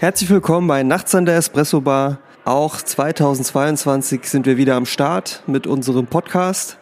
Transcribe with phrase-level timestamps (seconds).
[0.00, 2.18] Herzlich willkommen bei Nachts an der Espresso Bar.
[2.44, 6.78] Auch 2022 sind wir wieder am Start mit unserem Podcast.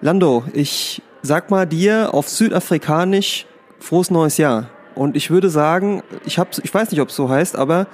[0.00, 3.44] Lando, ich sag mal dir auf Südafrikanisch
[3.78, 4.70] frohes neues Jahr.
[4.94, 7.86] Und ich würde sagen, ich hab's, ich weiß nicht, ob es so heißt, aber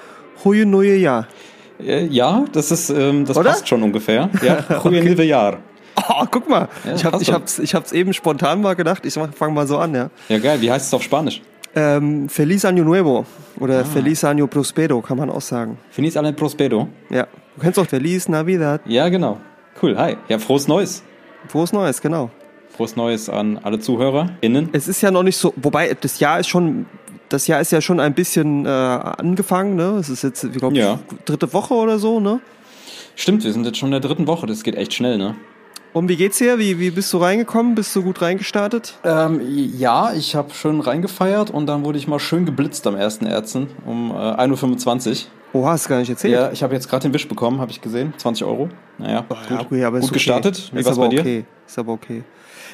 [0.45, 1.27] Hoye neue Jahr.
[1.80, 3.51] Äh, Ja, das ist, ähm, das Oder?
[3.51, 4.30] passt schon ungefähr.
[4.41, 5.01] Ja, okay.
[5.11, 5.25] okay.
[5.25, 5.59] Jahr.
[5.97, 9.05] Oh, guck mal, Ja, ich, hab, passt ich, hab's, ich hab's eben spontan mal gedacht.
[9.05, 10.11] Ich fange mal so an, ja.
[10.29, 10.61] Ja, geil.
[10.61, 11.43] Wie heißt es auf Spanisch?
[11.74, 13.24] Ähm, Feliz Año Nuevo
[13.60, 15.79] oder Feliz Año Prospero kann man auch sagen.
[15.91, 16.88] Finis alle Prospero.
[17.10, 18.80] Ja, du kennst auch Feliz Navidad.
[18.87, 19.38] Ja, genau.
[19.80, 19.96] Cool.
[19.96, 20.16] Hi.
[20.29, 21.02] Ja, frohes Neues.
[21.49, 22.30] Frohes Neues, genau.
[22.77, 24.71] Frohes Neues an alle ZuhörerInnen.
[24.73, 26.87] Es ist ja noch nicht so, wobei das Jahr ist schon,
[27.29, 29.96] das Jahr ist ja schon ein bisschen äh, angefangen, ne?
[30.01, 30.99] Es ist jetzt, ich glaube, Ja.
[31.24, 32.40] dritte Woche oder so, ne?
[33.15, 34.46] Stimmt, wir sind jetzt schon in der dritten Woche.
[34.46, 35.37] Das geht echt schnell, ne?
[35.93, 36.59] Und wie geht's dir?
[36.59, 37.74] Wie, wie bist du reingekommen?
[37.74, 38.95] Bist du gut reingestartet?
[39.02, 39.41] Ähm,
[39.77, 43.66] ja, ich habe schön reingefeiert und dann wurde ich mal schön geblitzt am ersten Erzen
[43.85, 45.16] um äh, 1.25 Uhr.
[45.52, 46.33] Oh, hast du gar nicht erzählt.
[46.35, 48.15] Ja, ich habe jetzt gerade den Wisch bekommen, habe ich gesehen.
[48.16, 48.68] 20 Euro.
[48.99, 50.15] Naja, gut, Ja, okay, aber gut okay.
[50.15, 50.71] gestartet.
[50.73, 51.21] Wie ist war's aber bei dir?
[51.23, 51.45] okay.
[51.66, 52.23] Ist aber okay.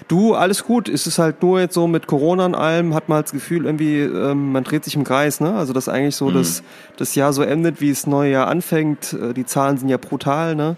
[0.08, 0.90] Du, alles gut.
[0.90, 3.64] Es ist halt nur jetzt so mit Corona und allem, hat man halt das Gefühl,
[3.64, 5.54] irgendwie, ähm, man dreht sich im Kreis, ne?
[5.54, 6.26] Also, dass eigentlich Mhm.
[6.26, 6.62] so das,
[6.98, 9.14] das Jahr so endet, wie das neue Jahr anfängt.
[9.14, 10.76] Äh, Die Zahlen sind ja brutal, ne?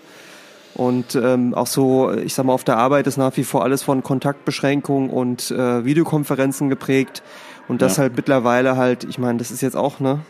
[0.78, 3.82] Und ähm, auch so, ich sag mal, auf der Arbeit ist nach wie vor alles
[3.82, 7.22] von Kontaktbeschränkung und äh, Videokonferenzen geprägt.
[7.66, 8.04] Und das Ja.
[8.04, 10.20] halt mittlerweile halt, ich meine, das ist jetzt auch, ne?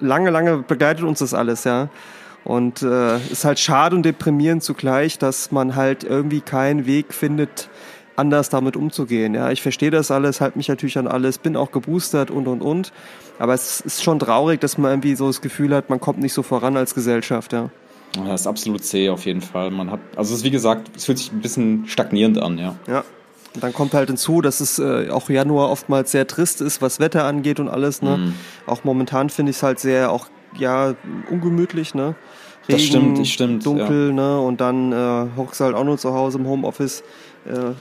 [0.00, 1.88] Lange, lange begleitet uns das alles, ja.
[2.44, 7.70] Und äh, ist halt schade und deprimierend zugleich, dass man halt irgendwie keinen Weg findet,
[8.16, 9.34] anders damit umzugehen.
[9.34, 12.60] Ja, ich verstehe das alles, halte mich natürlich an alles, bin auch geboostert und und
[12.60, 12.92] und.
[13.38, 16.32] Aber es ist schon traurig, dass man irgendwie so das Gefühl hat, man kommt nicht
[16.34, 17.70] so voran als Gesellschaft, ja.
[18.16, 19.70] Ja, Das ist absolut zäh auf jeden Fall.
[19.70, 22.74] Man hat, also es ist wie gesagt, es fühlt sich ein bisschen stagnierend an, ja.
[22.86, 23.04] Ja.
[23.54, 27.00] Und dann kommt halt hinzu, dass es äh, auch Januar oftmals sehr trist ist, was
[27.00, 28.00] Wetter angeht und alles.
[28.00, 28.16] Ne?
[28.16, 28.34] Mhm.
[28.66, 30.94] Auch momentan finde ich es halt sehr auch ja
[31.30, 31.94] ungemütlich.
[31.94, 32.14] Ne?
[32.68, 34.40] Das stimmt, das stimmt, Dunkel, ne?
[34.40, 37.02] Und dann äh, hockst du halt auch nur zu Hause im Homeoffice.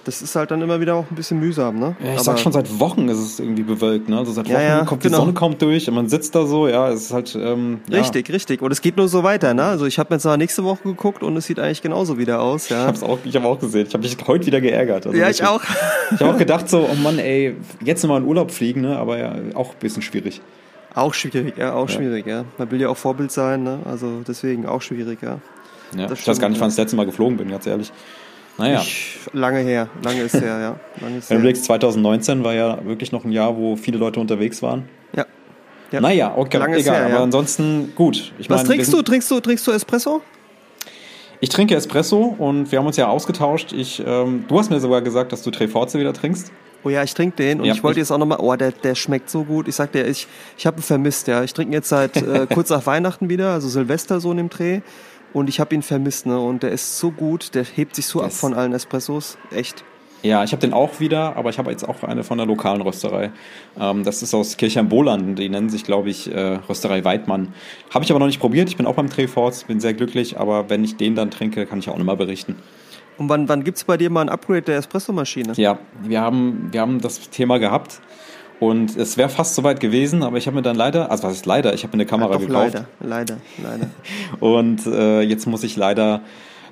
[0.06, 1.96] Das ist halt dann immer wieder auch ein bisschen mühsam, ne?
[2.04, 4.18] Ja, ich sag schon seit Wochen ist es irgendwie bewölkt, ne?
[4.18, 5.18] Also seit Wochen Ja, ja, kommt genau.
[5.18, 8.00] die Sonne kaum durch und man sitzt da so, ja, es ist halt ähm, ja.
[8.00, 8.64] Richtig, richtig.
[8.64, 9.64] Und es geht nur so weiter, ne?
[9.64, 12.66] Also ich habe jetzt mal nächste Woche geguckt und es sieht eigentlich genauso wieder aus,
[12.66, 12.88] Ich ja.
[12.88, 13.86] hab's auch, ich habe auch gesehen.
[13.88, 15.06] Ich habe mich heute wieder geärgert.
[15.06, 15.62] Also Ja, ich auch.
[16.12, 18.98] Ich habe auch gedacht so, oh Mann, ey, jetzt nochmal in Urlaub fliegen, ne?
[18.98, 20.42] Aber ja, auch ein bisschen schwierig.
[20.96, 22.46] Auch schwierig, ja, auch schwierig, ja.
[22.58, 23.80] Man will ja auch Vorbild sein, ne?
[23.86, 25.38] Also deswegen auch schwierig, ja.
[25.96, 27.92] Ja, Das ich weiß gar nicht, wann ich das letzte Mal geflogen bin, ganz ehrlich.
[28.62, 30.80] Naja, Ich, lange her, lange ist her, ja.
[31.02, 31.38] Lange ist her.
[31.38, 34.88] überlegst, 2019 war ja wirklich noch ein Jahr, wo viele Leute unterwegs waren.
[35.16, 35.26] Ja.
[35.92, 36.02] ja.
[36.02, 36.96] Naja, okay, Lange egal.
[36.96, 37.24] her, aber ja.
[37.24, 38.34] ansonsten gut.
[38.38, 39.02] Ich Was meine, trinkst du?
[39.02, 40.22] Trinkst du, trinkst du Espresso?
[41.40, 43.74] Ich trinke Espresso und wir haben uns ja ausgetauscht.
[43.74, 46.52] Ich, ähm, du hast mir sogar gesagt, dass du Treforze wieder trinkst.
[46.84, 48.96] Oh ja, ich trinke den und Ja, ich wollte jetzt auch nochmal, oh, der, der
[48.96, 49.68] schmeckt so gut.
[49.68, 51.44] Ich sag dir, ich, ich habe ihn vermisst, ja.
[51.44, 54.50] Ich trinke ihn jetzt seit äh, kurz nach Weihnachten wieder, also Silvester so in dem
[54.50, 54.82] Dreh.
[55.34, 56.40] Und ich habe ihn vermisst, ne?
[56.40, 59.38] Und der ist so gut, der hebt sich so ab Das- von allen Espressos.
[59.52, 59.84] Echt.
[60.24, 62.82] Ja, ich habe den auch wieder, aber ich habe jetzt auch eine von der lokalen
[62.82, 63.32] Rösterei.
[63.80, 65.40] Ähm, das ist aus Kirchheim-Boland.
[65.40, 67.54] Die nennen sich, glaube ich, äh, Rösterei Weidmann.
[67.92, 68.70] Habe ich aber noch nicht probiert.
[68.70, 70.38] Ich bin auch beim Treforts, bin sehr glücklich.
[70.40, 72.56] Aber wenn ich den dann trinke, kann ich auch nochmal berichten.
[73.18, 75.54] Und wann, wann gibt's bei dir mal ein Upgrade der Espressomaschine?
[75.56, 78.00] Ja, wir haben, wir haben das Thema gehabt.
[78.62, 81.48] Und es wäre fast soweit gewesen, aber ich habe mir dann leider, also was ist
[81.48, 82.76] leider, ich habe mir eine Kamera Doch, gekauft.
[82.76, 83.88] leider, leider, leider.
[84.40, 86.22] Und äh, jetzt muss ich leider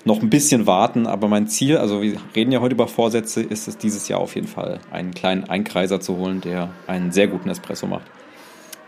[0.06, 3.68] noch ein bisschen warten, aber mein Ziel, also wir reden ja heute über Vorsätze, ist
[3.68, 7.50] es dieses Jahr auf jeden Fall, einen kleinen Einkreiser zu holen, der einen sehr guten
[7.50, 8.06] Espresso macht.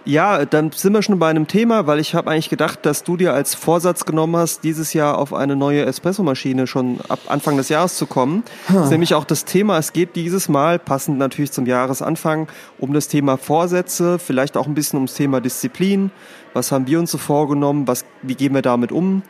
[0.04, 3.18] Ja, dann sind wir schon bei einem Thema, weil ich habe eigentlich gedacht, dass du
[3.18, 7.70] dir als Vorsatz genommen hast, dieses Jahr auf eine neue Espressomaschine schon ab Anfang des
[7.70, 8.44] Jahres zu kommen.
[8.68, 12.48] Das ist nämlich auch das Thema, es geht dieses Mal, passend natürlich zum Jahresanfang,
[12.80, 16.10] um das Thema Vorsätze, vielleicht auch ein bisschen ums Thema Disziplin.
[16.54, 17.88] Was haben wir uns so vorgenommen?
[17.88, 19.22] Was, wie gehen wir damit um?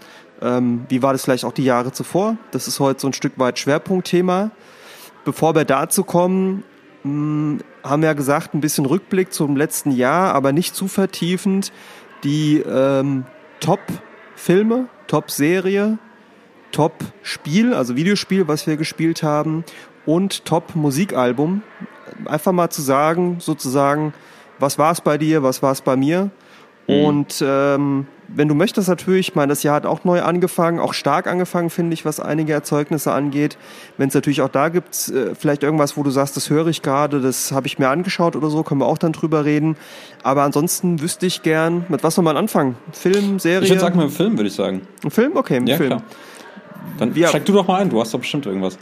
[0.42, 2.38] Ähm, wie war das vielleicht auch die Jahre zuvor?
[2.52, 4.52] Das ist heute so ein Stück weit Schwerpunktthema.
[5.26, 6.64] Bevor wir dazu kommen,
[7.04, 11.72] mh, haben ja gesagt, ein bisschen Rückblick zum letzten Jahr, aber nicht zu vertiefend.
[12.24, 13.26] Die ähm,
[13.60, 15.98] Top-Filme, Top-Serie,
[16.72, 19.64] Top-Spiel, also Videospiel, was wir gespielt haben
[20.06, 21.64] und Top-Musikalbum.
[22.26, 24.14] Einfach mal zu sagen, sozusagen,
[24.60, 26.32] was war es bei dir, was war es bei mir
[26.88, 27.06] Mhm.
[27.06, 30.94] Und ähm, wenn du möchtest natürlich, ich meine, das Jahr hat auch neu angefangen, auch
[30.94, 33.58] stark angefangen, finde ich, was einige Erzeugnisse angeht.
[33.98, 36.82] Wenn es natürlich auch da gibt, äh, vielleicht irgendwas, wo du sagst, das höre ich
[36.82, 39.76] gerade, das habe ich mir angeschaut oder so, können wir auch dann drüber reden.
[40.24, 42.76] Aber ansonsten wüsste ich gern, mit was soll man anfangen?
[42.92, 43.64] Film, Serie?
[43.64, 44.82] Ich würde sagen, mit einem Film, würde ich sagen.
[45.04, 45.32] Ein Film?
[45.36, 45.90] Okay, ein Ja, Film.
[45.90, 46.04] klar.
[46.98, 47.28] Dann Ja.
[47.28, 48.78] steig du doch mal ein, du hast doch bestimmt irgendwas.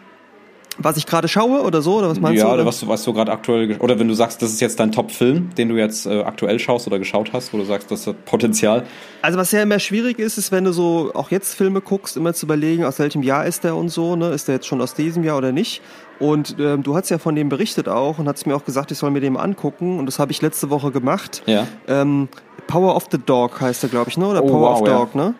[0.81, 2.53] Was ich gerade schaue oder so, oder was meinst ja, du?
[2.53, 4.93] oder was, du- was du gerade aktuell, oder wenn du sagst, das ist jetzt dein
[4.93, 8.23] Top-Film, den du jetzt äh, aktuell schaust oder geschaut hast, wo du sagst, das hat
[8.23, 8.85] Potenzial.
[9.21, 12.33] Also was ja immer schwierig ist, ist, wenn du so auch jetzt Filme guckst, immer
[12.33, 14.29] zu überlegen, aus welchem Jahr ist der und so, ne?
[14.29, 15.81] Ist der jetzt schon aus diesem Jahr oder nicht?
[16.17, 18.97] Und ähm, du hast ja von dem berichtet auch und hast mir auch gesagt, ich
[18.97, 21.43] soll mir den angucken und das habe ich letzte Woche gemacht.
[21.45, 21.67] Ja.
[21.89, 22.29] Ähm,
[22.67, 24.27] Power of the Dog heißt der, glaube ich, ne?
[24.27, 24.97] Oder Oh, Power wow, of ja.
[24.97, 25.33] Dog, ne?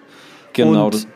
[0.51, 0.85] Genau.
[0.87, 1.07] Und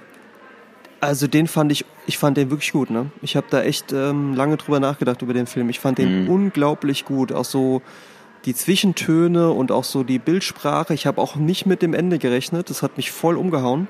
[1.02, 3.08] also den fand ich, ich fand den wirklich gut, ne?
[3.22, 5.70] Ich habe da echt ähm, lange drüber nachgedacht über den Film.
[5.70, 6.30] Ich fand den Mhm.
[6.30, 7.32] unglaublich gut.
[7.32, 7.82] Auch so
[8.46, 10.94] die Zwischentöne und auch so die Bildsprache.
[10.94, 12.70] Ich habe auch nicht mit dem Ende gerechnet.
[12.70, 13.88] Das hat mich voll umgehauen.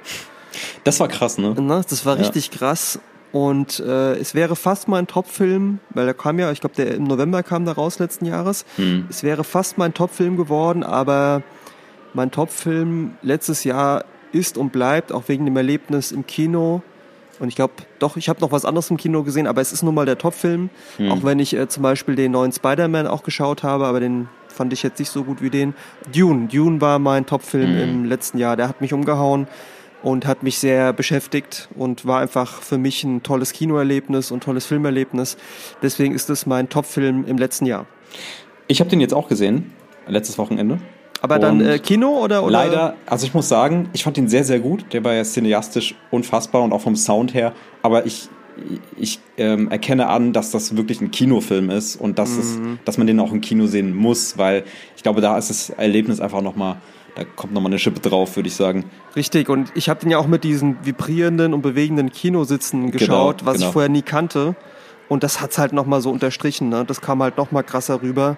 [0.83, 1.56] das war krass, ne?
[1.60, 1.81] Ne?
[1.89, 2.21] Das war Ja.
[2.21, 3.00] richtig krass.
[3.31, 7.06] Und äh, es wäre fast mein Top-Film, weil der kam ja, ich glaube, der im
[7.06, 8.63] November kam da raus letzten Jahres.
[8.75, 9.07] Hm.
[9.10, 11.42] Es wäre fast mein Top-Film geworden, aber
[12.13, 16.83] mein Top-Film letztes Jahr ist und bleibt, auch wegen dem Erlebnis im Kino.
[17.39, 19.83] Und ich glaube, doch, ich habe noch was anderes im Kino gesehen, aber es ist
[19.83, 20.69] nun mal der Top-Film.
[21.09, 24.71] Auch wenn ich äh, zum Beispiel den neuen Spider-Man auch geschaut habe, aber den fand
[24.71, 25.74] ich jetzt nicht so gut wie den.
[26.13, 28.56] Dune, Dune war mein Top-Film im letzten Jahr.
[28.56, 29.47] Der hat mich umgehauen
[30.03, 34.65] und hat mich sehr beschäftigt und war einfach für mich ein tolles Kinoerlebnis und tolles
[34.65, 35.38] Filmerlebnis.
[35.81, 37.88] Deswegen ist es mein Top-Film im letzten Jahr.
[38.68, 39.74] Ich habe den jetzt auch gesehen,
[40.07, 40.79] letztes Wochenende.
[41.24, 42.52] Aber dann äh, Kino oder, oder?
[42.52, 44.84] Leider, also ich muss sagen, ich fand ihn sehr, sehr gut.
[44.92, 47.54] Der war ja cineastisch unfassbar und auch vom Sound her.
[47.81, 48.28] Aber ich,
[48.98, 53.08] ich ähm, erkenne an, dass das wirklich ein Kinofilm ist und dass, es, dass man
[53.08, 54.66] den auch im Kino sehen muss, weil
[54.98, 56.75] ich glaube, da ist das Erlebnis einfach nochmal,
[57.16, 58.84] da kommt nochmal eine Schippe drauf, würde ich sagen.
[59.16, 63.56] Richtig, und ich habe den ja auch mit diesen vibrierenden und bewegenden Kinositzen geschaut, was
[63.56, 63.68] genau.
[63.68, 64.58] ich vorher nie kannte.
[65.08, 66.70] Und das hat's halt nochmal so unterstrichen.
[66.70, 66.86] Ne?
[66.86, 68.38] Das kam halt nochmal krasser rüber.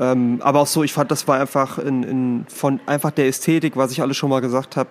[0.00, 3.76] Ähm, aber auch so, ich fand, das war einfach in, in, von einfach der Ästhetik,
[3.76, 4.90] was ich alles schon mal gesagt habe,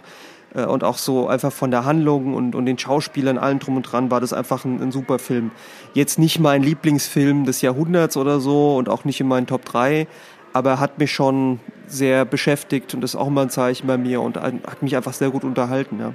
[0.53, 3.83] äh, und auch so einfach von der Handlung und, und den Schauspielern, allen drum und
[3.83, 5.51] dran, war das einfach ein, ein super Film.
[5.93, 10.07] Jetzt nicht mein Lieblingsfilm des Jahrhunderts oder so und auch nicht in meinen Top 3,
[10.53, 14.37] aber hat mich schon sehr beschäftigt und ist auch immer ein Zeichen bei mir und
[14.37, 16.13] hat mich einfach sehr gut unterhalten, ja.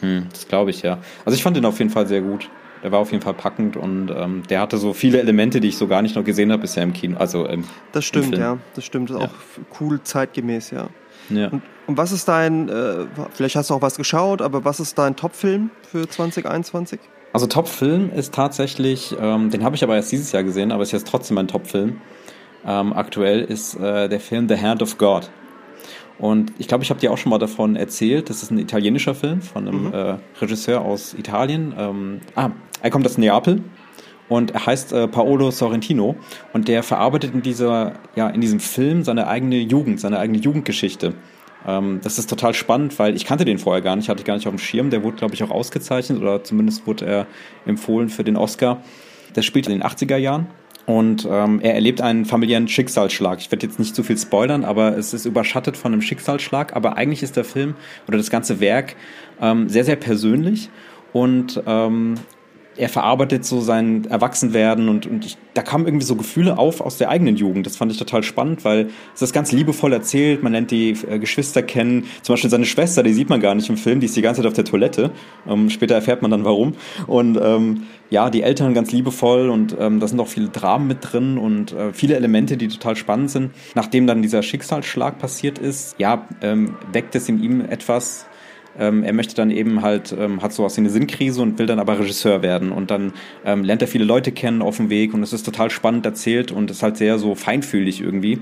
[0.00, 0.98] Hm, das glaube ich, ja.
[1.24, 2.48] Also ich fand den auf jeden Fall sehr gut.
[2.82, 5.76] Der war auf jeden Fall packend und ähm, der hatte so viele Elemente, die ich
[5.76, 7.18] so gar nicht noch gesehen habe bisher im Kino.
[7.18, 8.58] Also im, Das stimmt, ja.
[8.74, 9.10] Das stimmt.
[9.10, 9.28] Das ist Ja.
[9.28, 10.88] auch cool zeitgemäß, ja.
[11.28, 11.48] ja.
[11.48, 14.98] Und, und was ist dein, äh, vielleicht hast du auch was geschaut, aber was ist
[14.98, 16.98] dein Top-Film für 2021?
[17.32, 20.92] Also Top-Film ist tatsächlich, ähm, den habe ich aber erst dieses Jahr gesehen, aber ist
[20.92, 22.00] jetzt trotzdem mein Top-Film.
[22.66, 25.30] Ähm, aktuell ist äh, der Film The Hand of God.
[26.20, 28.28] Und ich glaube, ich habe dir auch schon mal davon erzählt.
[28.28, 31.74] Das ist ein italienischer Film von einem äh, Regisseur aus Italien.
[31.76, 32.50] Ähm, ah,
[32.82, 33.62] er kommt aus Neapel
[34.28, 36.16] und er heißt äh, Paolo Sorrentino
[36.52, 41.14] und der verarbeitet in dieser, ja, in diesem Film seine eigene Jugend, seine eigene Jugendgeschichte.
[41.66, 44.34] Ähm, das ist total spannend, weil ich kannte den vorher gar nicht, hatte ich gar
[44.34, 44.90] nicht auf dem Schirm.
[44.90, 47.26] Der wurde, glaube ich, auch ausgezeichnet oder zumindest wurde er
[47.64, 48.82] empfohlen für den Oscar.
[49.36, 50.48] Der spielt in den 80er Jahren
[50.86, 53.38] und ähm, er erlebt einen familiären Schicksalsschlag.
[53.40, 56.74] Ich werde jetzt nicht zu viel spoilern, aber es ist überschattet von einem Schicksalsschlag.
[56.74, 57.74] Aber eigentlich ist der Film
[58.08, 58.96] oder das ganze Werk
[59.40, 60.70] ähm, sehr, sehr persönlich
[61.12, 62.14] und ähm,
[62.80, 66.96] er verarbeitet so sein Erwachsenwerden und, und ich, da kamen irgendwie so Gefühle auf aus
[66.96, 67.66] der eigenen Jugend.
[67.66, 70.42] Das fand ich total spannend, weil es ist ganz liebevoll erzählt.
[70.42, 72.06] Man lernt die äh, Geschwister kennen.
[72.22, 74.40] Zum Beispiel seine Schwester, die sieht man gar nicht im Film, die ist die ganze
[74.40, 75.10] Zeit auf der Toilette.
[75.46, 76.72] Ähm, später erfährt man dann warum.
[77.06, 80.98] Und ähm, ja, die Eltern ganz liebevoll und ähm, da sind auch viele Dramen mit
[81.02, 83.50] drin und äh, viele Elemente, die total spannend sind.
[83.74, 88.26] Nachdem dann dieser Schicksalsschlag passiert ist, ja, ähm, weckt es in ihm etwas,
[88.78, 91.78] ähm, er möchte dann eben halt, ähm, hat sowas wie eine Sinnkrise und will dann
[91.78, 92.72] aber Regisseur werden.
[92.72, 93.12] Und dann
[93.44, 96.52] ähm, lernt er viele Leute kennen auf dem Weg und es ist total spannend erzählt
[96.52, 98.40] und ist halt sehr so feinfühlig irgendwie.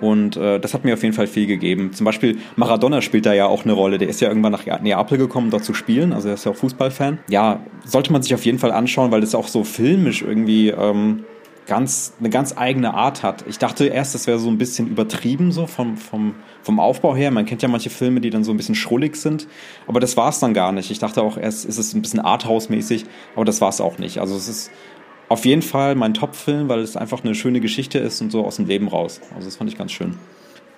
[0.00, 1.92] Und äh, das hat mir auf jeden Fall viel gegeben.
[1.92, 3.98] Zum Beispiel Maradona spielt da ja auch eine Rolle.
[3.98, 6.12] Der ist ja irgendwann nach Neapel gekommen, dort zu spielen.
[6.12, 7.20] Also er ist ja auch Fußballfan.
[7.28, 11.24] Ja, sollte man sich auf jeden Fall anschauen, weil das auch so filmisch irgendwie ähm,
[11.66, 13.44] ganz eine ganz eigene Art hat.
[13.48, 17.30] Ich dachte erst, das wäre so ein bisschen übertrieben so vom vom vom Aufbau her.
[17.30, 19.46] Man kennt ja manche Filme, die dann so ein bisschen schrullig sind,
[19.86, 20.90] aber das war es dann gar nicht.
[20.90, 23.04] Ich dachte auch erst, ist es ein bisschen Arthouse-mäßig,
[23.36, 24.18] aber das war es auch nicht.
[24.18, 24.70] Also es ist
[25.28, 28.56] auf jeden Fall mein Top-Film, weil es einfach eine schöne Geschichte ist und so aus
[28.56, 29.20] dem Leben raus.
[29.34, 30.18] Also das fand ich ganz schön.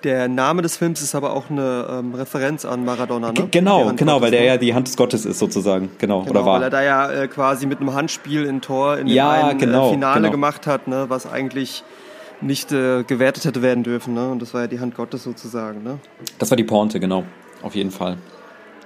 [0.03, 3.47] Der Name des Films ist aber auch eine ähm, Referenz an Maradona, ne?
[3.49, 5.89] Genau, genau, Gottes, weil der ja die Hand des Gottes ist sozusagen.
[5.97, 6.55] Genau, Genau, oder war.
[6.55, 9.57] weil er da ja äh, quasi mit einem Handspiel in Tor in dem Ja, einen
[9.57, 10.31] genau, äh, Finale genau.
[10.31, 11.83] gemacht hat, ne, was eigentlich
[12.41, 14.13] nicht äh, gewertet hätte werden dürfen.
[14.13, 14.29] Ne?
[14.29, 15.83] Und das war ja die Hand Gottes sozusagen.
[15.83, 15.99] Ne?
[16.39, 17.23] Das war die Pointe, genau.
[17.61, 18.17] Auf jeden Fall.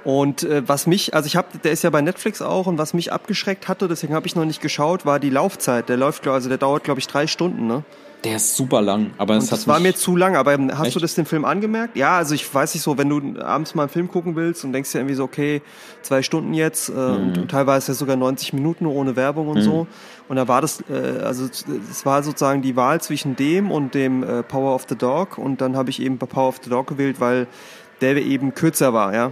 [0.03, 2.93] Und äh, was mich, also ich habe, der ist ja bei Netflix auch und was
[2.93, 5.89] mich abgeschreckt hatte, deswegen habe ich noch nicht geschaut, war die Laufzeit.
[5.89, 7.67] Der läuft, also der dauert, glaube ich, drei Stunden.
[7.67, 7.83] Ne?
[8.25, 10.35] Der ist super lang, aber und das war mir zu lang.
[10.35, 10.95] Aber hast Echt?
[10.95, 11.95] du das den Film angemerkt?
[11.95, 14.73] Ja, also ich weiß nicht so, wenn du abends mal einen Film gucken willst und
[14.73, 15.61] denkst dir irgendwie so, okay,
[16.01, 17.37] zwei Stunden jetzt äh, mhm.
[17.37, 19.63] und teilweise sogar 90 Minuten ohne Werbung und mhm.
[19.63, 19.87] so.
[20.27, 24.23] Und da war das, äh, also es war sozusagen die Wahl zwischen dem und dem
[24.23, 27.21] äh, Power of the Dog und dann habe ich eben Power of the Dog gewählt,
[27.21, 27.47] weil
[28.01, 29.31] der eben kürzer war, ja.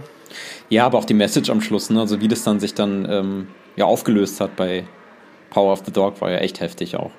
[0.70, 2.00] Ja, aber auch die Message am Schluss, ne?
[2.00, 4.84] also wie das dann sich dann ähm, ja aufgelöst hat bei
[5.50, 7.10] Power of the Dog, war ja echt heftig auch.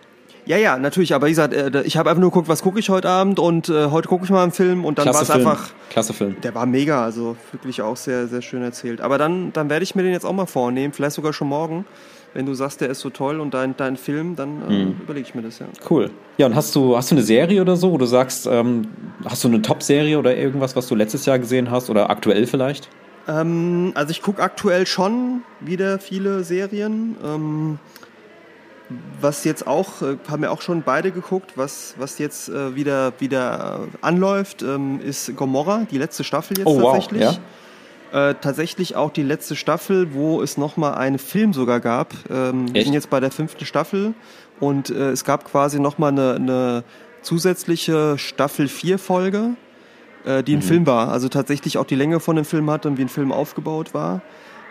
[0.46, 2.90] Ja, ja, natürlich, aber wie gesagt, äh, ich habe einfach nur geguckt, was gucke ich
[2.90, 5.70] heute Abend und äh, heute gucke ich mal einen Film und dann war es einfach.
[5.90, 6.38] Klasse Film.
[6.42, 9.02] Der war mega, also wirklich auch sehr, sehr schön erzählt.
[9.02, 11.86] Aber dann, dann werde ich mir den jetzt auch mal vornehmen, vielleicht sogar schon morgen.
[12.34, 14.96] Wenn du sagst, der ist so toll und dein, dein Film, dann äh, mhm.
[15.02, 15.66] überlege ich mir das, ja.
[15.90, 16.12] Cool.
[16.38, 18.88] Ja, und hast du, hast du eine Serie oder so, wo du sagst, ähm,
[19.26, 22.88] hast du eine Top-Serie oder irgendwas, was du letztes Jahr gesehen hast oder aktuell vielleicht?
[23.28, 27.16] Ähm, also ich gucke aktuell schon wieder viele Serien.
[27.24, 27.80] Ähm,
[29.22, 33.14] was jetzt auch, äh, haben wir auch schon beide geguckt, was, was jetzt äh, wieder,
[33.20, 37.22] wieder anläuft, ähm, ist Gomorra, die letzte Staffel jetzt oh, tatsächlich.
[37.22, 37.40] Wow,
[38.12, 38.30] ja.
[38.30, 42.14] Äh, tatsächlich auch die letzte Staffel, wo es nochmal einen Film sogar gab.
[42.30, 44.16] Ähm, wir sind jetzt bei der fünften Staffel
[44.60, 46.84] und äh, es gab quasi nochmal eine, eine
[47.22, 49.56] zusätzliche Staffel 4 Folge
[50.26, 50.64] äh, die ein mhm.
[50.64, 51.10] Film war.
[51.10, 54.22] Also tatsächlich auch die Länge von dem Film hat und wie ein Film aufgebaut war.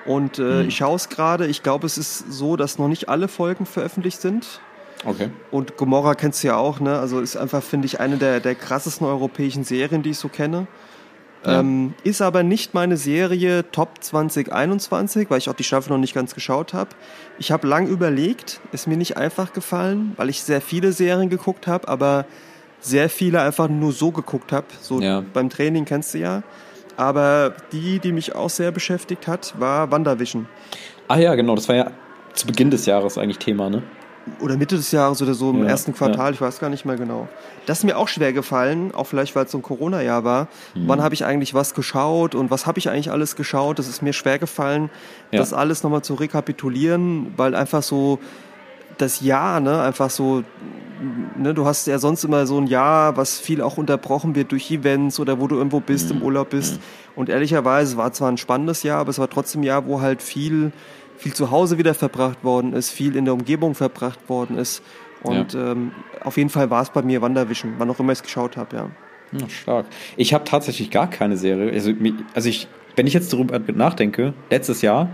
[0.08, 0.68] Und äh, mhm.
[0.68, 1.46] ich schaue es gerade.
[1.46, 4.60] Ich glaube, es ist so, dass noch nicht alle Folgen veröffentlicht sind.
[5.04, 5.30] Okay.
[5.50, 6.98] Und Gomorra kennst du ja auch, ne?
[6.98, 10.66] Also ist einfach, finde ich, eine der, der krassesten europäischen Serien, die ich so kenne.
[11.44, 11.60] Ja.
[11.60, 16.14] Ähm, ist aber nicht meine Serie Top 2021, weil ich auch die Staffel noch nicht
[16.14, 16.90] ganz geschaut habe.
[17.38, 21.66] Ich habe lang überlegt, ist mir nicht einfach gefallen, weil ich sehr viele Serien geguckt
[21.66, 22.26] habe, aber
[22.80, 24.66] sehr viele einfach nur so geguckt habe.
[24.80, 25.22] So ja.
[25.32, 26.42] beim Training kennst du ja.
[26.98, 30.46] Aber die, die mich auch sehr beschäftigt hat, war Wandervision.
[31.06, 31.92] Ah ja, genau, das war ja
[32.34, 33.84] zu Beginn des Jahres eigentlich Thema, ne?
[34.40, 36.30] Oder Mitte des Jahres oder so im ja, ersten Quartal, ja.
[36.32, 37.28] ich weiß gar nicht mehr genau.
[37.66, 40.48] Das ist mir auch schwer gefallen, auch vielleicht weil es so ein Corona-Jahr war.
[40.74, 40.88] Mhm.
[40.88, 43.78] Wann habe ich eigentlich was geschaut und was habe ich eigentlich alles geschaut?
[43.78, 44.90] Das ist mir schwer gefallen,
[45.30, 45.38] ja.
[45.38, 48.18] das alles nochmal zu rekapitulieren, weil einfach so
[48.98, 50.44] das Jahr, ne, einfach so
[51.36, 54.70] ne, du hast ja sonst immer so ein Jahr, was viel auch unterbrochen wird durch
[54.70, 56.18] Events oder wo du irgendwo bist, mhm.
[56.18, 56.76] im Urlaub bist.
[56.76, 56.80] Mhm.
[57.16, 60.22] Und ehrlicherweise war zwar ein spannendes Jahr, aber es war trotzdem ein Jahr, wo halt
[60.22, 60.72] viel,
[61.16, 64.82] viel zu Hause wieder verbracht worden ist, viel in der Umgebung verbracht worden ist.
[65.22, 65.72] Und ja.
[65.72, 68.56] ähm, auf jeden Fall war es bei mir Wanderwischen, wann auch immer ich es geschaut
[68.56, 68.90] habe, ja.
[69.32, 69.48] ja.
[69.48, 69.86] Stark.
[70.16, 71.72] Ich habe tatsächlich gar keine Serie.
[71.72, 71.92] Also,
[72.34, 75.10] also ich, wenn ich jetzt darüber nachdenke, letztes Jahr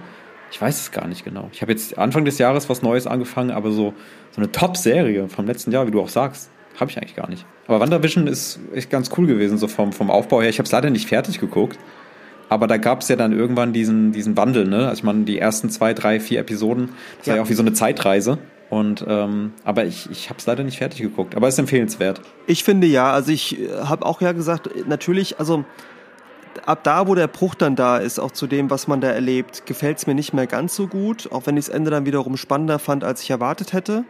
[0.55, 1.49] ich weiß es gar nicht genau.
[1.53, 3.93] Ich habe jetzt Anfang des Jahres was Neues angefangen, aber so,
[4.31, 7.45] so eine Top-Serie vom letzten Jahr, wie du auch sagst, habe ich eigentlich gar nicht.
[7.67, 10.51] Aber WandaVision ist echt ganz cool gewesen, so vom, vom Aufbau her.
[10.51, 11.77] Ich habe es leider nicht fertig geguckt,
[12.51, 14.87] aber da gab es ja dann irgendwann diesen, diesen Wandel, ne?
[14.87, 17.33] Also ich meine, die ersten zwei, drei, vier Episoden, das ja.
[17.33, 18.39] war ja auch wie so eine Zeitreise.
[18.71, 22.21] Und ähm, aber ich, ich habe es leider nicht fertig geguckt, aber es ist empfehlenswert.
[22.47, 25.65] Ich finde ja, also ich äh, habe auch ja gesagt, natürlich, also
[26.67, 29.67] ab da, wo der Bruch dann da ist, auch zu dem, was man da erlebt,
[29.67, 32.37] gefällt es mir nicht mehr ganz so gut, auch wenn ich das Ende dann wiederum
[32.37, 34.05] spannender fand, als ich erwartet hätte.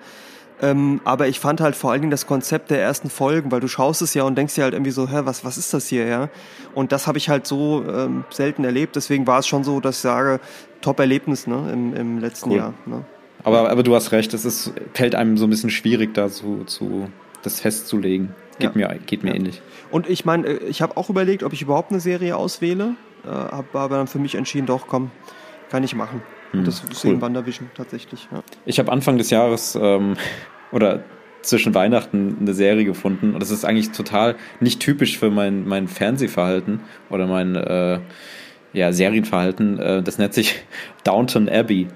[0.62, 3.66] Ähm, aber ich fand halt vor allen Dingen das Konzept der ersten Folgen, weil du
[3.68, 6.06] schaust es ja und denkst dir halt irgendwie so, hä, was, was ist das hier,
[6.06, 6.28] ja?
[6.74, 9.96] Und das habe ich halt so ähm, selten erlebt, deswegen war es schon so, dass
[9.96, 10.40] ich sage,
[10.80, 12.56] Top-Erlebnis ne, im, im letzten cool.
[12.56, 12.74] Jahr.
[12.86, 13.04] Ne?
[13.42, 16.64] Aber, aber du hast recht, es ist, fällt einem so ein bisschen schwierig, da zu,
[16.64, 17.08] zu
[17.42, 18.34] das festzulegen.
[18.58, 18.88] Geht ja.
[18.88, 19.37] mir, geht mir ja.
[19.37, 19.62] ähnlich.
[19.90, 22.94] Und ich meine, äh, ich habe auch überlegt, ob ich überhaupt eine Serie auswähle,
[23.25, 25.11] äh, habe aber dann für mich entschieden, doch, komm,
[25.70, 26.23] kann ich machen.
[26.52, 27.20] Hm, das ist cool.
[27.20, 28.28] Wandervision tatsächlich.
[28.30, 28.42] Ja.
[28.64, 30.16] Ich habe Anfang des Jahres ähm,
[30.73, 31.04] oder
[31.42, 35.88] zwischen Weihnachten eine Serie gefunden und das ist eigentlich total nicht typisch für mein, mein
[35.88, 36.80] Fernsehverhalten
[37.11, 38.00] oder mein äh,
[38.73, 39.78] ja, Serienverhalten.
[39.78, 40.64] Äh, das nennt sich
[41.04, 41.88] Downton Abbey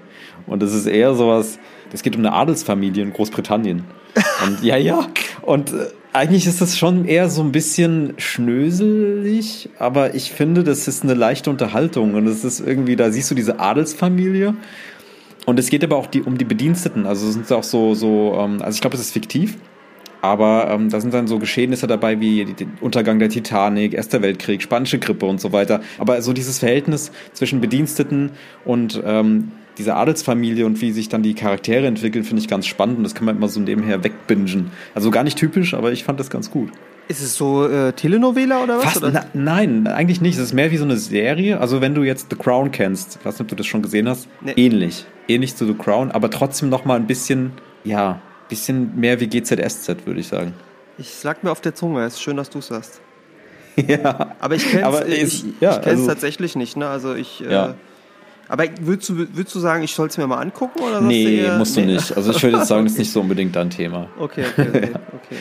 [0.45, 1.59] und das ist eher sowas,
[1.93, 3.83] es geht um eine Adelsfamilie in Großbritannien.
[4.45, 5.07] Und ja, ja.
[5.41, 10.87] Und äh, eigentlich ist das schon eher so ein bisschen schnöselig, aber ich finde, das
[10.87, 14.55] ist eine leichte Unterhaltung und es ist irgendwie, da siehst du diese Adelsfamilie
[15.45, 18.35] und es geht aber auch die, um die Bediensteten, also es sind auch so, so
[18.39, 19.57] ähm, also ich glaube, es ist fiktiv,
[20.21, 24.61] aber ähm, da sind dann so Geschehnisse dabei wie den Untergang der Titanic, Erster Weltkrieg,
[24.61, 25.81] Spanische Grippe und so weiter.
[25.97, 28.31] Aber so dieses Verhältnis zwischen Bediensteten
[28.65, 32.97] und ähm, diese Adelsfamilie und wie sich dann die Charaktere entwickeln, finde ich ganz spannend
[32.97, 34.71] und das kann man immer so nebenher wegbingen.
[34.93, 36.69] Also gar nicht typisch, aber ich fand das ganz gut.
[37.07, 38.83] Ist es so äh, Telenovela oder was?
[38.83, 39.11] Fast, oder?
[39.11, 40.37] Na, nein, eigentlich nicht.
[40.37, 41.59] Es ist mehr wie so eine Serie.
[41.59, 44.07] Also wenn du jetzt The Crown kennst, ich weiß nicht, ob du das schon gesehen
[44.07, 44.53] hast, nee.
[44.57, 45.05] ähnlich.
[45.27, 50.05] Ähnlich zu The Crown, aber trotzdem noch mal ein bisschen, ja, bisschen mehr wie GZSZ,
[50.05, 50.53] würde ich sagen.
[50.99, 53.01] Ich lag mir auf der Zunge, es ist schön, dass du es sagst.
[53.87, 54.35] ja.
[54.39, 56.87] Aber ich kenne es ich, ja, ich also- tatsächlich nicht, ne?
[56.89, 57.43] Also ich.
[57.43, 57.75] Äh, Ja.
[58.49, 60.81] Aber würdest du, würdest du sagen, ich soll es mir mal angucken?
[60.81, 61.93] Oder Nee, eher- musst du Nee.
[61.93, 62.15] nicht.
[62.17, 64.09] Also ich würde jetzt sagen, das ist nicht so unbedingt dein Thema.
[64.19, 64.89] Okay, okay, okay.
[65.13, 65.37] okay.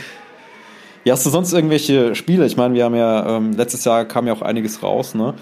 [1.04, 2.44] Ja, hast du sonst irgendwelche Spiele?
[2.46, 5.34] Ich meine, wir haben ja, ähm, letztes Jahr kam ja auch einiges raus, ne?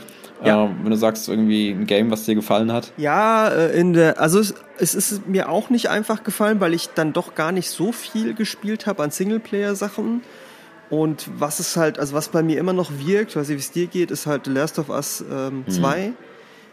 [0.45, 0.65] Ja.
[0.65, 2.93] Ähm, wenn du sagst, irgendwie ein Game, was dir gefallen hat.
[2.99, 6.91] Ja, äh, in der, also es, es ist mir auch nicht einfach gefallen, weil ich
[6.95, 10.21] dann doch gar nicht so viel gespielt habe an Singleplayer-Sachen.
[10.91, 13.73] Und was es halt, also was bei mir immer noch wirkt, weiß nicht, wie es
[13.73, 16.13] dir geht, ist halt The Last of Us ähm, 2.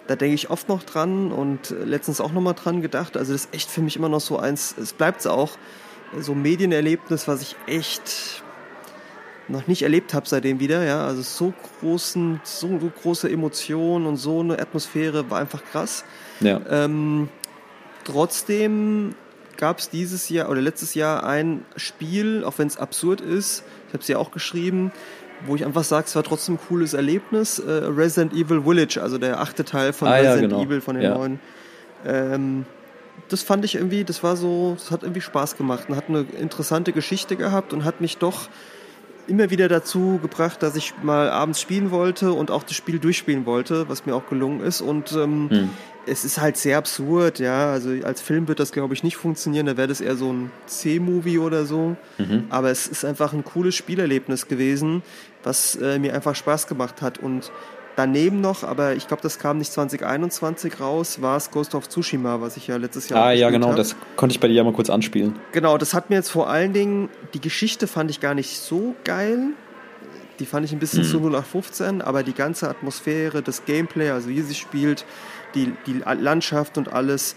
[0.08, 3.16] Da denke ich oft noch dran und letztens auch nochmal dran gedacht.
[3.16, 5.58] Also das ist echt für mich immer noch so eins, es bleibt auch
[6.20, 8.44] so ein Medienerlebnis, was ich echt
[9.48, 11.06] noch nicht erlebt habe seitdem wieder, ja.
[11.06, 16.06] Also so großen, so, so große Emotionen und so eine Atmosphäre war einfach krass.
[16.40, 16.62] Ja.
[16.70, 17.30] Ähm,
[18.04, 19.16] trotzdem
[19.58, 23.94] gab es dieses Jahr oder letztes Jahr ein Spiel, auch wenn es absurd ist, ich
[23.94, 24.92] habe es ja auch geschrieben,
[25.46, 27.60] wo ich einfach sage, es war trotzdem ein cooles Erlebnis.
[27.60, 30.64] Äh, Resident Evil Village, also der achte Teil von Ah, ja, Resident genau.
[30.64, 31.16] Evil von den Ja.
[31.16, 31.40] neuen.
[32.06, 32.66] Ähm,
[33.30, 36.26] das fand ich irgendwie, das war so, das hat irgendwie Spaß gemacht und hat eine
[36.40, 38.50] interessante Geschichte gehabt und hat mich doch
[39.28, 43.46] immer wieder dazu gebracht, dass ich mal abends spielen wollte und auch das Spiel durchspielen
[43.46, 44.82] wollte, was mir auch gelungen ist.
[44.82, 45.70] Und ähm, Hm.
[46.06, 47.72] Es ist halt sehr absurd, ja.
[47.72, 49.66] Also als Film wird das, glaube ich, nicht funktionieren.
[49.66, 51.96] Da wäre das eher so ein C-Movie oder so.
[52.18, 52.46] Mhm.
[52.50, 55.02] Aber es ist einfach ein cooles Spielerlebnis gewesen,
[55.44, 57.20] was äh, mir einfach Spaß gemacht hat.
[57.20, 57.52] Und
[57.96, 62.42] daneben noch, aber ich glaube, das kam nicht 2021 raus, war es Ghost of Tsushima,
[62.42, 63.76] was ich ja letztes Jahr Ah, ja, genau, hab.
[63.76, 65.36] das konnte ich bei dir ja mal kurz anspielen.
[65.52, 68.96] Genau, das hat mir jetzt vor allen Dingen, die Geschichte fand ich gar nicht so
[69.04, 69.52] geil.
[70.40, 74.42] Die fand ich ein bisschen zu 0815, aber die ganze Atmosphäre, das Gameplay, also wie
[74.42, 75.06] sie spielt,
[75.56, 77.36] die, die Landschaft und alles,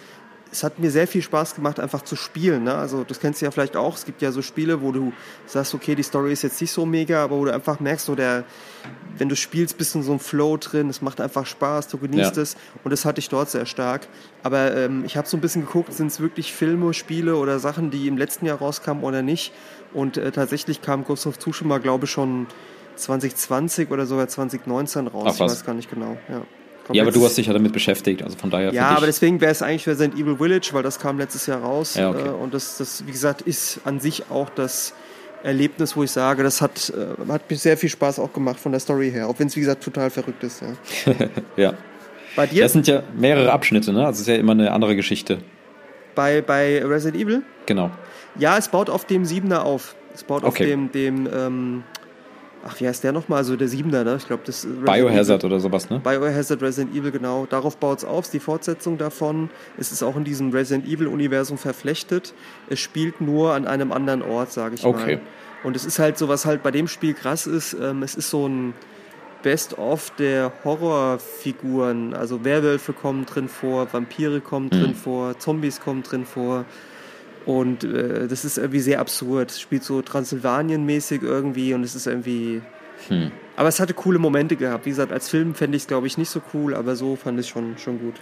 [0.53, 2.65] es hat mir sehr viel Spaß gemacht, einfach zu spielen.
[2.65, 2.75] Ne?
[2.75, 3.97] Also das kennst du ja vielleicht auch.
[3.97, 5.13] Es gibt ja so Spiele, wo du
[5.47, 8.15] sagst, okay, die Story ist jetzt nicht so mega, aber wo du einfach merkst, so
[8.15, 8.45] der,
[9.19, 11.99] wenn du spielst, bist du in so einem Flow drin, es macht einfach Spaß, du
[11.99, 12.43] genießt Ja.
[12.43, 14.07] es und das hatte ich dort sehr stark.
[14.43, 17.91] Aber ähm, ich habe so ein bisschen geguckt, sind es wirklich Filme, Spiele oder Sachen,
[17.91, 19.53] die im letzten Jahr rauskamen oder nicht.
[19.93, 22.47] Und äh, tatsächlich kam Ghost of Tsushima, glaube ich, schon
[22.97, 25.25] 2020 oder sogar 2019 raus.
[25.27, 26.17] Ach, ich weiß gar nicht genau.
[26.29, 26.43] Ja,
[26.93, 28.73] Ja, aber du hast dich ja damit beschäftigt, also von daher.
[28.73, 31.95] ja, aber deswegen wäre es eigentlich Resident Evil Village, weil das kam letztes Jahr raus.
[31.95, 32.27] Ja, okay.
[32.27, 34.95] äh, Und das, das, wie gesagt, ist an sich auch das
[35.43, 38.73] Erlebnis, wo ich sage, das hat, äh, hat mir sehr viel Spaß auch gemacht von
[38.73, 39.29] der Story her.
[39.29, 40.63] Auch wenn es, wie gesagt, total verrückt ist.
[40.63, 41.15] Ja.
[41.57, 41.75] ja.
[42.35, 42.63] Bei dir?
[42.63, 44.01] Das sind ja mehrere Abschnitte, ne?
[44.07, 45.39] Also es ist ja immer eine andere Geschichte.
[46.15, 47.43] bei, bei Resident Evil?
[47.67, 47.91] Genau.
[48.39, 49.95] Ja, es baut auf dem Siebener auf.
[50.15, 50.67] Es baut auf Okay.
[50.67, 51.83] dem, dem ähm,
[52.65, 53.39] ach, wie heißt der nochmal?
[53.39, 54.17] Also der Siebener, ne?
[54.19, 55.53] Ich glaube, das ist Biohazard Evil.
[55.53, 56.01] oder sowas, ne?
[56.01, 57.47] Biohazard Resident Evil, genau.
[57.47, 59.51] Darauf baut es auf, ist die Fortsetzung davon.
[59.79, 62.35] Es ist auch in diesem Resident Evil-Universum verflechtet.
[62.69, 65.17] Es spielt nur an einem anderen Ort, sage ich Okay.
[65.17, 65.21] mal.
[65.65, 68.31] Und es ist halt so, was halt bei dem Spiel krass ist, ähm, es ist
[68.31, 68.75] so ein
[69.43, 72.15] Best-of der Horrorfiguren.
[72.15, 76.65] Also Werwölfe kommen drin vor, Vampire kommen drin vor, Zombies kommen drin vor.
[77.47, 79.53] Und äh, das ist irgendwie sehr absurd.
[79.53, 82.61] Es spielt so Transsilvanien-mäßig irgendwie und es ist irgendwie.
[83.09, 83.31] Hm.
[83.57, 84.85] Aber es hatte coole Momente gehabt.
[84.85, 87.39] Wie gesagt, als Film fände ich es, glaube ich, nicht so cool, aber so fand
[87.39, 88.15] ich es schon, schon gut.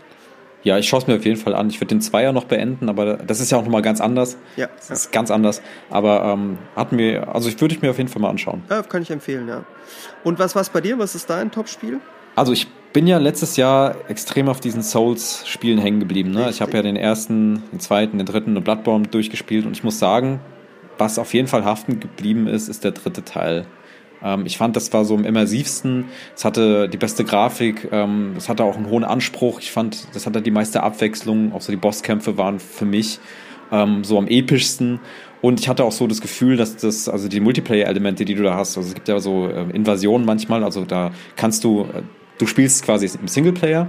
[0.63, 1.69] Ja, ich schaue es mir auf jeden Fall an.
[1.69, 4.39] Ich würde den Zweier noch beenden, aber das ist ja auch nochmal ganz anders.
[4.57, 4.95] Ja, Das ja.
[4.95, 5.61] ist ganz anders.
[5.91, 8.63] Aber ähm, hat mir, also ich würde ich mir auf jeden Fall mal anschauen.
[8.71, 9.65] ja, kann ich empfehlen, ja.
[10.23, 10.99] Und was war es bei dir?
[10.99, 12.01] Was ist dein Top-Spiel?
[12.35, 16.31] Also ich bin ja letztes Jahr extrem auf diesen Souls-Spielen hängen geblieben.
[16.31, 16.49] Ne?
[16.51, 19.99] Ich habe ja den ersten, den zweiten, den dritten und Bloodborne durchgespielt und ich muss
[19.99, 20.40] sagen,
[20.99, 23.66] was auf jeden Fall haften geblieben ist, ist der dritte Teil.
[24.23, 26.07] Ähm, ich fand, das war so am immersivsten.
[26.37, 29.61] Es hatte die beste Grafik, ähm, es hatte auch einen hohen Anspruch.
[29.61, 31.53] Ich fand, das hatte die meiste Abwechslung.
[31.53, 33.18] Auch so die Bosskämpfe waren für mich
[33.70, 35.01] ähm, so am epischsten.
[35.40, 38.57] Und ich hatte auch so das Gefühl, dass das, also die Multiplayer-Elemente, die du da
[38.57, 42.03] hast, also es gibt ja so äh, Invasionen manchmal, also da kannst du, äh,
[42.38, 43.88] du spielst quasi im Singleplayer,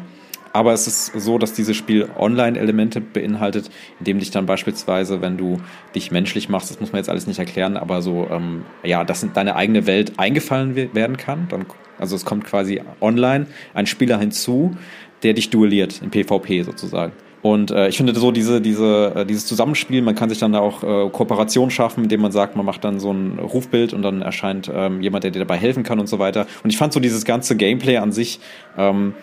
[0.54, 5.60] aber es ist so, dass dieses Spiel Online-Elemente beinhaltet, indem dich dann beispielsweise, wenn du
[5.94, 9.22] dich menschlich machst, das muss man jetzt alles nicht erklären, aber so, ähm, ja, dass
[9.22, 11.48] in deine eigene Welt eingefallen we- werden kann.
[11.50, 11.66] Dann,
[12.00, 14.78] also es kommt quasi online ein Spieler hinzu,
[15.24, 17.12] der dich duelliert, im PvP sozusagen.
[17.46, 20.62] Und äh, ich finde so diese, diese, äh, dieses Zusammenspiel, man kann sich dann da
[20.62, 24.24] auch äh, Kooperation schaffen, indem man sagt, man macht dann so ein Rufbild und dann
[24.24, 26.48] erscheint ähm, jemand, der dir dabei helfen kann und so weiter.
[26.64, 28.40] Und ich fand so dieses ganze Gameplay an sich
[28.80, 29.14] ähm,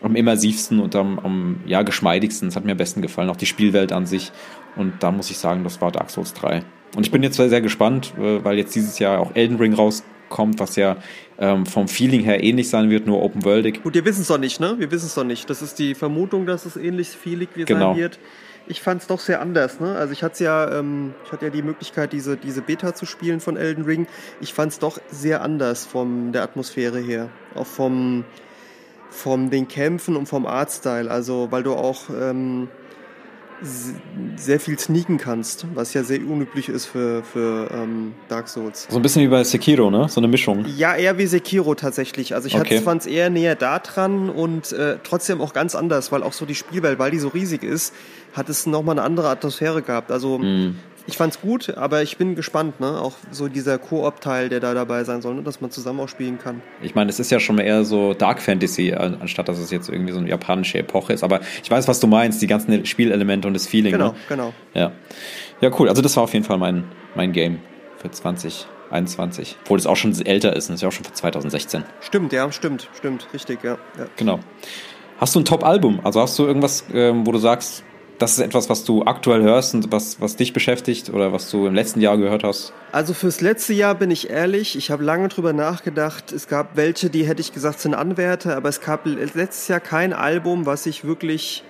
[0.00, 2.46] am immersivsten und am, am ja, geschmeidigsten.
[2.46, 4.30] Es hat mir am besten gefallen, auch die Spielwelt an sich.
[4.76, 6.62] Und da muss ich sagen, das war Dark Souls 3.
[6.94, 9.74] Und ich bin jetzt sehr, sehr gespannt, äh, weil jetzt dieses Jahr auch Elden Ring
[9.74, 10.98] rauskommt, was ja
[11.42, 13.82] ähm, vom Feeling her ähnlich sein wird, nur open-worldig.
[13.82, 14.76] Gut, wir wissen es doch nicht, ne?
[14.78, 15.50] Wir wissen es doch nicht.
[15.50, 17.90] Das ist die Vermutung, dass es ähnlich vielig wie Genau.
[17.92, 18.18] sein wird.
[18.68, 19.80] ich fand es doch sehr anders.
[19.80, 19.96] Ne?
[19.96, 23.40] Also ich hatte ja, ähm, ich hatte ja die Möglichkeit, diese, diese Beta zu spielen
[23.40, 24.06] von Elden Ring.
[24.40, 27.28] Ich fand es doch sehr anders von der Atmosphäre her.
[27.56, 28.24] Auch vom,
[29.10, 31.10] vom den Kämpfen und vom Artstyle.
[31.10, 32.68] Also weil du auch ähm,
[34.36, 38.86] sehr viel sneaken kannst, was ja sehr unüblich ist für, für ähm, Dark Souls.
[38.88, 40.08] So ein bisschen wie bei Sekiro, ne?
[40.08, 40.64] So eine Mischung.
[40.76, 42.34] Ja, eher wie Sekiro tatsächlich.
[42.34, 42.80] Also ich okay.
[42.80, 46.46] fand es eher näher da dran und äh, trotzdem auch ganz anders, weil auch so
[46.46, 47.94] die Spielwelt, weil die so riesig ist,
[48.32, 50.10] hat es nochmal eine andere Atmosphäre gehabt.
[50.10, 50.74] Also mm
[51.06, 53.00] ich fand's gut, aber ich bin gespannt, ne?
[53.00, 55.42] Auch so dieser Koop-Teil, der da dabei sein soll, ne?
[55.42, 56.62] dass man zusammen auch spielen kann.
[56.80, 60.12] Ich meine, es ist ja schon eher so Dark Fantasy, anstatt dass es jetzt irgendwie
[60.12, 61.24] so eine japanische Epoche ist.
[61.24, 63.92] Aber ich weiß, was du meinst, die ganzen Spielelemente und das Feeling.
[63.92, 64.14] Genau, ne?
[64.28, 64.54] genau.
[64.74, 64.92] Ja.
[65.60, 65.88] Ja, cool.
[65.88, 66.84] Also das war auf jeden Fall mein,
[67.14, 67.60] mein Game
[67.96, 69.56] für 2021.
[69.62, 71.84] Obwohl es auch schon älter ist, das ist ja auch schon von 2016.
[72.00, 73.78] Stimmt, ja, stimmt, stimmt, richtig, ja.
[73.98, 74.06] ja.
[74.16, 74.40] Genau.
[75.18, 76.00] Hast du ein Top-Album?
[76.02, 77.84] Also hast du irgendwas, ähm, wo du sagst,
[78.22, 81.66] das ist etwas, was du aktuell hörst und was, was dich beschäftigt oder was du
[81.66, 82.72] im letzten Jahr gehört hast?
[82.92, 86.30] Also fürs letzte Jahr bin ich ehrlich, ich habe lange drüber nachgedacht.
[86.30, 90.12] Es gab welche, die hätte ich gesagt sind Anwärter, aber es gab letztes Jahr kein
[90.12, 91.64] Album, was ich wirklich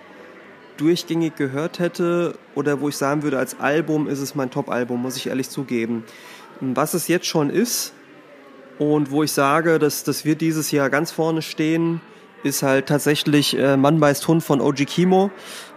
[0.76, 5.16] durchgängig gehört hätte oder wo ich sagen würde, als Album ist es mein Top-Album, muss
[5.16, 6.04] ich ehrlich zugeben.
[6.60, 7.94] Was es jetzt schon ist
[8.78, 12.02] und wo ich sage, dass, dass wir dieses Jahr ganz vorne stehen,
[12.42, 15.30] ist halt tatsächlich äh, Mann beißt Hund von OG Kimo.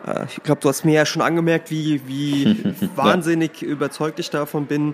[0.06, 4.66] Äh, ich glaube, du hast mir ja schon angemerkt, wie, wie wahnsinnig überzeugt ich davon
[4.66, 4.94] bin.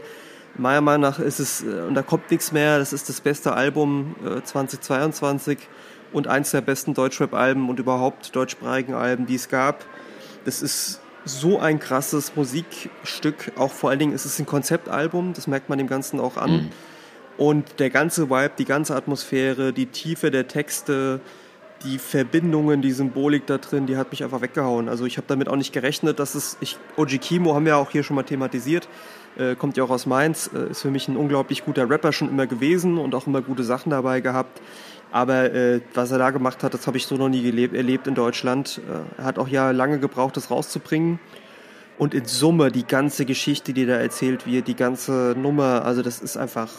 [0.57, 3.53] Meiner Meinung nach ist es, äh, und da kommt nichts mehr, das ist das beste
[3.53, 5.57] Album äh, 2022
[6.11, 9.85] und eins der besten Deutschrap-Alben und überhaupt deutschsprachigen Alben, die es gab.
[10.43, 15.47] Das ist so ein krasses Musikstück, auch vor allen Dingen ist es ein Konzeptalbum, das
[15.47, 16.51] merkt man dem Ganzen auch an.
[16.51, 16.69] Mhm.
[17.37, 21.21] Und der ganze Vibe, die ganze Atmosphäre, die Tiefe der Texte,
[21.83, 24.89] die Verbindungen, die Symbolik da drin, die hat mich einfach weggehauen.
[24.89, 27.91] Also ich habe damit auch nicht gerechnet, dass es, ich, Oji Kimo haben wir auch
[27.91, 28.87] hier schon mal thematisiert,
[29.37, 32.29] äh, kommt ja auch aus Mainz, äh, ist für mich ein unglaublich guter Rapper schon
[32.29, 34.61] immer gewesen und auch immer gute Sachen dabei gehabt.
[35.11, 38.07] Aber äh, was er da gemacht hat, das habe ich so noch nie gelebt, erlebt
[38.07, 38.81] in Deutschland.
[38.87, 41.19] Äh, er hat auch ja lange gebraucht, das rauszubringen.
[41.97, 46.19] Und in Summe die ganze Geschichte, die da erzählt wird, die ganze Nummer, also das
[46.19, 46.71] ist einfach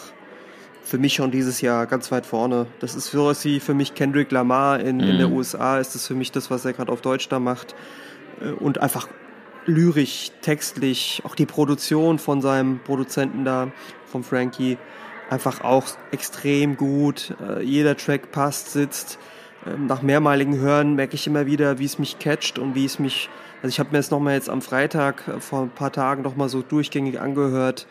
[0.82, 2.66] für mich schon dieses Jahr ganz weit vorne.
[2.80, 5.02] Das ist so wie für mich Kendrick Lamar in, mhm.
[5.02, 7.74] in der USA, ist das für mich das, was er gerade auf Deutsch da macht.
[8.40, 9.08] Äh, und einfach
[9.64, 13.70] lyrisch, textlich, auch die Produktion von seinem Produzenten da,
[14.06, 14.76] von Frankie,
[15.30, 17.34] einfach auch extrem gut.
[17.40, 19.18] Äh, jeder Track passt, sitzt.
[19.66, 22.98] Ähm, nach mehrmaligen Hören merke ich immer wieder, wie es mich catcht und wie es
[22.98, 23.30] mich,
[23.62, 26.48] also ich habe mir das nochmal jetzt am Freitag äh, vor ein paar Tagen nochmal
[26.48, 27.86] so durchgängig angehört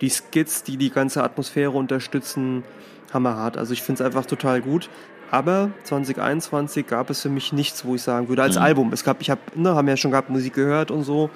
[0.00, 2.64] die Skits, die die ganze Atmosphäre unterstützen,
[3.12, 3.56] hammerhart.
[3.56, 4.90] Also ich finde es einfach total gut.
[5.30, 8.62] Aber 2021 gab es für mich nichts, wo ich sagen würde, als mhm.
[8.62, 8.92] Album.
[8.92, 11.30] Es gab, ich habe, ne, haben ja schon gehabt, Musik gehört und so,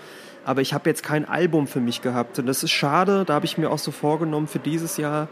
[0.44, 2.38] aber ich habe jetzt kein Album für mich gehabt.
[2.38, 5.28] Und das ist schade, da habe ich mir auch so vorgenommen, für dieses Jahr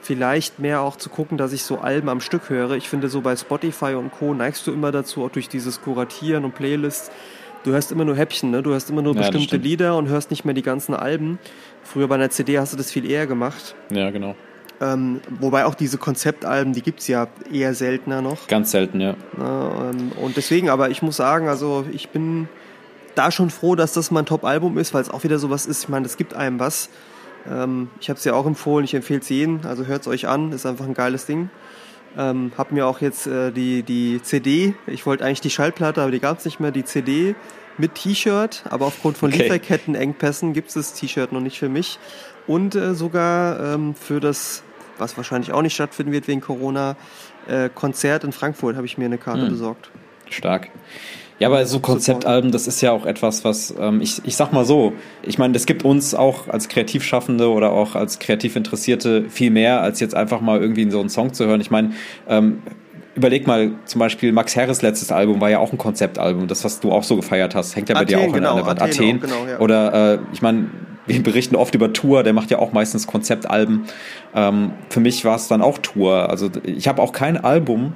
[0.00, 2.72] vielleicht mehr auch zu gucken, dass ich so Alben am Stück höre.
[2.72, 4.34] Ich finde, so bei Spotify und Co.
[4.34, 7.10] neigst du immer dazu, auch durch dieses Kuratieren und Playlists,
[7.64, 8.62] du hörst immer nur Häppchen, ne?
[8.62, 11.38] du hörst immer nur ja, bestimmte Lieder und hörst nicht mehr die ganzen Alben.
[11.90, 13.74] Früher bei einer CD hast du das viel eher gemacht.
[13.90, 14.34] Ja, genau.
[14.80, 18.46] Ähm, wobei auch diese Konzeptalben, die gibt es ja eher seltener noch.
[18.46, 19.14] Ganz selten, ja.
[19.40, 22.46] Ähm, und deswegen, aber ich muss sagen, also ich bin
[23.14, 25.84] da schon froh, dass das mein Top-Album ist, weil es auch wieder sowas ist.
[25.84, 26.90] Ich meine, es gibt einem was.
[27.50, 30.28] Ähm, ich habe es ja auch empfohlen, ich empfehle es jedem, also hört es euch
[30.28, 31.48] an, ist einfach ein geiles Ding.
[32.18, 36.10] Ähm, hab mir auch jetzt äh, die, die CD, ich wollte eigentlich die Schallplatte, aber
[36.10, 37.34] die gab es nicht mehr, die CD
[37.78, 39.42] mit T-Shirt, aber aufgrund von okay.
[39.42, 41.98] Lieferkettenengpässen gibt es das T-Shirt noch nicht für mich.
[42.46, 44.62] Und äh, sogar ähm, für das,
[44.98, 46.96] was wahrscheinlich auch nicht stattfinden wird wegen Corona,
[47.46, 49.50] äh, Konzert in Frankfurt habe ich mir eine Karte hm.
[49.50, 49.90] besorgt.
[50.30, 50.68] Stark.
[51.38, 54.64] Ja, aber so Konzeptalben, das ist ja auch etwas, was ähm, ich, ich sag mal
[54.64, 59.80] so, ich meine, das gibt uns auch als Kreativschaffende oder auch als Kreativinteressierte viel mehr,
[59.80, 61.60] als jetzt einfach mal irgendwie in so einen Song zu hören.
[61.60, 61.92] Ich meine,
[62.28, 62.62] ähm,
[63.18, 66.80] überleg mal, zum Beispiel Max Harris letztes Album war ja auch ein Konzeptalbum, das, was
[66.80, 68.82] du auch so gefeiert hast, hängt ja bei Athen, dir auch genau, an der Wand.
[68.82, 68.92] Athen.
[68.92, 69.20] Athen.
[69.20, 69.58] Genau, ja.
[69.58, 70.68] Oder äh, ich meine,
[71.06, 73.84] wir berichten oft über Tour, der macht ja auch meistens Konzeptalben.
[74.34, 76.30] Ähm, für mich war es dann auch Tour.
[76.30, 77.94] Also ich habe auch kein Album.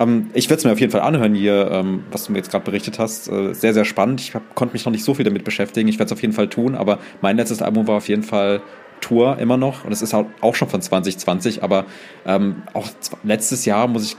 [0.00, 2.50] Ähm, ich werde es mir auf jeden Fall anhören hier, ähm, was du mir jetzt
[2.50, 3.28] gerade berichtet hast.
[3.28, 4.20] Äh, sehr, sehr spannend.
[4.20, 5.88] Ich hab, konnte mich noch nicht so viel damit beschäftigen.
[5.88, 8.62] Ich werde es auf jeden Fall tun, aber mein letztes Album war auf jeden Fall
[9.00, 11.84] Tour immer noch und es ist auch schon von 2020, aber
[12.24, 12.88] ähm, auch
[13.22, 14.16] letztes Jahr muss ich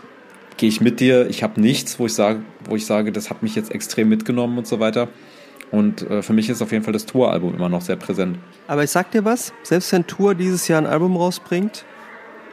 [0.58, 1.30] gehe ich mit dir.
[1.30, 4.58] Ich habe nichts, wo ich sage, wo ich sage, das hat mich jetzt extrem mitgenommen
[4.58, 5.08] und so weiter.
[5.72, 8.38] Und äh, für mich ist auf jeden Fall das Tour-Album immer noch sehr präsent.
[8.68, 11.86] Aber ich sag dir was, selbst wenn Tour dieses Jahr ein Album rausbringt,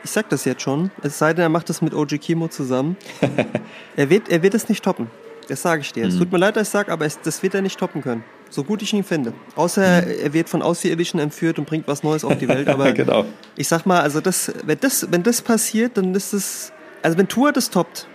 [0.05, 2.97] ich sag das jetzt schon, es sei denn, er macht das mit OG Kimo zusammen,
[3.97, 5.09] er, wird, er wird es nicht toppen.
[5.49, 6.07] Das sage ich dir.
[6.07, 6.21] Es mhm.
[6.21, 8.25] tut mir leid, dass ich sage, aber es, das wird er nicht toppen können.
[8.49, 9.33] so gut ich ihn finde.
[9.57, 12.69] Außer er wird von Außerirdischen entführt und bringt was Neues auf die Welt.
[12.71, 13.25] Aber genau.
[13.57, 17.29] ich sag mal, also das, wenn das, wenn das passiert, dann ist es, also wenn
[17.29, 18.07] Tour das toppt,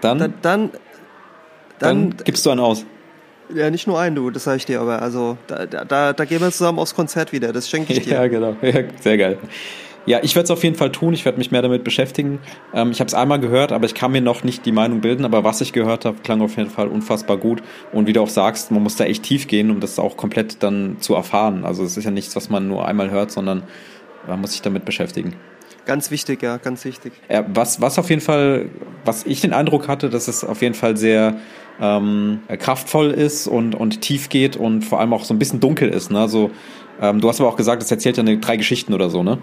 [0.00, 0.70] Dann, dann, dann,
[1.78, 2.84] dann, dann gibst du einen aus.
[3.54, 6.40] ja nicht nur einen, du, das sage ich dir, aber also da, da- da, gehen
[6.40, 7.52] wir zusammen aufs Konzert wieder.
[7.52, 8.14] Das schenke ich dir.
[8.14, 8.56] Ja, genau.
[8.62, 9.38] Ja, sehr geil.
[10.06, 11.12] Ja, ich werde es auf jeden Fall tun.
[11.12, 12.38] Ich werde mich mehr damit beschäftigen.
[12.72, 15.26] Ähm, ich habe es einmal gehört, aber ich kann mir noch nicht die Meinung bilden.
[15.26, 17.62] Aber was ich gehört habe, klang auf jeden Fall unfassbar gut.
[17.92, 20.62] Und wie du auch sagst, man muss da echt tief gehen, um das auch komplett
[20.62, 21.66] dann zu erfahren.
[21.66, 23.64] Also es ist ja nichts, was man nur einmal hört, sondern
[24.26, 25.34] man muss sich damit beschäftigen.
[25.86, 27.12] Ganz wichtig, ja, ganz wichtig.
[27.28, 28.68] Ja, was, was auf jeden Fall,
[29.04, 31.38] was ich den Eindruck hatte, dass es auf jeden Fall sehr
[31.80, 35.88] ähm, kraftvoll ist und, und tief geht und vor allem auch so ein bisschen dunkel
[35.88, 36.10] ist.
[36.10, 36.20] Ne?
[36.20, 36.50] Also,
[37.00, 39.38] ähm, du hast aber auch gesagt, es erzählt ja eine, drei Geschichten oder so, ne?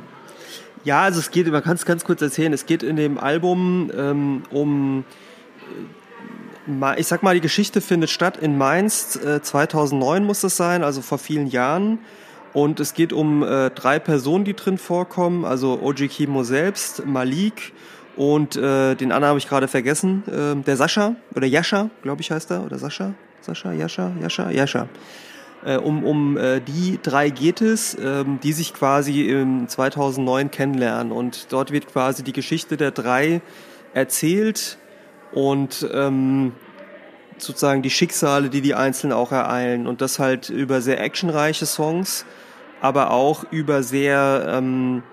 [0.83, 3.91] Ja, also es geht, man kann es ganz kurz erzählen, es geht in dem Album
[3.97, 5.03] ähm, um,
[6.67, 10.83] äh, ich sag mal, die Geschichte findet statt in Mainz, äh, 2009 muss das sein,
[10.83, 11.99] also vor vielen Jahren.
[12.57, 17.71] Und es geht um äh, drei Personen, die drin vorkommen, also Oji Kimo selbst, Malik
[18.15, 22.31] und äh, den anderen habe ich gerade vergessen, äh, der Sascha oder Jascha, glaube ich
[22.31, 24.89] heißt er, oder Sascha, Sascha, Jascha, Jascha, Jascha.
[25.63, 31.11] Äh, um um äh, die drei geht es, ähm, die sich quasi im 2009 kennenlernen.
[31.11, 33.41] Und dort wird quasi die Geschichte der drei
[33.93, 34.79] erzählt
[35.31, 36.53] und ähm,
[37.37, 39.85] sozusagen die Schicksale, die die Einzelnen auch ereilen.
[39.85, 42.25] Und das halt über sehr actionreiche Songs,
[42.81, 45.03] aber auch über sehr ähm,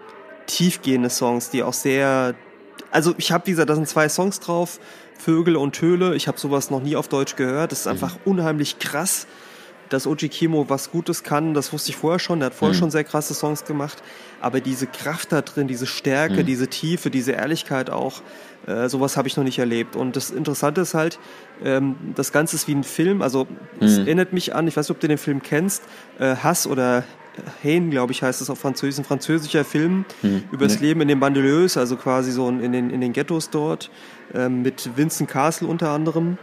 [0.46, 2.34] tiefgehende Songs, die auch sehr,
[2.90, 4.78] also ich habe wie gesagt, da sind zwei Songs drauf,
[5.18, 6.14] Vögel und Töle.
[6.14, 7.72] Ich habe sowas noch nie auf Deutsch gehört.
[7.72, 9.26] Das ist einfach unheimlich krass
[9.88, 12.40] dass Oji Kimo was Gutes kann, das wusste ich vorher schon.
[12.40, 14.02] Der hat vorher schon sehr krasse Songs gemacht.
[14.40, 18.22] Aber diese Kraft da drin, diese Stärke, diese Tiefe, diese Ehrlichkeit auch,
[18.66, 19.96] äh, sowas habe ich noch nicht erlebt.
[19.96, 21.18] Und das Interessante ist halt,
[21.62, 23.22] ähm, das Ganze ist wie ein Film.
[23.22, 23.46] Also
[23.80, 25.82] es erinnert mich an, ich weiß nicht, ob du den Film kennst,
[26.18, 27.04] äh, Hass oder
[27.62, 30.04] Hain, glaube ich, heißt es auf Französisch, ein französischer Film
[30.52, 33.90] über das Leben in den Banlieues, also quasi so in den, in den Ghettos dort,
[34.34, 36.38] ähm, mit Vincent Castle unter anderem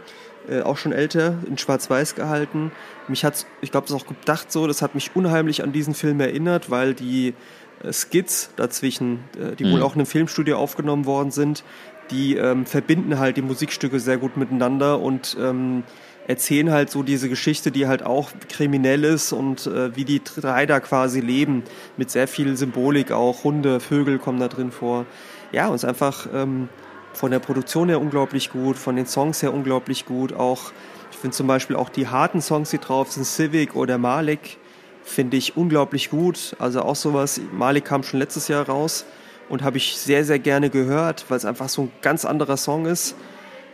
[0.48, 2.72] äh, auch schon älter, in Schwarz-Weiß gehalten.
[3.08, 5.94] Mich hat's, ich glaube, das ist auch gedacht so, das hat mich unheimlich an diesen
[5.94, 7.34] Film erinnert, weil die
[7.82, 11.64] äh, Skits dazwischen, äh, die wohl auch in einem Filmstudio aufgenommen worden sind,
[12.10, 15.84] die ähm, verbinden halt die Musikstücke sehr gut miteinander und ähm,
[16.26, 20.66] erzählen halt so diese Geschichte, die halt auch kriminell ist und äh, wie die drei
[20.66, 21.64] da quasi leben,
[21.96, 25.06] mit sehr viel Symbolik auch, Hunde, Vögel kommen da drin vor.
[25.52, 26.68] Ja, und es ist einfach ähm,
[27.12, 30.32] von der Produktion her unglaublich gut, von den Songs her unglaublich gut.
[30.32, 30.72] Auch,
[31.10, 34.58] ich finde zum Beispiel auch die harten Songs, die drauf sind, Civic oder Malik,
[35.04, 36.56] finde ich unglaublich gut.
[36.58, 39.04] Also auch sowas, Malik kam schon letztes Jahr raus
[39.48, 42.86] und habe ich sehr, sehr gerne gehört, weil es einfach so ein ganz anderer Song
[42.86, 43.16] ist.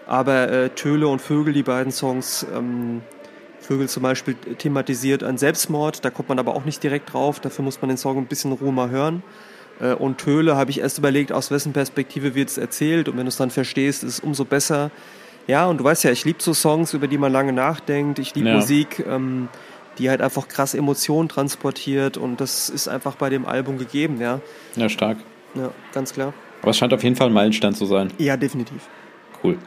[0.08, 3.02] Aber äh, Töle und Vögel, die beiden Songs, ähm,
[3.60, 7.64] Vögel zum Beispiel thematisiert einen Selbstmord, da kommt man aber auch nicht direkt drauf, dafür
[7.64, 9.22] muss man den Song ein bisschen in Ruhe mal hören.
[9.80, 13.08] Äh, Und Töle habe ich erst überlegt, aus wessen Perspektive wird es erzählt.
[13.08, 14.90] Und wenn du es dann verstehst, ist es umso besser.
[15.46, 18.18] Ja, und du weißt ja, ich liebe so Songs, über die man lange nachdenkt.
[18.18, 18.54] Ich liebe Ja.
[18.56, 19.48] Musik, ähm,
[19.98, 22.16] die halt einfach krass Emotionen transportiert.
[22.16, 24.40] Und das ist einfach bei dem Album gegeben, ja.
[24.76, 25.18] Ja, stark.
[25.54, 26.32] Ja, ganz klar.
[26.62, 28.12] Aber es scheint auf jeden Fall ein Meilenstein zu sein.
[28.18, 28.88] Ja, definitiv.
[29.42, 29.58] Cool.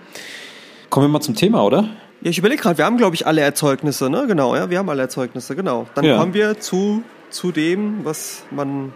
[0.92, 1.86] Kommen wir mal zum Thema, oder?
[2.22, 4.26] Ja, ich überlege gerade, wir haben, glaube ich, alle Erzeugnisse, ne?
[4.28, 5.88] Genau, ja, wir haben alle Erzeugnisse, genau.
[5.96, 6.18] Dann Ja.
[6.20, 8.92] kommen wir zu, zu dem, was man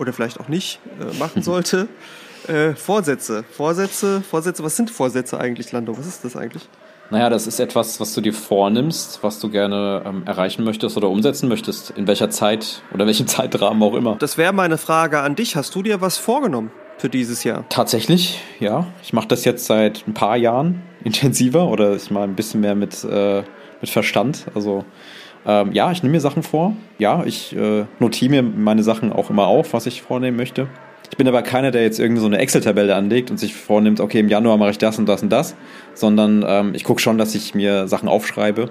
[0.00, 1.86] oder vielleicht auch nicht äh, machen sollte.
[2.48, 3.44] äh, Vorsätze.
[3.50, 5.96] Vorsätze, Vorsätze, was sind Vorsätze eigentlich, Lando?
[5.96, 6.68] Was ist das eigentlich?
[7.10, 11.08] Naja, das ist etwas, was du dir vornimmst, was du gerne ähm, erreichen möchtest oder
[11.08, 11.90] umsetzen möchtest.
[11.90, 14.16] In welcher Zeit oder welchem Zeitrahmen auch immer.
[14.16, 15.54] Das wäre meine Frage an dich.
[15.54, 17.64] Hast du dir was vorgenommen für dieses Jahr?
[17.68, 18.88] Tatsächlich, ja.
[19.04, 22.74] Ich mache das jetzt seit ein paar Jahren intensiver oder ich mal ein bisschen mehr
[22.74, 23.42] mit, äh,
[23.80, 24.46] mit Verstand.
[24.54, 24.84] Also
[25.46, 26.76] ähm, ja, ich nehme mir Sachen vor.
[26.98, 30.68] Ja, ich äh, notiere mir meine Sachen auch immer auf, was ich vornehmen möchte.
[31.10, 34.20] Ich bin aber keiner, der jetzt irgendwie so eine Excel-Tabelle anlegt und sich vornimmt, okay,
[34.20, 35.56] im Januar mache ich das und das und das,
[35.94, 38.68] sondern ähm, ich gucke schon, dass ich mir Sachen aufschreibe,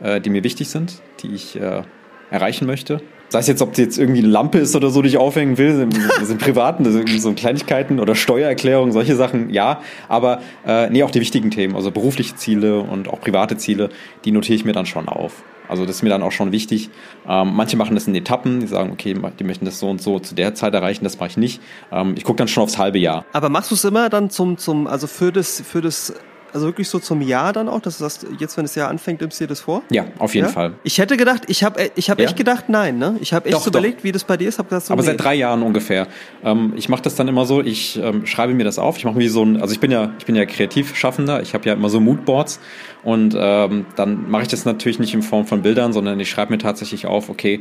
[0.00, 1.82] äh, die mir wichtig sind, die ich äh,
[2.30, 3.02] erreichen möchte.
[3.30, 5.76] Sei es jetzt, ob jetzt irgendwie eine Lampe ist oder so, die ich aufhängen will,
[5.76, 9.80] sind, sind privaten, das sind so Kleinigkeiten oder Steuererklärungen, solche Sachen, ja.
[10.08, 13.90] Aber äh, nee, auch die wichtigen Themen, also berufliche Ziele und auch private Ziele,
[14.24, 15.42] die notiere ich mir dann schon auf.
[15.68, 16.90] Also das ist mir dann auch schon wichtig.
[17.28, 20.18] Ähm, manche machen das in Etappen, die sagen, okay, die möchten das so und so
[20.18, 21.60] zu der Zeit erreichen, das mache ich nicht.
[21.92, 23.26] Ähm, ich gucke dann schon aufs halbe Jahr.
[23.32, 26.14] Aber machst du es immer dann zum, zum, also für das, für das
[26.52, 29.20] Also wirklich so zum Jahr dann auch, dass du sagst, jetzt, wenn das Jahr anfängt,
[29.20, 29.82] nimmst du dir das vor?
[29.90, 30.52] Ja, auf jeden ja?
[30.52, 30.74] Fall.
[30.82, 32.26] Ich hätte gedacht, ich habe ich hab Ja?
[32.26, 33.16] echt gedacht, nein, ne?
[33.20, 34.58] Ich habe echt Doch, so überlegt, wie das bei dir ist.
[34.58, 35.08] Hab gedacht, so, Aber nee.
[35.08, 36.06] seit drei Jahren ungefähr.
[36.42, 38.96] Ähm, ich mache das dann immer so, ich ähm, schreibe mir das auf.
[38.96, 41.68] Ich mache mir so ein, also ich bin ja, ich bin ja Kreativschaffender, ich habe
[41.68, 42.60] ja immer so Moodboards
[43.02, 46.52] und ähm, dann mache ich das natürlich nicht in Form von Bildern, sondern ich schreibe
[46.52, 47.60] mir tatsächlich auf, okay,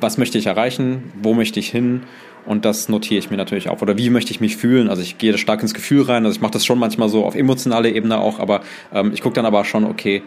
[0.00, 2.02] was möchte ich erreichen, wo möchte ich hin
[2.46, 3.82] und das notiere ich mir natürlich auf.
[3.82, 4.88] Oder wie möchte ich mich fühlen?
[4.88, 6.24] Also ich gehe da stark ins Gefühl rein.
[6.24, 9.34] Also ich mache das schon manchmal so auf emotionaler Ebene auch, aber ähm, ich gucke
[9.34, 10.22] dann aber schon, okay,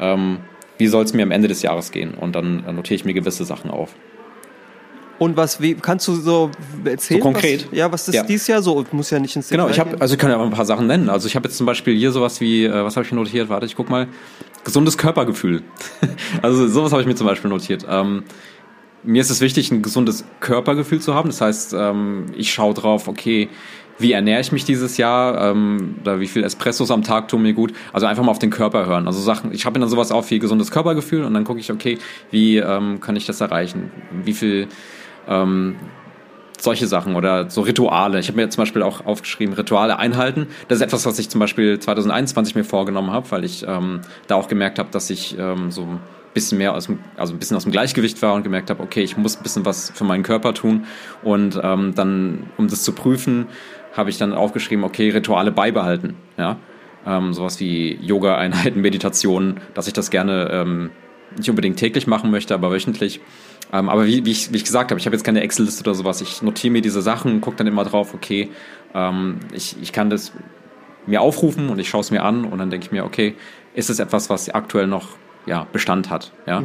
[0.00, 0.38] ähm,
[0.78, 2.14] wie soll es mir am Ende des Jahres gehen?
[2.14, 3.94] Und dann äh, notiere ich mir gewisse Sachen auf.
[5.18, 6.50] Und was, wie, kannst du so
[6.84, 7.20] erzählen?
[7.20, 7.66] So konkret?
[7.70, 8.22] Was, ja, was ist Ja.
[8.22, 8.84] dieses Jahr so?
[8.92, 10.64] Muss ja nicht ins Genau, Detail ich habe, also ich kann ja mal ein paar
[10.64, 11.08] Sachen nennen.
[11.08, 13.48] Also ich habe jetzt zum Beispiel hier sowas wie, äh, was habe ich mir notiert?
[13.48, 14.06] Warte, ich guck mal.
[14.62, 15.62] Gesundes Körpergefühl.
[16.42, 17.84] also sowas habe ich mir zum Beispiel notiert.
[17.90, 18.22] Ähm,
[19.02, 21.28] mir ist es wichtig, ein gesundes Körpergefühl zu haben.
[21.28, 23.48] Das heißt, ähm, ich schaue drauf, okay,
[23.98, 27.52] wie ernähre ich mich dieses Jahr, ähm, oder wie viel Espressos am Tag tun mir
[27.52, 27.72] gut.
[27.92, 29.06] Also einfach mal auf den Körper hören.
[29.06, 31.98] Also Sachen, ich habe dann sowas auf wie gesundes Körpergefühl und dann gucke ich, okay,
[32.30, 33.90] wie ähm, kann ich das erreichen?
[34.24, 34.68] Wie viel
[35.26, 35.76] ähm,
[36.60, 38.18] solche Sachen oder so Rituale.
[38.18, 40.48] Ich habe mir zum Beispiel auch aufgeschrieben, Rituale einhalten.
[40.68, 44.34] Das ist etwas, was ich zum Beispiel 2021 mir vorgenommen habe, weil ich ähm, da
[44.34, 45.86] auch gemerkt habe, dass ich ähm, so
[46.34, 49.02] bisschen mehr aus dem, also ein bisschen aus dem Gleichgewicht war und gemerkt habe, okay,
[49.02, 50.84] ich muss ein bisschen was für meinen Körper tun.
[51.22, 53.46] Und ähm, dann, um das zu prüfen,
[53.94, 56.16] habe ich dann aufgeschrieben, okay, Rituale beibehalten.
[56.36, 56.56] Ja,
[57.06, 60.90] ähm, sowas wie Yoga-Einheiten, Meditationen, dass ich das gerne ähm,
[61.36, 63.20] nicht unbedingt täglich machen möchte, aber wöchentlich.
[63.72, 65.94] Ähm, aber wie, wie, ich, wie ich gesagt habe, ich habe jetzt keine Excel-Liste oder
[65.94, 66.20] sowas.
[66.20, 68.50] Ich notiere mir diese Sachen, gucke dann immer drauf, okay,
[68.94, 70.32] ähm, ich, ich kann das
[71.06, 73.34] mir aufrufen und ich schaue es mir an und dann denke ich mir, okay,
[73.74, 75.08] ist es etwas, was aktuell noch
[75.48, 76.32] ja, Bestand hat?
[76.46, 76.62] Ja?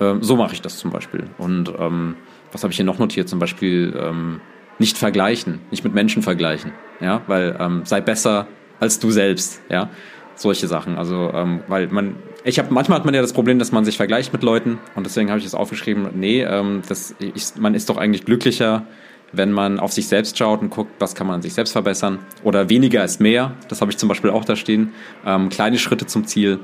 [0.00, 1.24] Ähm, so mache ich das zum Beispiel.
[1.38, 2.16] Und ähm,
[2.50, 3.28] was habe ich hier noch notiert?
[3.28, 4.40] Zum Beispiel ähm,
[4.78, 8.46] nicht vergleichen, nicht mit Menschen vergleichen, ja, weil ähm, sei besser
[8.80, 9.90] als du selbst, ja,
[10.34, 10.98] solche Sachen.
[10.98, 13.96] Also, ähm, weil man, ich habe manchmal hat man ja das Problem, dass man sich
[13.96, 16.08] vergleicht mit Leuten und deswegen habe ich es aufgeschrieben.
[16.14, 18.86] Nee, ähm, das, ich, man ist doch eigentlich glücklicher,
[19.32, 22.18] wenn man auf sich selbst schaut und guckt, was kann man an sich selbst verbessern.
[22.42, 23.54] Oder weniger ist mehr.
[23.68, 24.92] Das habe ich zum Beispiel auch da stehen.
[25.24, 26.58] Ähm, kleine Schritte zum Ziel.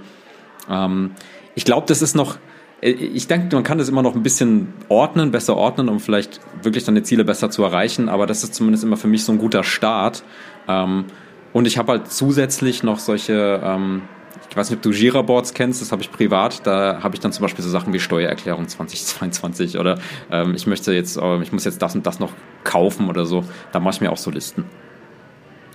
[0.69, 1.13] Ähm,
[1.55, 2.37] ich glaube, das ist noch,
[2.81, 6.41] äh, ich denke, man kann das immer noch ein bisschen ordnen, besser ordnen, um vielleicht
[6.63, 8.09] wirklich dann Ziele besser zu erreichen.
[8.09, 10.23] Aber das ist zumindest immer für mich so ein guter Start.
[10.69, 11.07] Ähm,
[11.53, 14.03] und ich habe halt zusätzlich noch solche, ähm,
[14.51, 16.67] ich weiß nicht, ob du Jira-Boards kennst, das habe ich privat.
[16.67, 19.99] Da habe ich dann zum Beispiel so Sachen wie Steuererklärung 2022 oder
[20.31, 22.33] ähm, ich möchte jetzt, äh, ich muss jetzt das und das noch
[22.65, 23.45] kaufen oder so.
[23.73, 24.65] Da mache ich mir auch so Listen.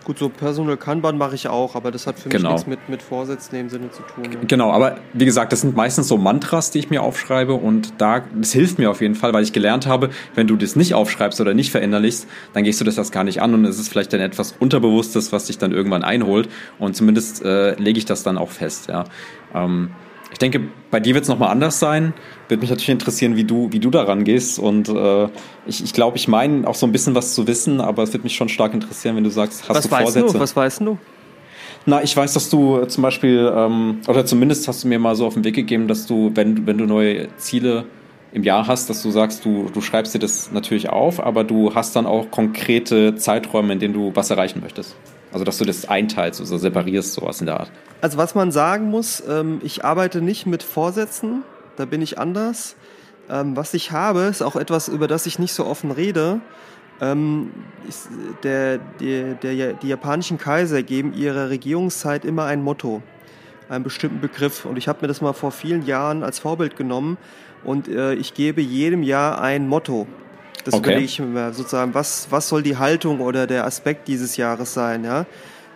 [0.03, 2.51] Gut, so Personal Kanban mache ich auch, aber das hat für mich Genau.
[2.51, 4.23] nichts mit, mit Vorsätzen dem Sinne zu tun.
[4.23, 4.45] Ne?
[4.47, 8.21] Genau, aber wie gesagt, das sind meistens so Mantras, die ich mir aufschreibe und da,
[8.35, 11.39] das hilft mir auf jeden Fall, weil ich gelernt habe, wenn du das nicht aufschreibst
[11.39, 14.11] oder nicht verinnerlichst, dann gehst du das erst gar nicht an und es ist vielleicht
[14.11, 18.37] dann etwas Unterbewusstes, was dich dann irgendwann einholt und zumindest äh, lege ich das dann
[18.37, 19.05] auch fest, ja.
[19.55, 19.91] Ähm,
[20.33, 22.13] ich denke, bei dir wird es nochmal anders sein.
[22.49, 24.59] Würde mich natürlich interessieren, wie du, wie du daran gehst.
[24.59, 25.25] Und äh,
[25.65, 28.23] ich, ich glaube, ich meine auch so ein bisschen was zu wissen, aber es würde
[28.23, 30.33] mich schon stark interessieren, wenn du sagst, hast Was du weißt Vorsätze?
[30.33, 30.39] du?
[30.39, 30.97] Was weißt du?
[31.85, 35.15] Na, ich weiß, dass du äh, zum Beispiel, ähm, oder zumindest hast du mir mal
[35.15, 37.85] so auf den Weg gegeben, dass du, wenn, wenn du neue Ziele
[38.31, 41.75] im Jahr hast, dass du sagst, du, du schreibst dir das natürlich auf, aber du
[41.75, 44.95] hast dann auch konkrete Zeiträume, in denen du was erreichen möchtest.
[45.33, 47.71] Also, dass du das einteilst, also separierst, sowas in der Art.
[48.01, 51.43] Also was man sagen muss, ähm, ich arbeite nicht mit Vorsätzen,
[51.75, 52.75] da bin ich anders.
[53.29, 56.39] Ähm, was ich habe, ist auch etwas, über das ich nicht so offen rede.
[57.01, 57.51] Ähm,
[58.43, 63.01] der, der, der, die japanischen Kaiser geben ihrer Regierungszeit immer ein Motto,
[63.69, 64.65] einen bestimmten Begriff.
[64.65, 67.17] Und ich habe mir das mal vor vielen Jahren als Vorbild genommen
[67.63, 70.05] und äh, ich gebe jedem Jahr ein Motto.
[70.63, 70.91] Das Okay.
[70.91, 75.03] überlege ich mir sozusagen, was, was soll die Haltung oder der Aspekt dieses Jahres sein,
[75.03, 75.25] ja.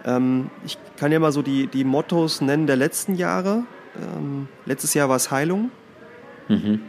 [0.06, 3.64] Ähm, ich kann ja mal so die, die Mottos nennen der letzten Jahre.
[3.96, 5.72] Ähm, letztes Jahr war es Heilung.
[6.48, 6.82] Mhm.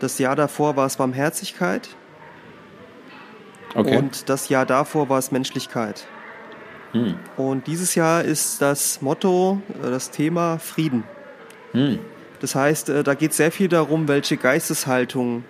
[0.00, 1.88] Das Jahr davor war es Barmherzigkeit.
[3.74, 3.96] Okay.
[3.96, 6.06] Und das Jahr davor war es Menschlichkeit.
[6.92, 7.16] Hm.
[7.36, 11.02] Und dieses Jahr ist das Motto, äh, das Thema Frieden.
[11.72, 11.98] Hm.
[12.40, 15.44] Das heißt, äh, da geht sehr viel darum, welche Geisteshaltung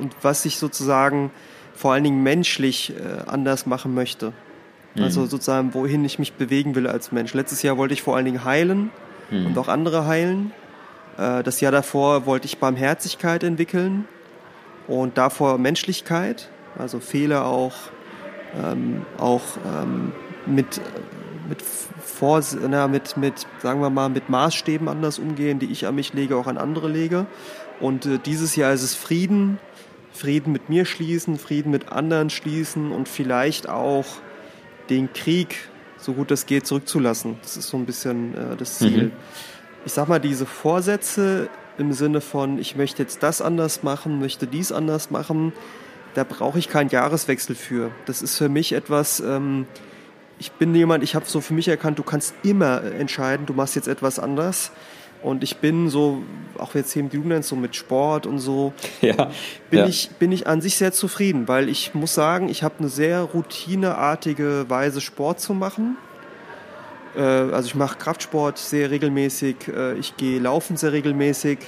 [0.00, 1.30] und was ich sozusagen
[1.74, 4.32] vor allen Dingen menschlich äh, anders machen möchte.
[4.96, 7.32] Also sozusagen, wohin ich mich bewegen will als Mensch.
[7.32, 8.90] Letztes Jahr wollte ich vor allen Dingen heilen
[9.46, 10.50] und auch andere heilen.
[11.18, 14.08] Äh, Das Jahr davor wollte ich Barmherzigkeit entwickeln
[14.88, 17.74] und davor Menschlichkeit, also Fehler auch,
[18.60, 20.12] ähm, auch ähm,
[20.46, 20.80] mit,
[21.48, 25.94] mit, vor, na, mit, mit, sagen wir mal, mit Maßstäben anders umgehen, die ich an
[25.94, 27.26] mich lege, auch an andere lege.
[27.78, 29.60] Und äh, dieses Jahr ist es Frieden,
[30.18, 34.06] Frieden mit mir schließen, Frieden mit anderen schließen und vielleicht auch
[34.90, 35.56] den Krieg
[35.96, 37.36] so gut es geht zurückzulassen.
[37.42, 39.04] Das ist so ein bisschen äh, das Ziel.
[39.04, 39.12] Mhm.
[39.84, 44.46] Ich sag mal, diese Vorsätze im Sinne von, ich möchte jetzt das anders machen, möchte
[44.46, 45.52] dies anders machen,
[46.14, 47.90] da brauche ich keinen Jahreswechsel für.
[48.06, 49.66] Das ist für mich etwas, ähm,
[50.38, 53.76] ich bin jemand, ich habe so für mich erkannt, du kannst immer entscheiden, du machst
[53.76, 54.72] jetzt etwas anders.
[55.22, 56.22] Und ich bin so,
[56.58, 59.30] auch jetzt hier im Jugendland, so mit Sport und so, ja,
[59.70, 59.86] bin, ja.
[59.86, 63.22] Ich, bin ich an sich sehr zufrieden, weil ich muss sagen, ich habe eine sehr
[63.22, 65.96] routineartige Weise, Sport zu machen.
[67.16, 71.58] Äh, also ich mache Kraftsport sehr regelmäßig, äh, ich gehe laufen sehr regelmäßig.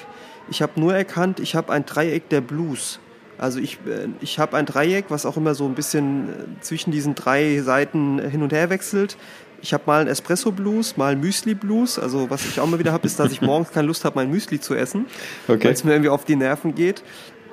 [0.51, 3.01] Ich habe nur erkannt, ich habe ein Dreieck der Blues.
[3.39, 7.15] Also ich, äh, ich habe ein Dreieck, was auch immer so ein bisschen zwischen diesen
[7.15, 9.17] drei Seiten hin und her wechselt.
[9.63, 11.99] Ich habe mal einen Espresso Blues, mal Müsli Blues.
[11.99, 14.31] Also was ich auch mal wieder habe, ist, dass ich morgens keine Lust habe, mein
[14.31, 15.07] Müsli zu essen,
[15.49, 15.65] okay.
[15.65, 17.03] weil es mir irgendwie auf die Nerven geht.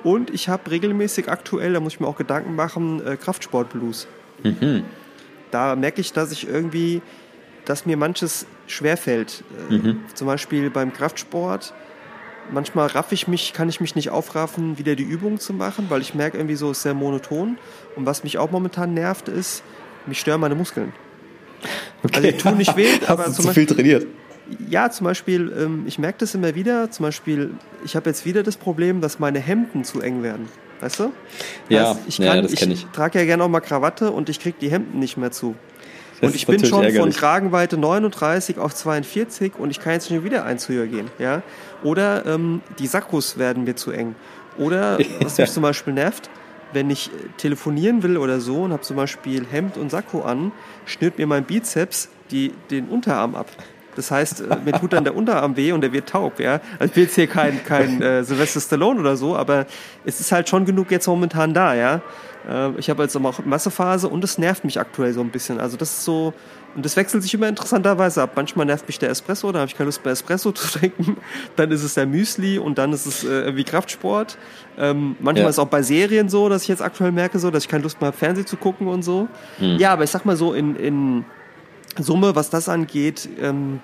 [0.04, 4.06] Und ich habe regelmäßig aktuell, da muss ich mir auch Gedanken machen, äh, Kraftsport Blues.
[4.42, 4.84] Mhm.
[5.50, 7.02] Da merke ich, dass ich irgendwie,
[7.64, 9.42] dass mir manches schwerfällt.
[9.70, 10.00] Äh, mhm.
[10.14, 11.74] Zum Beispiel beim Kraftsport.
[12.50, 16.00] Manchmal raff ich mich, kann ich mich nicht aufraffen, wieder die Übung zu machen, weil
[16.00, 17.58] ich merke irgendwie so, es ist sehr monoton.
[17.94, 19.62] Und was mich auch momentan nervt, ist,
[20.06, 20.94] mich stören meine Muskeln.
[22.02, 22.14] Okay.
[22.14, 24.06] Also die tun nicht weh, aber Hast du zu viel trainiert.
[24.70, 26.90] Ja, zum Beispiel, ähm, ich merke das immer wieder.
[26.90, 27.50] Zum Beispiel,
[27.84, 30.48] ich habe jetzt wieder das Problem, dass meine Hemden zu eng werden.
[30.80, 31.12] Weißt du?
[31.68, 32.62] Ja, heißt, ich, kann, ja, das ich.
[32.62, 35.54] Ich trage ja gerne auch mal Krawatte und ich kriege die Hemden nicht mehr zu.
[36.20, 37.14] Das und ich bin schon ärgerlich.
[37.14, 41.08] von Kragenweite 39 auf 42 und ich kann jetzt schon wieder eins höher gehen.
[41.18, 41.42] Ja?
[41.82, 44.14] Oder ähm, die Sakkos werden mir zu eng.
[44.56, 46.28] Oder, was mich zum Beispiel nervt,
[46.72, 50.52] wenn ich telefonieren will oder so und habe zum Beispiel Hemd und Sakko an,
[50.88, 53.46] schnürt mir mein Bizeps die, den Unterarm ab.
[53.98, 56.60] Das heißt, äh, mir tut dann der Unterarm weh und der wird taub, ja.
[56.78, 59.66] Also ich will jetzt hier kein, kein äh, Sylvester Stallone oder so, aber
[60.04, 62.00] es ist halt schon genug jetzt momentan da, ja.
[62.48, 65.58] Äh, ich habe jetzt auch Massephase und es nervt mich aktuell so ein bisschen.
[65.58, 66.32] Also das ist so,
[66.78, 68.34] und das wechselt sich immer interessanterweise ab.
[68.36, 71.16] Manchmal nervt mich der Espresso, da habe ich keine Lust mehr Espresso zu trinken.
[71.56, 74.38] Dann ist es der Müsli und dann ist es äh, irgendwie Kraftsport.
[74.78, 75.48] Ähm, manchmal ja.
[75.48, 77.82] ist es auch bei Serien so, dass ich jetzt aktuell merke, so, dass ich keine
[77.82, 79.26] Lust mehr habe, Fernsehen zu gucken und so.
[79.58, 79.76] Hm.
[79.78, 81.24] Ja, aber ich sag mal so, in, in
[81.98, 83.80] Summe, was das angeht, ähm,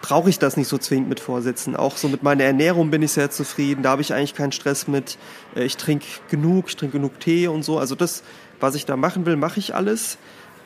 [0.00, 1.76] brauche ich das nicht so zwingend mit Vorsätzen.
[1.76, 3.82] Auch so mit meiner Ernährung bin ich sehr zufrieden.
[3.82, 5.18] Da habe ich eigentlich keinen Stress mit.
[5.54, 7.78] Äh, ich trinke genug, ich trinke genug Tee und so.
[7.78, 8.22] Also das,
[8.60, 10.16] was ich da machen will, mache ich alles.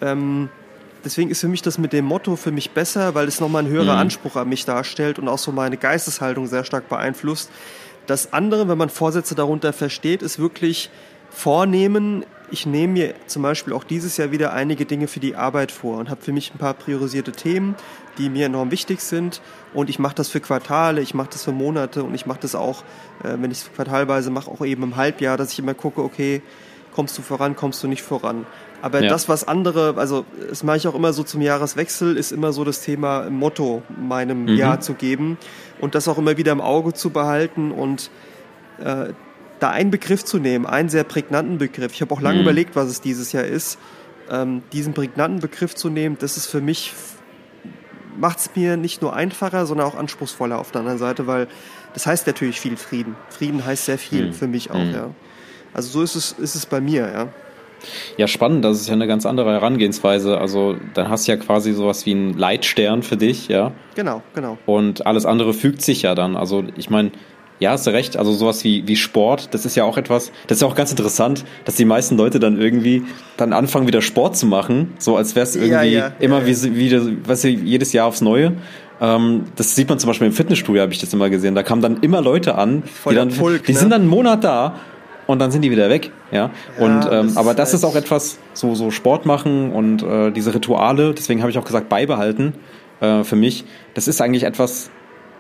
[0.01, 0.51] Ähm,
[1.05, 3.69] deswegen ist für mich das mit dem Motto für mich besser, weil es nochmal ein
[3.69, 4.01] höherer mhm.
[4.01, 7.51] Anspruch an mich darstellt und auch so meine Geisteshaltung sehr stark beeinflusst.
[8.07, 10.91] Das andere, wenn man Vorsätze darunter versteht, ist wirklich
[11.31, 12.25] vornehmen.
[12.51, 15.99] Ich nehme mir zum Beispiel auch dieses Jahr wieder einige Dinge für die Arbeit vor
[15.99, 17.75] und habe für mich ein paar priorisierte Themen,
[18.19, 19.41] die mir enorm wichtig sind.
[19.73, 22.55] Und ich mache das für Quartale, ich mache das für Monate und ich mache das
[22.55, 22.83] auch,
[23.23, 26.43] äh, wenn ich es quartalweise mache, auch eben im Halbjahr, dass ich immer gucke, okay,
[26.95, 28.47] kommst du voran, kommst du nicht voran.
[28.85, 29.09] Aber ja.
[29.09, 32.65] das, was andere, also das mache ich auch immer so zum Jahreswechsel, ist immer so
[32.65, 34.57] das Thema Motto meinem mhm.
[34.57, 35.39] Jahr zu geben
[35.81, 38.11] und das auch immer wieder im Auge zu behalten und
[38.79, 39.15] äh,
[39.59, 41.95] da einen Begriff zu nehmen, einen sehr prägnanten Begriff.
[41.95, 42.43] Ich habe auch lange mhm.
[42.43, 43.79] überlegt, was es dieses Jahr ist.
[44.31, 46.93] Ähm, diesen prägnanten Begriff zu nehmen, das ist für mich,
[48.19, 51.49] macht es mir nicht nur einfacher, sondern auch anspruchsvoller auf der anderen Seite, weil
[51.95, 53.17] das heißt natürlich viel Frieden.
[53.31, 54.33] Frieden heißt sehr viel mhm.
[54.35, 54.93] für mich auch, mhm.
[54.93, 55.11] ja.
[55.73, 57.29] Also so ist es, ist es bei mir, ja.
[58.17, 60.39] Ja, spannend, das ist ja eine ganz andere Herangehensweise.
[60.39, 63.73] Also dann hast du ja quasi sowas wie einen Leitstern für dich, ja.
[63.95, 64.59] Genau, genau.
[64.67, 66.37] Und alles andere fügt sich ja dann.
[66.37, 67.13] Also ich meine,
[67.61, 70.59] ja, hast du recht, also sowas wie, wie Sport, das ist ja auch etwas, das
[70.59, 73.05] ist ja auch ganz interessant, dass die meisten Leute dann irgendwie
[73.37, 76.47] dann anfangen, wieder Sport zu machen, so als wäre es irgendwie ja, ja, immer ja,
[76.47, 78.55] wie, wieder, weißt du, jedes Jahr aufs Neue.
[79.01, 81.55] Ähm, das sieht man zum Beispiel im Fitnessstudio, habe ich das immer gesehen.
[81.55, 83.79] Da kamen dann immer Leute an, Voll die, dann, Pulk, die ne?
[83.79, 84.77] sind dann einen Monat da
[85.27, 86.11] und dann sind die wieder weg.
[86.31, 86.51] Ja.
[86.79, 90.31] ja und ähm, das aber das ist auch etwas, so, so Sport machen und äh,
[90.31, 92.55] diese Rituale, deswegen habe ich auch gesagt, beibehalten
[93.01, 93.65] äh, für mich.
[93.95, 94.91] Das ist eigentlich etwas,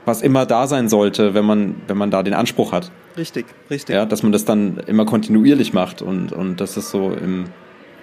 [0.04, 2.90] was immer da sein sollte, wenn man, wenn man da den Anspruch hat.
[3.16, 3.94] Richtig, richtig.
[3.94, 7.46] Ja, dass man das dann immer kontinuierlich macht und, und dass es so im,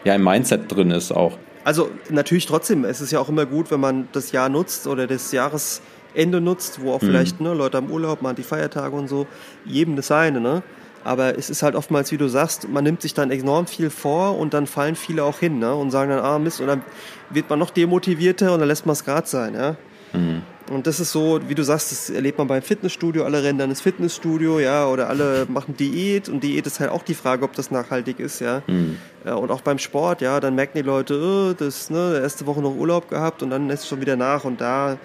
[0.04, 1.38] ja, im Mindset drin ist auch.
[1.64, 5.06] Also natürlich trotzdem, es ist ja auch immer gut, wenn man das Jahr nutzt oder
[5.06, 7.08] das Jahresende nutzt, wo auch mhm.
[7.08, 9.28] vielleicht ne, Leute am Urlaub, mal die Feiertage und so,
[9.66, 10.64] jedem das seine, ne?
[11.04, 14.38] Aber es ist halt oftmals, wie du sagst, man nimmt sich dann enorm viel vor
[14.38, 15.74] und dann fallen viele auch hin ne?
[15.74, 16.84] und sagen dann, ah Mist, und dann
[17.30, 19.56] wird man noch demotivierter und dann lässt man es gerade sein.
[19.56, 19.76] Ja?
[20.14, 20.44] Mhm.
[20.70, 23.70] Und das ist so, wie du sagst, das erlebt man beim Fitnessstudio, alle rennen dann
[23.70, 27.54] ins Fitnessstudio, ja, oder alle machen Diät und Diät ist halt auch die Frage, ob
[27.54, 28.62] das nachhaltig ist, ja.
[28.68, 28.98] Mhm.
[29.26, 32.62] ja und auch beim Sport, ja, dann merken die Leute, oh, das, ne, erste Woche
[32.62, 34.98] noch Urlaub gehabt und dann ist es schon wieder nach und da,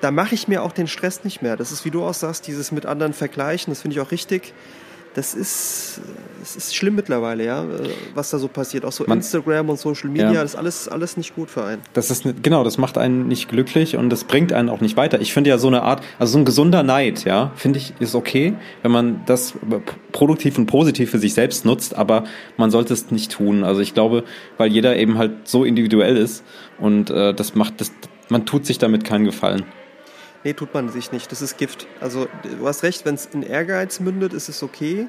[0.00, 1.56] da mache ich mir auch den Stress nicht mehr.
[1.56, 4.52] Das ist, wie du auch sagst, dieses mit anderen vergleichen, das finde ich auch richtig
[5.14, 6.00] das ist,
[6.40, 7.64] das ist schlimm mittlerweile, ja,
[8.14, 8.84] was da so passiert.
[8.84, 10.42] Auch so Man- Instagram und Social Media, Ja.
[10.42, 11.82] das ist alles, alles nicht gut für einen.
[11.92, 14.96] Das ist ne- genau, das macht einen nicht glücklich und das bringt einen auch nicht
[14.96, 15.20] weiter.
[15.20, 18.14] Ich finde ja so eine Art, also so ein gesunder Neid, ja, finde ich, ist
[18.14, 19.54] okay, wenn man das
[20.12, 22.24] produktiv und positiv für sich selbst nutzt, aber
[22.56, 23.64] man sollte es nicht tun.
[23.64, 24.24] Also ich glaube,
[24.58, 26.44] weil jeder eben halt so individuell ist
[26.78, 27.92] und äh, das macht das,
[28.28, 29.64] man tut sich damit keinen Gefallen.
[30.44, 31.32] Nee, tut man sich nicht.
[31.32, 31.86] Das ist Gift.
[32.00, 32.28] Also
[32.58, 35.06] du hast recht, wenn es in Ehrgeiz mündet, ist es okay.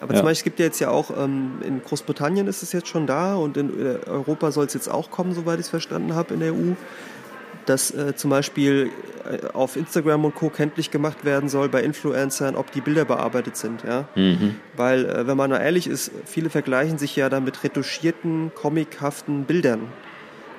[0.00, 0.20] Aber Ja.
[0.20, 3.06] zum Beispiel, es gibt ja jetzt ja auch, ähm, in Großbritannien ist es jetzt schon
[3.06, 6.34] da und in äh, Europa soll es jetzt auch kommen, soweit ich es verstanden habe,
[6.34, 6.74] in der EU,
[7.66, 8.90] dass äh, zum Beispiel
[9.28, 10.50] äh, auf Instagram und Co.
[10.50, 13.82] kenntlich gemacht werden soll bei Influencern, ob die Bilder bearbeitet sind.
[13.84, 14.06] Ja?
[14.76, 19.44] Weil, äh, wenn man mal ehrlich ist, viele vergleichen sich ja dann mit retuschierten, comichaften
[19.44, 19.80] Bildern,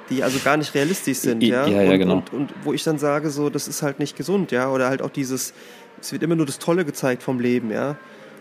[0.09, 1.43] die also gar nicht realistisch sind.
[1.43, 2.13] Ja, ja, ja, und, genau.
[2.15, 5.01] Und, und wo ich dann sage, so, das ist halt nicht gesund, ja, oder halt
[5.01, 5.53] auch dieses,
[6.01, 7.97] es wird immer nur das Tolle gezeigt vom Leben, ja.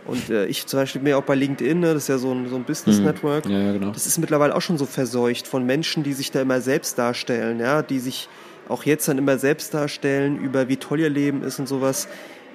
[0.06, 2.48] Und äh, ich zum Beispiel mir auch bei LinkedIn, ne, das ist ja so ein,
[2.48, 3.90] so ein Business Network, Ja, ja, genau.
[3.90, 7.60] das ist mittlerweile auch schon so verseucht von Menschen, die sich da immer selbst darstellen,
[7.60, 8.28] ja, die sich
[8.68, 12.08] auch jetzt dann immer selbst darstellen über wie toll ihr Leben ist und sowas.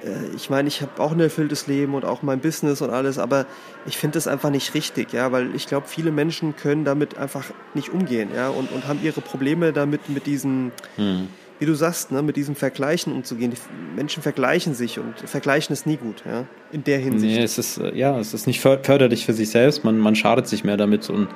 [0.03, 3.17] Äh, Ich meine, ich habe auch ein erfülltes Leben und auch mein Business und alles,
[3.19, 3.45] aber
[3.85, 7.45] ich finde das einfach nicht richtig, ja, weil ich glaube, viele Menschen können damit einfach
[7.73, 11.27] nicht umgehen, ja, und, und haben ihre Probleme damit mit diesem, Hm.
[11.59, 13.51] wie du sagst, ne, mit diesem Vergleichen umzugehen.
[13.51, 17.35] Die Menschen vergleichen sich und vergleichen ist nie gut, ja, in der Hinsicht.
[17.37, 20.15] Nee, es ist, äh, ja, es ist nicht för- förderlich für sich selbst, man, man
[20.15, 21.27] schadet sich mehr damit und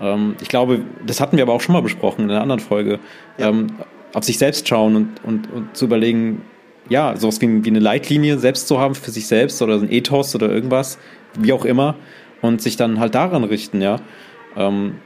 [0.00, 2.98] ähm, ich glaube, das hatten wir aber auch schon mal besprochen in einer anderen Folge,
[3.38, 3.48] Ja.
[3.50, 3.66] ähm,
[4.14, 6.42] auf sich selbst schauen und, und, und zu überlegen,
[6.92, 10.50] ja, sowas wie, eine Leitlinie selbst zu haben für sich selbst oder ein Ethos oder
[10.50, 10.98] irgendwas,
[11.38, 11.96] wie auch immer,
[12.42, 13.96] und sich dann halt daran richten, ja.
[14.56, 14.96] Ähm,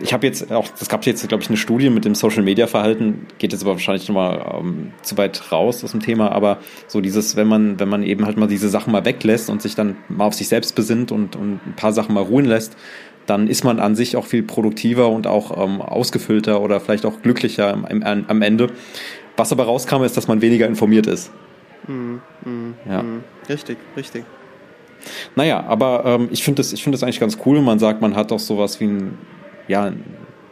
[0.00, 2.66] ich habe jetzt auch, das gab jetzt, glaube ich, eine Studie mit dem Social Media
[2.66, 7.00] Verhalten, geht jetzt aber wahrscheinlich nochmal ähm, zu weit raus aus dem Thema, aber so
[7.00, 9.96] dieses, wenn man, wenn man eben halt mal diese Sachen mal weglässt und sich dann
[10.08, 12.76] mal auf sich selbst besinnt und, und ein paar Sachen mal ruhen lässt,
[13.26, 17.22] dann ist man an sich auch viel produktiver und auch ähm, ausgefüllter oder vielleicht auch
[17.22, 17.84] glücklicher am,
[18.28, 18.68] am Ende.
[19.36, 21.30] Was aber rauskam, ist, dass man weniger informiert ist.
[22.88, 23.02] ja.
[23.02, 23.24] Mhm.
[23.48, 24.24] Richtig, richtig.
[25.34, 27.60] Naja, aber ähm, ich finde das, ich finde das eigentlich ganz cool.
[27.60, 29.18] Man sagt, man hat auch sowas wie ein,
[29.68, 30.02] ja, ein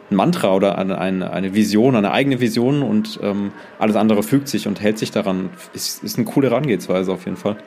[0.09, 4.67] Mantra oder eine, eine, eine Vision, eine eigene Vision und ähm, alles andere fügt sich
[4.67, 5.49] und hält sich daran.
[5.73, 7.57] Ist, ist eine coole Herangehensweise auf jeden Fall.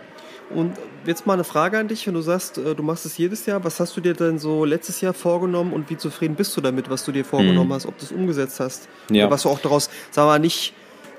[0.55, 3.47] Und jetzt mal eine Frage an dich, wenn du sagst, äh, du machst es jedes
[3.47, 6.61] Jahr, was hast du dir denn so letztes Jahr vorgenommen und wie zufrieden bist du
[6.61, 8.89] damit, was du dir vorgenommen hast, ob du es umgesetzt hast?
[9.11, 9.17] Mhm.
[9.17, 9.25] Ja.
[9.25, 10.73] Oder was du auch daraus, sagen wir mal, nicht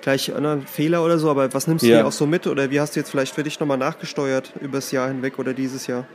[0.07, 1.97] gleich äh, Fehler oder so, aber was nimmst du Ja.
[1.97, 4.91] dir auch so mit oder wie hast du jetzt vielleicht für dich nochmal nachgesteuert übers
[4.91, 6.05] Jahr hinweg oder dieses Jahr?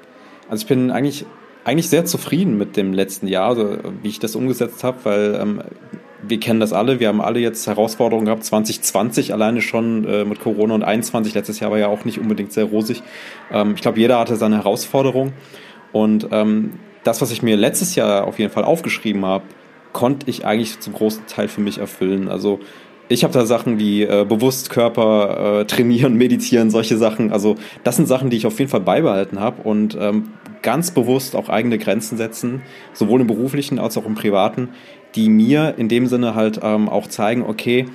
[0.49, 1.27] Also ich bin eigentlich,
[1.65, 5.63] eigentlich sehr zufrieden mit dem letzten Jahr, also wie ich das umgesetzt habe, weil ähm,
[6.27, 10.41] wir kennen das alle, wir haben alle jetzt Herausforderungen gehabt, 2020 alleine schon äh, mit
[10.41, 13.03] Corona und 21, letztes Jahr war ja auch nicht unbedingt sehr rosig.
[13.53, 15.35] Ähm, ich glaube, jeder hatte seine Herausforderung
[15.93, 19.45] und ähm, das, was ich mir letztes Jahr auf jeden Fall aufgeschrieben habe,
[19.93, 22.29] konnte ich eigentlich zum großen Teil für mich erfüllen.
[22.29, 22.61] Also
[23.13, 27.33] ich habe da Sachen wie äh, bewusst Körper äh, trainieren, meditieren, solche Sachen.
[27.33, 30.31] Also das sind Sachen, die ich auf jeden Fall beibehalten habe und ähm,
[30.63, 34.71] ganz bewusst auch eigene Grenzen setzen, sowohl im beruflichen als auch im privaten,
[35.15, 37.87] die mir in dem Sinne halt ähm, auch zeigen, okay,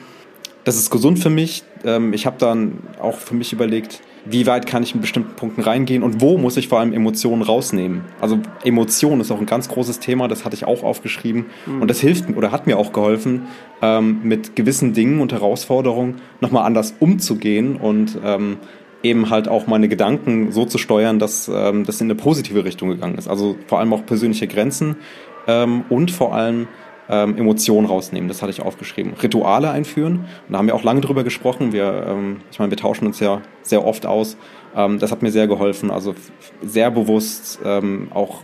[0.64, 1.64] das ist gesund für mich.
[1.86, 5.62] Ähm, ich habe dann auch für mich überlegt, wie weit kann ich in bestimmten Punkten
[5.62, 8.02] reingehen und wo muss ich vor allem Emotionen rausnehmen.
[8.20, 11.46] Also Emotion ist auch ein ganz großes Thema, das hatte ich auch aufgeschrieben
[11.80, 13.44] und das hilft mir oder hat mir auch geholfen,
[13.82, 18.58] ähm, mit gewissen Dingen und Herausforderungen nochmal anders umzugehen und ähm,
[19.04, 22.90] eben halt auch meine Gedanken so zu steuern, dass ähm, das in eine positive Richtung
[22.90, 23.28] gegangen ist.
[23.28, 24.98] Also vor allem auch persönliche Grenzen
[25.48, 26.68] ähm, und vor allem
[27.10, 28.28] ähm, Emotionen rausnehmen.
[28.28, 29.14] Das hatte ich aufgeschrieben.
[29.22, 30.26] Rituale einführen.
[30.48, 31.72] Und da haben wir auch lange drüber gesprochen.
[31.72, 34.38] Wir, ähm, ich meine, wir tauschen uns ja sehr oft aus.
[34.76, 35.92] Ähm, das hat mir sehr geholfen.
[35.92, 36.16] Also
[36.62, 38.44] sehr bewusst ähm, auch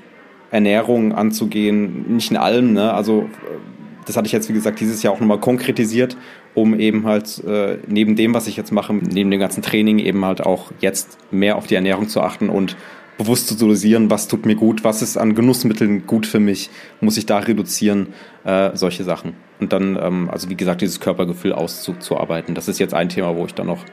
[0.51, 2.15] Ernährung anzugehen.
[2.15, 2.93] Nicht in allem, ne?
[2.93, 3.57] Also äh,
[4.05, 6.17] das hatte ich jetzt, wie gesagt, dieses Jahr auch nochmal konkretisiert,
[6.53, 10.25] um eben halt äh, neben dem, was ich jetzt mache, neben dem ganzen Training eben
[10.25, 12.75] halt auch jetzt mehr auf die Ernährung zu achten und
[13.23, 16.69] bewusst zu dosieren, was tut mir gut, was ist an Genussmitteln gut für mich,
[17.01, 18.13] muss ich da reduzieren,
[18.43, 19.35] äh, solche Sachen.
[19.59, 22.53] Und dann, ähm, also wie gesagt, dieses Körpergefühl auszuarbeiten.
[22.53, 23.83] Das ist jetzt ein Thema, wo ich dann noch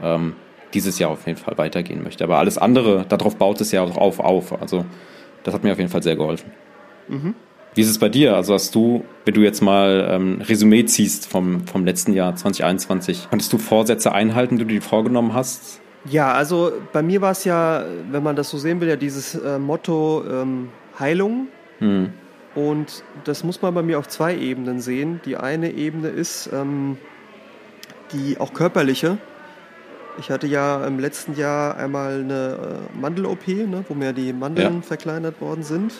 [0.00, 0.34] ähm,
[0.74, 2.24] dieses Jahr auf jeden Fall weitergehen möchte.
[2.24, 4.60] Aber alles andere, darauf baut es ja auch auf, auf.
[4.60, 4.84] Also
[5.42, 6.52] das hat mir auf jeden Fall sehr geholfen.
[7.74, 8.36] Wie ist es bei dir?
[8.36, 13.28] Also hast du, wenn du jetzt mal ähm, Resümee ziehst vom, vom letzten Jahr 2021,
[13.30, 15.80] konntest du Vorsätze einhalten, die du dir vorgenommen hast?
[16.04, 19.34] Ja, also bei mir war es ja, wenn man das so sehen will, ja dieses
[19.34, 20.68] äh, Motto ähm,
[20.98, 21.48] Heilung.
[21.78, 22.12] Hm.
[22.54, 25.20] Und das muss man bei mir auf zwei Ebenen sehen.
[25.24, 26.96] Die eine Ebene ist ähm,
[28.12, 29.18] die auch körperliche.
[30.18, 34.76] Ich hatte ja im letzten Jahr einmal eine äh, Mandel-OP, ne, wo mir die Mandeln
[34.76, 34.82] Ja.
[34.82, 35.92] verkleinert worden sind.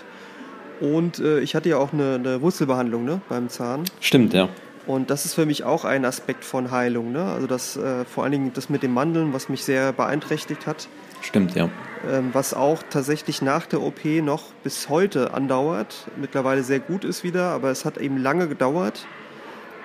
[0.81, 3.85] Und äh, ich hatte ja auch eine, eine Wurzelbehandlung ne, beim Zahn.
[4.01, 4.49] Stimmt, ja.
[4.89, 7.13] Und das ist für mich auch ein Aspekt von Heilung.
[7.13, 7.23] Ne?
[7.23, 10.89] Also das äh, vor allen Dingen das mit den Mandeln, was mich sehr beeinträchtigt hat,
[11.21, 11.69] Stimmt, ja.
[12.11, 16.07] ähm, was auch tatsächlich nach der OP noch bis heute andauert.
[16.17, 19.07] Mittlerweile sehr gut ist wieder, aber es hat eben lange gedauert,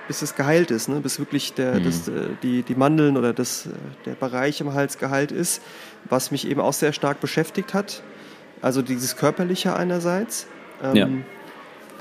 [0.08, 1.02] bis es geheilt ist, ne?
[1.02, 3.72] bis wirklich der, das, äh, die, die Mandeln oder das, äh,
[4.06, 5.62] der Bereich im Hals geheilt ist,
[6.06, 8.04] was mich eben auch sehr stark beschäftigt hat.
[8.62, 10.48] Also dieses Körperliche einerseits.
[10.82, 11.08] Ähm, Ja.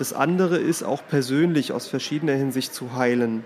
[0.02, 3.44] Das andere ist auch persönlich aus verschiedener Hinsicht zu heilen.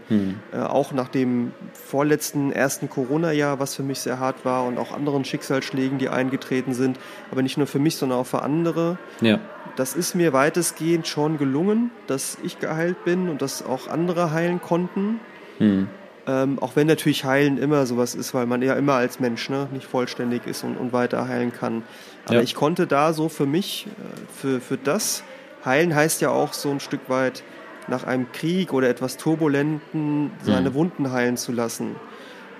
[0.54, 4.90] Äh, auch nach dem vorletzten ersten Corona-Jahr, was für mich sehr hart war und auch
[4.90, 6.98] anderen Schicksalsschlägen, die eingetreten sind.
[7.30, 8.96] Aber nicht nur für mich, sondern auch für andere.
[9.20, 9.38] Ja.
[9.76, 14.62] Das ist mir weitestgehend schon gelungen, dass ich geheilt bin und dass auch andere heilen
[14.62, 15.20] konnten.
[15.59, 15.88] Hm.
[16.26, 19.68] Ähm, auch wenn natürlich Heilen immer sowas ist, weil man ja immer als Mensch ne,
[19.74, 21.82] nicht vollständig ist und, und weiter heilen kann.
[22.24, 22.40] Aber Ja.
[22.40, 25.22] ich konnte da so für mich, äh, für, für das,
[25.67, 27.43] heilen heißt ja auch so ein Stück weit
[27.89, 30.75] nach einem Krieg oder etwas Turbulenten seine Mhm.
[30.75, 31.97] Wunden heilen zu lassen.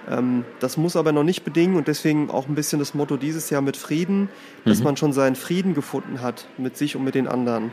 [0.09, 3.51] Ähm, das muss aber noch nicht bedingen und deswegen auch ein bisschen das Motto dieses
[3.51, 4.29] Jahr mit Frieden,
[4.65, 7.73] dass man schon seinen Frieden gefunden hat mit sich und mit den anderen.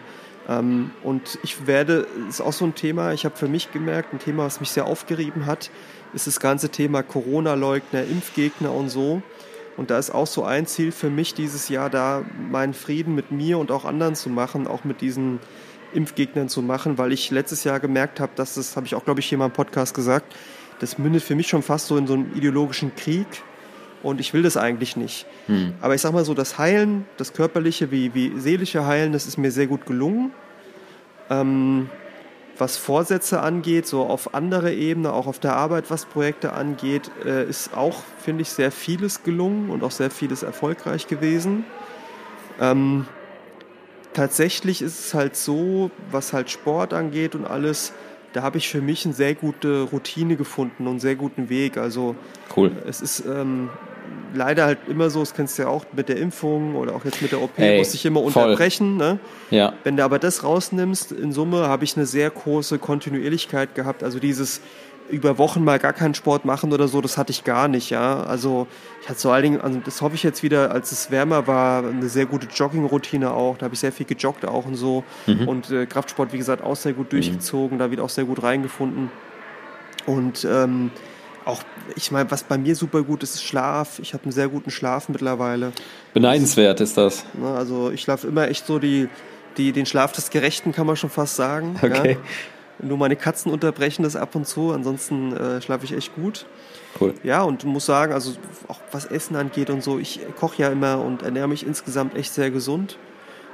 [0.50, 4.20] Ähm, und ich werde, ist auch so ein Thema, ich habe für mich gemerkt, ein
[4.20, 5.70] Thema, was mich sehr aufgerieben hat,
[6.14, 9.22] ist das ganze Thema Corona-Leugner, Impfgegner und so.
[9.76, 13.32] Und da ist auch so ein Ziel für mich dieses Jahr da, meinen Frieden mit
[13.32, 15.40] mir und auch anderen zu machen, auch mit diesen
[15.94, 19.20] Impfgegnern zu machen, weil ich letztes Jahr gemerkt habe, dass das, habe ich auch, glaube
[19.20, 20.36] ich, hier mal im Podcast gesagt,
[20.80, 23.28] das mündet für mich schon fast so in so einem ideologischen Krieg
[24.02, 25.26] und ich will das eigentlich nicht.
[25.82, 29.38] Aber ich sag mal so, das Heilen, das körperliche wie, wie seelische Heilen, das ist
[29.38, 30.32] mir sehr gut gelungen.
[31.30, 31.90] Ähm,
[32.58, 37.48] was Vorsätze angeht, so auf andere Ebene, auch auf der Arbeit, was Projekte angeht, äh,
[37.48, 41.66] ist auch, finde ich, sehr vieles gelungen und auch sehr vieles erfolgreich gewesen.
[42.60, 43.08] Ähm,
[44.14, 47.94] tatsächlich ist es halt so, was halt Sport angeht und alles,
[48.34, 51.78] da habe ich für mich eine sehr gute Routine gefunden und einen sehr guten Weg.
[51.78, 52.16] Also
[52.56, 52.72] Cool.
[52.86, 53.70] es ist ähm,
[54.34, 57.22] leider halt immer so, das kennst du ja auch mit der Impfung oder auch jetzt
[57.22, 58.98] mit der OP, Ey, muss ich immer unterbrechen.
[58.98, 59.20] Ne?
[59.50, 59.74] Ja.
[59.84, 64.04] Wenn du aber das rausnimmst, in Summe habe ich eine sehr große Kontinuierlichkeit gehabt.
[64.04, 64.62] Also dieses
[65.10, 68.24] über Wochen mal gar keinen Sport machen oder so, das hatte ich gar nicht, ja.
[68.24, 68.68] Also
[69.02, 71.86] ich hatte vor allen Dingen, also das hoffe ich jetzt wieder, als es wärmer war,
[71.86, 73.58] eine sehr gute Jogging-Routine auch.
[73.58, 75.04] Da habe ich sehr viel gejoggt auch und so.
[75.46, 79.12] Und äh, Kraftsport, wie gesagt, auch sehr gut durchgezogen, da wieder auch sehr gut reingefunden.
[80.06, 80.92] Und ähm,
[81.46, 81.64] auch,
[81.96, 84.00] ich meine, was bei mir super gut ist, ist Schlaf.
[84.00, 85.72] Ich habe einen sehr guten Schlaf mittlerweile.
[86.14, 87.26] Beneidenswert ist das.
[87.34, 89.10] Ne, also ich schlafe immer echt so die,
[89.58, 91.76] die, den Schlaf des Gerechten, kann man schon fast sagen.
[91.82, 92.12] Okay.
[92.12, 92.18] Ja.
[92.88, 96.46] Nur meine Katzen unterbrechen das ab und zu, ansonsten äh, schlafe ich echt gut.
[97.00, 97.14] Cool.
[97.24, 98.34] Ja, und muss sagen, also
[98.68, 102.34] auch was Essen angeht und so, ich koche ja immer und ernähre mich insgesamt echt
[102.34, 102.98] sehr gesund.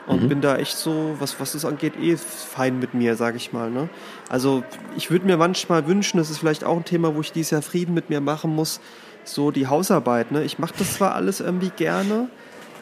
[0.08, 3.54] Und bin da echt so, was, was das angeht, eh fein mit mir, sage ich
[3.54, 3.70] mal.
[3.70, 3.89] Ne?
[4.28, 4.64] Also
[4.97, 7.62] ich würde mir manchmal wünschen, das ist vielleicht auch ein Thema, wo ich dieses Jahr
[7.62, 8.82] Frieden mit mir machen muss,
[9.24, 10.32] so die Hausarbeit.
[10.32, 10.43] Ne?
[10.43, 12.28] Ich mache das zwar alles irgendwie gerne,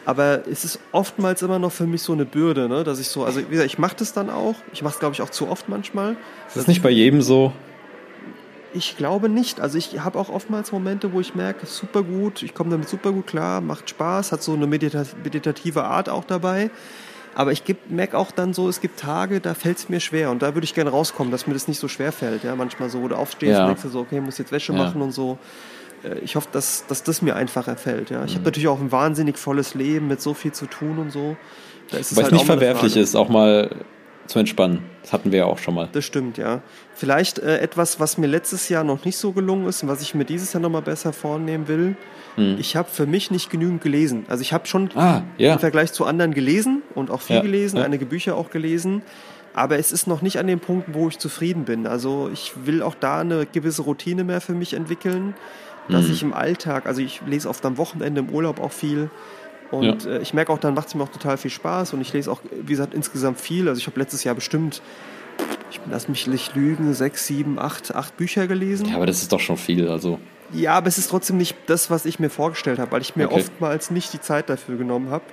[0.06, 2.82] aber es ist oftmals immer noch für mich so eine Bürde, ne?
[2.82, 4.54] dass ich so, also wie gesagt, ich mache das dann auch.
[4.72, 6.16] Ich mache es, glaube ich, auch zu oft manchmal.
[6.46, 7.52] Ist das nicht bei jedem so?
[8.72, 9.60] Ich glaube nicht.
[9.60, 13.12] Also ich habe auch oftmals Momente, wo ich merke, super gut, ich komme damit super
[13.12, 16.70] gut klar, macht Spaß, hat so eine medita meditative Art auch dabei.
[17.38, 20.42] Aber ich merke auch dann so, es gibt Tage, da fällt es mir schwer und
[20.42, 22.42] da würde ich gerne rauskommen, dass mir das nicht so schwer fällt.
[22.42, 23.60] Ja, manchmal so, wo du aufstehst Ja.
[23.62, 24.78] und denkst so, okay, muss jetzt Wäsche Ja.
[24.78, 25.38] machen und so.
[26.02, 28.10] Äh, Ich hoffe, dass, dass das mir einfacher fällt.
[28.10, 28.24] Ja.
[28.24, 31.36] Ich habe natürlich auch ein wahnsinnig volles Leben mit so viel zu tun und so.
[31.92, 33.70] Da ist Weil es halt nicht verwerflich ist, auch mal
[34.28, 34.84] zu entspannen.
[35.02, 35.88] Das hatten wir ja auch schon mal.
[35.92, 36.60] Das stimmt, ja.
[36.94, 40.14] Vielleicht äh, etwas, was mir letztes Jahr noch nicht so gelungen ist und was ich
[40.14, 41.96] mir dieses Jahr nochmal besser vornehmen will.
[42.58, 44.24] Ich habe für mich nicht genügend gelesen.
[44.28, 44.98] Also ich habe schon Hm.
[44.98, 45.54] Ah, ja.
[45.54, 47.82] im Vergleich zu anderen gelesen und auch viel Ja, gelesen, ja.
[47.84, 49.02] einige Bücher auch gelesen.
[49.54, 51.88] Aber es ist noch nicht an dem Punkt, wo ich zufrieden bin.
[51.88, 55.34] Also ich will auch da eine gewisse Routine mehr für mich entwickeln,
[55.88, 56.12] dass Hm.
[56.12, 59.10] ich im Alltag, also ich lese oft am Wochenende im Urlaub auch viel.
[59.70, 62.12] Und äh, ich merke auch, dann macht es mir auch total viel Spaß und ich
[62.12, 63.68] lese auch, wie gesagt, insgesamt viel.
[63.68, 64.80] Also ich habe letztes Jahr bestimmt,
[65.70, 68.86] ich lass mich nicht lügen, sechs, sieben, acht, acht Bücher gelesen.
[68.86, 69.88] Ja, aber das ist doch schon viel.
[69.88, 70.18] Also,
[70.54, 73.26] Ja, aber es ist trotzdem nicht das, was ich mir vorgestellt habe, weil ich mir
[73.26, 73.34] Okay.
[73.36, 75.24] oftmals nicht die Zeit dafür genommen habe.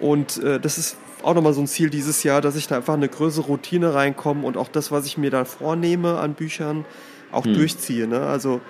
[0.00, 2.92] Und äh, das ist auch nochmal so ein Ziel dieses Jahr, dass ich da einfach
[2.94, 6.84] eine größere Routine reinkomme und auch das, was ich mir da vornehme an Büchern,
[7.32, 7.54] auch Hm.
[7.54, 8.06] durchziehe.
[8.06, 8.20] Ne?
[8.20, 8.60] Also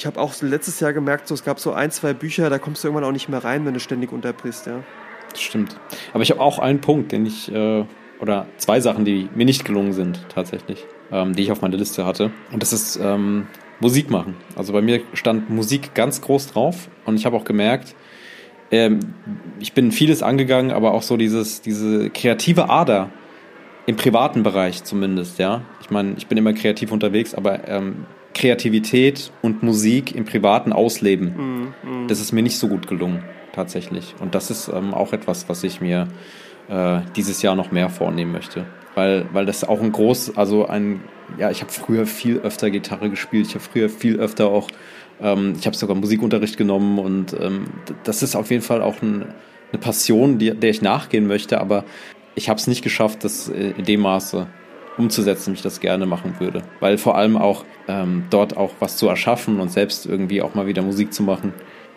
[0.00, 2.82] ich habe auch letztes Jahr gemerkt, so, es gab so ein, zwei Bücher, da kommst
[2.82, 4.66] du irgendwann auch nicht mehr rein, wenn du ständig unterbrichst.
[4.66, 4.82] Ja?
[5.30, 5.76] das stimmt.
[6.14, 7.84] Aber ich habe auch einen Punkt, den ich, äh,
[8.18, 12.06] oder zwei Sachen, die mir nicht gelungen sind, tatsächlich, ähm, die ich auf meiner Liste
[12.06, 12.30] hatte.
[12.50, 13.46] Und das ist, ähm,
[13.78, 14.36] Musik machen.
[14.56, 17.94] Also bei mir stand Musik ganz groß drauf und ich habe auch gemerkt,
[18.70, 19.00] ähm,
[19.58, 23.10] ich bin vieles angegangen, aber auch so dieses, diese kreative Ader
[23.84, 25.60] im privaten Bereich zumindest, ja.
[25.82, 31.74] Ich meine, ich bin immer kreativ unterwegs, aber ähm, Kreativität und Musik im privaten Ausleben,
[31.82, 32.08] mm, mm.
[32.08, 34.14] das ist mir nicht so gut gelungen, tatsächlich.
[34.20, 36.08] Und das ist ähm, auch etwas, was ich mir
[36.68, 38.66] äh, dieses Jahr noch mehr vornehmen möchte.
[38.94, 41.00] Weil, weil das auch ein groß, also ein,
[41.38, 44.68] ja, ich habe früher viel öfter Gitarre gespielt, ich habe früher viel öfter auch,
[45.20, 47.66] ähm, ich habe sogar Musikunterricht genommen und ähm,
[48.04, 49.26] das ist auf jeden Fall auch ein,
[49.72, 51.84] eine Passion, die, der ich nachgehen möchte, aber
[52.34, 54.48] ich habe es nicht geschafft, das äh, in dem Maße
[55.00, 56.62] umzusetzen, wie ich das gerne machen würde.
[56.78, 60.66] Weil vor allem auch ähm, dort auch was zu erschaffen und selbst irgendwie auch mal
[60.66, 61.52] wieder Musik zu machen,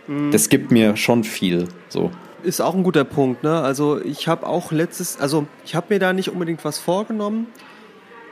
[0.08, 0.32] mhm.
[0.32, 1.68] das gibt mir schon viel.
[1.90, 2.12] So.
[2.44, 3.44] Ist auch ein guter Punkt.
[3.44, 3.62] Ne?
[3.62, 7.48] Also ich habe auch letztes, also ich habe mir da nicht unbedingt was vorgenommen,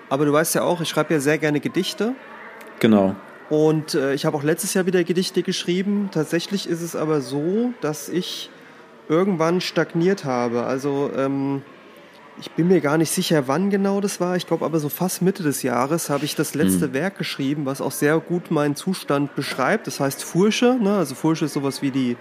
[0.09, 2.13] aber du weißt ja auch, ich schreibe ja sehr gerne Gedichte.
[2.79, 3.15] Genau.
[3.49, 6.09] Und äh, ich habe auch letztes Jahr wieder Gedichte geschrieben.
[6.11, 8.49] Tatsächlich ist es aber so, dass ich
[9.09, 10.63] irgendwann stagniert habe.
[10.63, 11.61] Also ähm,
[12.39, 14.35] ich bin mir gar nicht sicher, wann genau das war.
[14.35, 16.93] Ich glaube aber so fast Mitte des Jahres habe ich das letzte mhm.
[16.93, 19.87] Werk geschrieben, was auch sehr gut meinen Zustand beschreibt.
[19.87, 20.77] Das heißt Fursche.
[20.81, 20.97] Ne?
[20.97, 22.17] Also Fursche ist sowas wie die,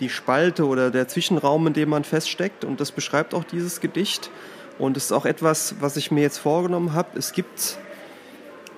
[0.00, 2.64] die Spalte oder der Zwischenraum, in dem man feststeckt.
[2.64, 4.30] Und das beschreibt auch dieses Gedicht.
[4.78, 7.18] Und es ist auch etwas, was ich mir jetzt vorgenommen habe.
[7.18, 7.76] Es gibt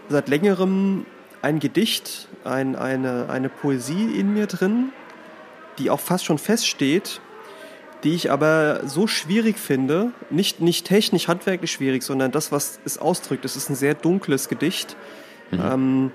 [0.08, 1.06] seit längerem
[1.42, 4.92] ein Gedicht, ein, eine, eine Poesie in mir drin,
[5.78, 7.20] die auch fast schon feststeht
[8.04, 12.98] die ich aber so schwierig finde, nicht, nicht technisch, handwerklich schwierig, sondern das, was es
[12.98, 13.44] ausdrückt.
[13.44, 14.96] Es ist ein sehr dunkles Gedicht,
[15.50, 15.60] mhm.
[15.60, 16.10] ähm,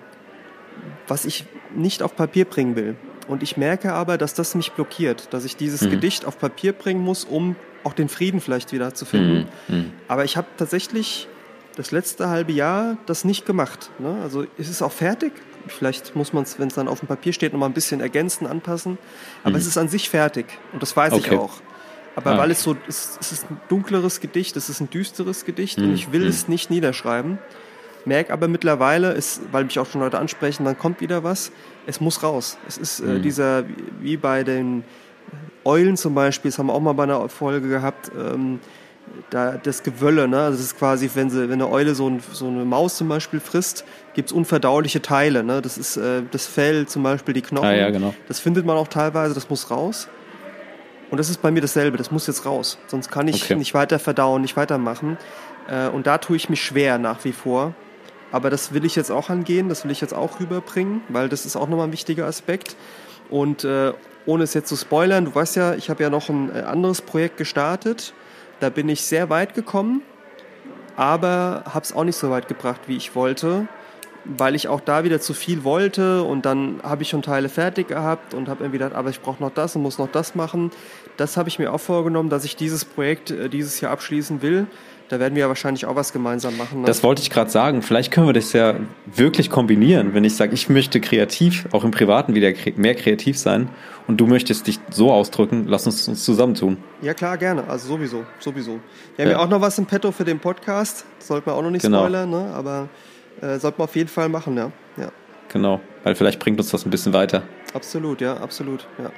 [1.07, 2.95] was ich nicht auf Papier bringen will.
[3.27, 5.91] Und ich merke aber, dass das mich blockiert, dass ich dieses mhm.
[5.91, 9.49] Gedicht auf Papier bringen muss, um auch den Frieden vielleicht wieder zu finden.
[9.67, 9.75] Mhm.
[9.75, 9.91] mhm.
[10.07, 11.27] Aber ich habe tatsächlich
[11.75, 13.91] das letzte halbe Jahr das nicht gemacht.
[13.99, 14.17] Ne?
[14.23, 15.33] Also ist es auch fertig.
[15.67, 17.99] Vielleicht muss man es, wenn es dann auf dem Papier steht, noch mal ein bisschen
[17.99, 18.97] ergänzen, anpassen.
[19.43, 19.57] Aber mhm.
[19.57, 20.45] es ist an sich fertig.
[20.73, 21.33] Und das weiß okay.
[21.33, 21.61] ich auch.
[22.17, 22.37] Aber ah.
[22.39, 25.85] weil es so, es, es, ist ein dunkleres Gedicht, es ist ein düsteres Gedicht mhm.
[25.85, 26.29] und ich will mhm.
[26.29, 27.37] es nicht niederschreiben.
[28.05, 31.51] Merke aber mittlerweile, es, weil mich auch schon Leute ansprechen, dann kommt wieder was,
[31.85, 32.57] es muss raus.
[32.67, 33.21] Es ist äh, mhm.
[33.21, 33.65] dieser,
[34.01, 34.83] wie bei den
[35.63, 38.61] Eulen zum Beispiel, das haben wir auch mal bei einer Folge gehabt, ähm,
[39.29, 40.39] da das Gewölle, ne?
[40.39, 43.09] Also das ist quasi, wenn, sie, wenn eine Eule so, ein, so eine Maus zum
[43.09, 45.43] Beispiel frisst, gibt es unverdauliche Teile.
[45.43, 45.61] Ne?
[45.61, 47.67] Das ist äh, das Fell, zum Beispiel die Knochen.
[47.67, 48.15] Ah, ja, genau.
[48.27, 50.07] Das findet man auch teilweise, das muss raus.
[51.09, 52.77] Und das ist bei mir dasselbe, das muss jetzt raus.
[52.87, 53.55] Sonst kann ich okay.
[53.55, 55.17] nicht weiter verdauen, nicht weitermachen.
[55.69, 57.73] Äh, und da tue ich mich schwer nach wie vor.
[58.31, 61.45] Aber das will ich jetzt auch angehen, das will ich jetzt auch rüberbringen, weil das
[61.45, 62.75] ist auch nochmal ein wichtiger Aspekt.
[63.29, 63.93] Und äh,
[64.25, 67.01] ohne es jetzt zu spoilern, du weißt ja, ich habe ja noch ein äh, anderes
[67.01, 68.13] Projekt gestartet.
[68.59, 70.01] Da bin ich sehr weit gekommen,
[70.97, 73.67] aber habe es auch nicht so weit gebracht, wie ich wollte
[74.35, 77.87] weil ich auch da wieder zu viel wollte und dann habe ich schon Teile fertig
[77.87, 80.71] gehabt und habe irgendwie gedacht, aber ich brauche noch das und muss noch das machen.
[81.15, 84.67] Das habe ich mir auch vorgenommen, dass ich dieses Projekt äh, dieses Jahr abschließen will.
[85.09, 86.81] Da werden wir ja wahrscheinlich auch was gemeinsam machen.
[86.81, 86.87] Ne?
[86.87, 87.81] Das wollte ich gerade sagen.
[87.81, 88.75] Vielleicht können wir das ja
[89.05, 93.69] wirklich kombinieren, wenn ich sage, ich möchte kreativ, auch im Privaten wieder mehr kreativ sein
[94.07, 96.77] und du möchtest dich so ausdrücken, lass uns uns zusammentun.
[97.01, 97.63] Ja klar, gerne.
[97.69, 98.79] Also sowieso, sowieso.
[99.15, 101.05] Wir haben ja, ja auch noch was im Petto für den Podcast.
[101.19, 101.99] Das sollte man auch noch nicht genau.
[101.99, 102.51] spoilern, ne?
[102.53, 102.89] aber
[103.41, 104.71] äh, sollte man auf jeden Fall machen, ja.
[104.97, 105.11] ja.
[105.49, 107.43] Genau, weil vielleicht bringt uns das ein bisschen weiter.
[107.73, 109.11] Absolut, ja, absolut, ja.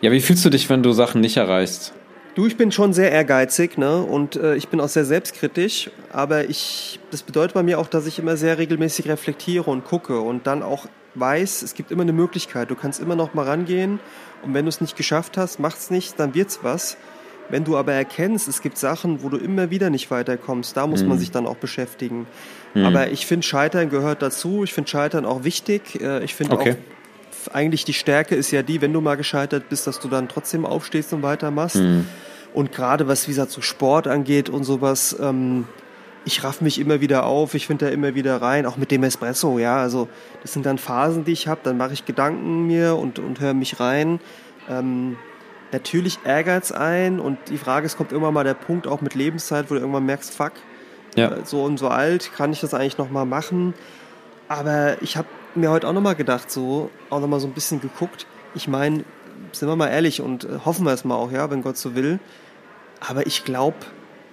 [0.00, 1.92] Ja, wie fühlst du dich, wenn du Sachen nicht erreichst?
[2.34, 4.00] Du, ich bin schon sehr ehrgeizig, ne?
[4.00, 8.06] Und äh, ich bin auch sehr selbstkritisch, aber ich, das bedeutet bei mir auch, dass
[8.06, 10.86] ich immer sehr regelmäßig reflektiere und gucke und dann auch
[11.16, 12.70] weiß, es gibt immer eine Möglichkeit.
[12.70, 13.98] Du kannst immer noch mal rangehen
[14.44, 16.96] und wenn du es nicht geschafft hast, macht's nicht, dann wird's was.
[17.48, 21.02] Wenn du aber erkennst, es gibt Sachen, wo du immer wieder nicht weiterkommst, da muss
[21.02, 21.08] mhm.
[21.08, 22.26] man sich dann auch beschäftigen.
[22.78, 22.86] Mhm.
[22.86, 24.64] Aber ich finde, Scheitern gehört dazu.
[24.64, 26.00] Ich finde Scheitern auch wichtig.
[26.00, 26.72] Äh, ich finde okay.
[26.72, 30.28] auch, eigentlich die Stärke ist ja die, wenn du mal gescheitert bist, dass du dann
[30.28, 31.76] trotzdem aufstehst und weitermachst.
[31.76, 32.06] Mhm.
[32.54, 35.66] Und gerade was, wie gesagt, so Sport angeht und sowas, ähm,
[36.24, 39.02] ich raff mich immer wieder auf, ich finde da immer wieder rein, auch mit dem
[39.02, 39.78] Espresso, ja.
[39.78, 40.08] Also
[40.42, 43.54] das sind dann Phasen, die ich habe, dann mache ich Gedanken mir und, und höre
[43.54, 44.20] mich rein.
[44.68, 45.16] Ähm,
[45.72, 49.14] natürlich ärgert es ein und die Frage, es kommt immer mal der Punkt auch mit
[49.14, 50.52] Lebenszeit, wo du irgendwann merkst, fuck,
[51.18, 51.44] ja.
[51.44, 53.74] So und so alt, kann ich das eigentlich nochmal machen?
[54.48, 58.26] Aber ich habe mir heute auch nochmal gedacht, so, auch nochmal so ein bisschen geguckt.
[58.54, 59.04] Ich meine,
[59.52, 61.94] sind wir mal ehrlich und äh, hoffen wir es mal auch, ja, wenn Gott so
[61.94, 62.18] will.
[63.00, 63.76] Aber ich glaube,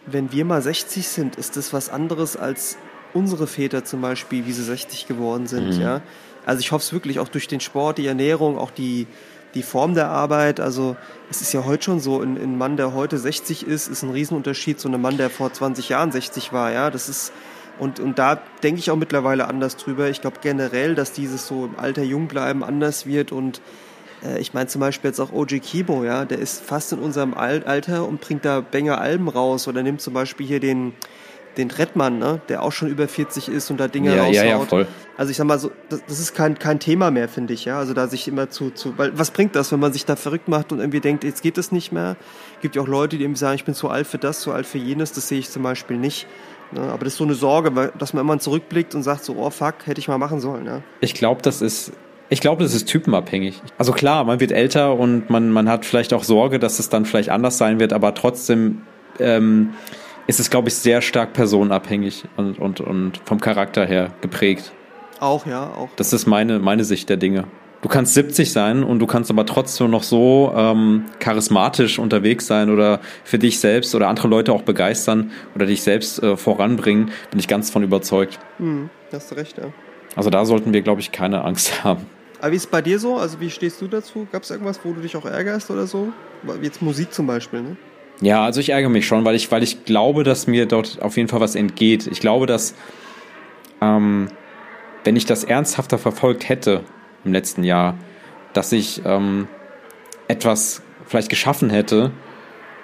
[0.06, 2.78] wenn wir mal 60 sind, ist das was anderes als
[3.14, 5.82] unsere Väter zum Beispiel, wie sie 60 geworden sind, mhm.
[5.82, 6.02] ja.
[6.46, 9.08] Also ich hoffe es wirklich auch durch den Sport, die Ernährung, auch die,
[9.56, 10.96] die Form der Arbeit, also
[11.32, 14.12] es ist ja heute schon so, ein, ein Mann, der heute 60 ist, ist ein
[14.12, 17.32] Riesenunterschied zu einem Mann, der vor 20 Jahren 60 war, ja, das ist,
[17.80, 20.10] Und, und da denke ich auch mittlerweile anders drüber.
[20.10, 23.62] Ich glaube generell, dass dieses so im Alter jung bleiben anders wird und
[24.24, 27.34] äh, ich meine zum Beispiel jetzt auch OG Kibo, ja, der ist fast in unserem
[27.34, 30.94] Alter und bringt da Bänger Alben raus oder nimmt zum Beispiel hier den,
[31.58, 34.36] den Trettmann, ne, der auch schon über 40 ist und da Dinge ja, raushaut.
[34.36, 34.88] Ja, ja, voll.
[35.18, 37.78] Also ich sag mal so, das, das ist kein, kein Thema mehr, finde ich, ja.
[37.78, 40.48] Also da sich immer zu, zu, weil was bringt das, wenn man sich da verrückt
[40.48, 42.16] macht und irgendwie denkt, jetzt geht es nicht mehr?
[42.62, 44.66] Gibt ja auch Leute, die irgendwie sagen, ich bin zu alt für das, zu alt
[44.66, 46.28] für jenes, das sehe ich zum Beispiel nicht.
[46.72, 46.82] Ne?
[46.82, 49.76] Aber das ist so eine Sorge, dass man immer zurückblickt und sagt so, oh fuck,
[49.86, 50.66] hätte ich mal machen sollen.
[50.66, 50.82] Ja?
[51.00, 51.94] Ich glaube, das ist
[52.28, 53.62] ich glaube, das ist typenabhängig.
[53.78, 57.06] Also klar, man wird älter und man, man hat vielleicht auch Sorge, dass es dann
[57.06, 58.82] vielleicht anders sein wird, aber trotzdem
[59.20, 59.76] ähm,
[60.28, 64.72] ist es, glaube ich, sehr stark personenabhängig und, und, und vom Charakter her geprägt.
[65.20, 65.90] Auch, ja, auch.
[65.96, 67.46] Das ist meine, meine Sicht der Dinge.
[67.82, 72.72] Du kannst 70 sein und du kannst aber trotzdem noch so ähm, charismatisch unterwegs sein
[72.72, 77.40] oder für dich selbst oder andere Leute auch begeistern oder dich selbst äh, voranbringen, bin
[77.40, 78.40] ich ganz von überzeugt.
[78.58, 79.66] Hm, hast du recht, ja.
[80.16, 82.08] Also da sollten wir, glaube ich, keine Angst haben.
[82.40, 83.18] Aber wie ist es bei dir so?
[83.18, 84.28] Also wie stehst du dazu?
[84.32, 86.10] Gab es irgendwas, wo du dich auch ärgerst oder so?
[86.62, 87.78] Jetzt Musik zum Beispiel, ne?
[88.22, 91.18] Ja, also ich ärgere mich schon, weil ich, weil ich glaube, dass mir dort auf
[91.18, 92.08] jeden Fall was entgeht.
[92.08, 92.76] Ich glaube, dass
[93.82, 94.28] ähm,
[95.04, 96.84] wenn ich das ernsthafter verfolgt hätte
[97.24, 97.96] im letzten Jahr,
[98.54, 99.48] dass ich ähm,
[100.28, 102.12] etwas vielleicht geschaffen hätte,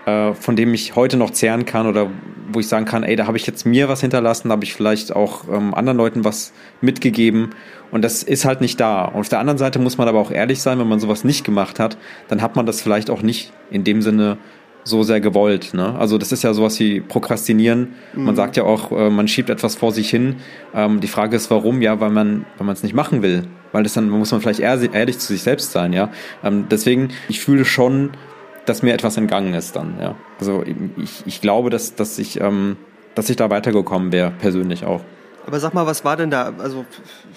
[0.05, 2.09] äh, von dem ich heute noch zehren kann oder
[2.51, 4.73] wo ich sagen kann, ey, da habe ich jetzt mir was hinterlassen, da habe ich
[4.73, 7.51] vielleicht auch ähm, anderen Leuten was mitgegeben
[7.91, 9.05] und das ist halt nicht da.
[9.05, 11.43] Und auf der anderen Seite muss man aber auch ehrlich sein, wenn man sowas nicht
[11.43, 14.37] gemacht hat, dann hat man das vielleicht auch nicht in dem Sinne
[14.83, 15.73] so sehr gewollt.
[15.73, 15.95] Ne?
[15.97, 17.93] Also das ist ja sowas wie Prokrastinieren.
[18.13, 18.25] Mhm.
[18.25, 20.37] Man sagt ja auch, äh, man schiebt etwas vor sich hin.
[20.73, 21.81] Ähm, die Frage ist, warum?
[21.81, 23.43] Ja, weil man, weil man es nicht machen will.
[23.71, 25.93] Weil das dann muss man vielleicht ehrlich zu sich selbst sein.
[25.93, 26.09] Ja,
[26.43, 28.11] ähm, deswegen ich fühle schon,
[28.65, 29.95] dass mir etwas entgangen ist dann.
[29.99, 30.63] Ja, also
[30.97, 32.77] ich, ich glaube, dass dass ich ähm,
[33.15, 35.01] dass ich da weitergekommen wäre persönlich auch.
[35.45, 36.85] Aber sag mal, was war denn da, also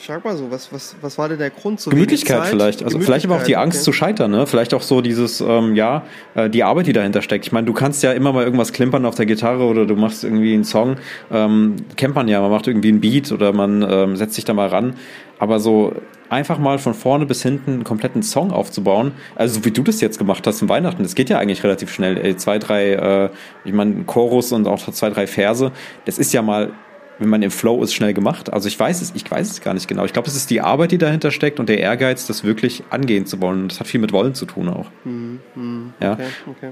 [0.07, 1.81] sag mal so, was, was, was war denn der Grund?
[1.81, 2.83] So Gemütlichkeit vielleicht.
[2.83, 3.85] Also vielleicht aber auch die Angst okay.
[3.85, 4.47] zu scheitern, ne?
[4.47, 6.03] Vielleicht auch so dieses, ähm, ja,
[6.35, 7.47] äh, die Arbeit, die dahinter steckt.
[7.47, 10.25] Ich meine, du kannst ja immer mal irgendwas klimpern auf der Gitarre oder du machst
[10.25, 10.97] irgendwie einen Song.
[11.31, 14.55] Ähm, kennt man ja, man macht irgendwie einen Beat oder man ähm, setzt sich da
[14.55, 14.95] mal ran.
[15.39, 15.95] Aber so
[16.29, 20.01] einfach mal von vorne bis hinten einen kompletten Song aufzubauen, also so wie du das
[20.01, 22.19] jetzt gemacht hast zum Weihnachten, das geht ja eigentlich relativ schnell.
[22.19, 23.31] Ey, zwei, drei, äh,
[23.65, 25.71] ich meine, Chorus und auch zwei, drei Verse,
[26.07, 26.73] das ist ja mal
[27.19, 28.53] wenn man im Flow ist, schnell gemacht.
[28.53, 30.05] Also ich weiß es, ich weiß es gar nicht genau.
[30.05, 33.27] Ich glaube, es ist die Arbeit, die dahinter steckt und der Ehrgeiz, das wirklich angehen
[33.27, 33.63] zu wollen.
[33.63, 34.87] Und das hat viel mit Wollen zu tun auch.
[35.05, 36.13] Mhm, mh, ja.
[36.15, 36.71] Okay, okay.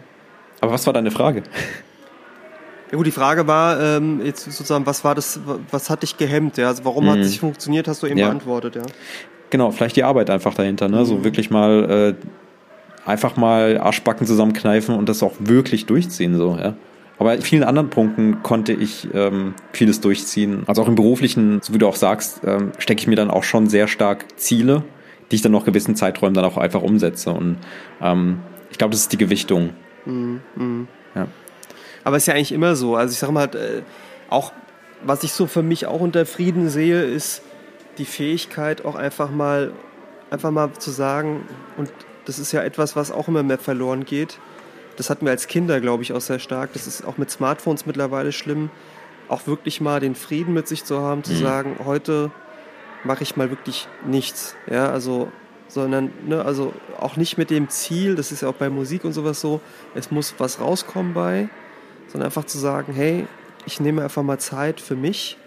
[0.60, 1.42] Aber was war deine Frage?
[2.90, 5.40] Ja gut, die Frage war ähm, jetzt sozusagen, was war das,
[5.70, 6.58] was hat dich gehemmt?
[6.58, 6.68] Ja?
[6.68, 7.10] Also warum mhm.
[7.10, 8.26] hat es nicht funktioniert, hast du eben ja.
[8.26, 8.82] beantwortet, ja.
[9.50, 11.00] Genau, vielleicht die Arbeit einfach dahinter, ne?
[11.00, 11.04] Mhm.
[11.04, 12.14] So wirklich mal
[13.04, 16.74] äh, einfach mal Arschbacken zusammenkneifen und das auch wirklich durchziehen, so, ja.
[17.22, 20.64] Aber in vielen anderen Punkten konnte ich ähm, vieles durchziehen.
[20.66, 23.44] Also auch im beruflichen, so wie du auch sagst, ähm, stecke ich mir dann auch
[23.44, 24.82] schon sehr stark Ziele,
[25.30, 27.30] die ich dann noch gewissen Zeiträumen dann auch einfach umsetze.
[27.30, 27.58] Und
[28.00, 28.40] ähm,
[28.72, 29.70] ich glaube, das ist die Gewichtung.
[30.04, 30.86] Mhm, mh.
[31.14, 31.28] Ja.
[32.02, 32.96] Aber es ist ja eigentlich immer so.
[32.96, 33.82] Also ich sage mal, äh,
[34.28, 34.52] auch
[35.04, 37.42] was ich so für mich auch unter Frieden sehe, ist
[37.98, 39.70] die Fähigkeit auch einfach mal,
[40.28, 41.42] einfach mal zu sagen,
[41.76, 41.88] und
[42.24, 44.40] das ist ja etwas, was auch immer mehr verloren geht,
[44.96, 46.72] das hatten wir als Kinder, glaube ich, auch sehr stark.
[46.72, 48.70] Das ist auch mit Smartphones mittlerweile schlimm,
[49.28, 51.38] auch wirklich mal den Frieden mit sich zu haben, zu mhm.
[51.38, 52.30] sagen, heute
[53.04, 54.54] mache ich mal wirklich nichts.
[54.70, 55.30] Ja, also,
[55.68, 59.12] sondern, ne, also auch nicht mit dem Ziel, das ist ja auch bei Musik und
[59.12, 59.60] sowas so,
[59.94, 61.48] es muss was rauskommen bei,
[62.08, 63.26] sondern einfach zu sagen, hey,
[63.64, 65.38] ich nehme einfach mal Zeit für mich,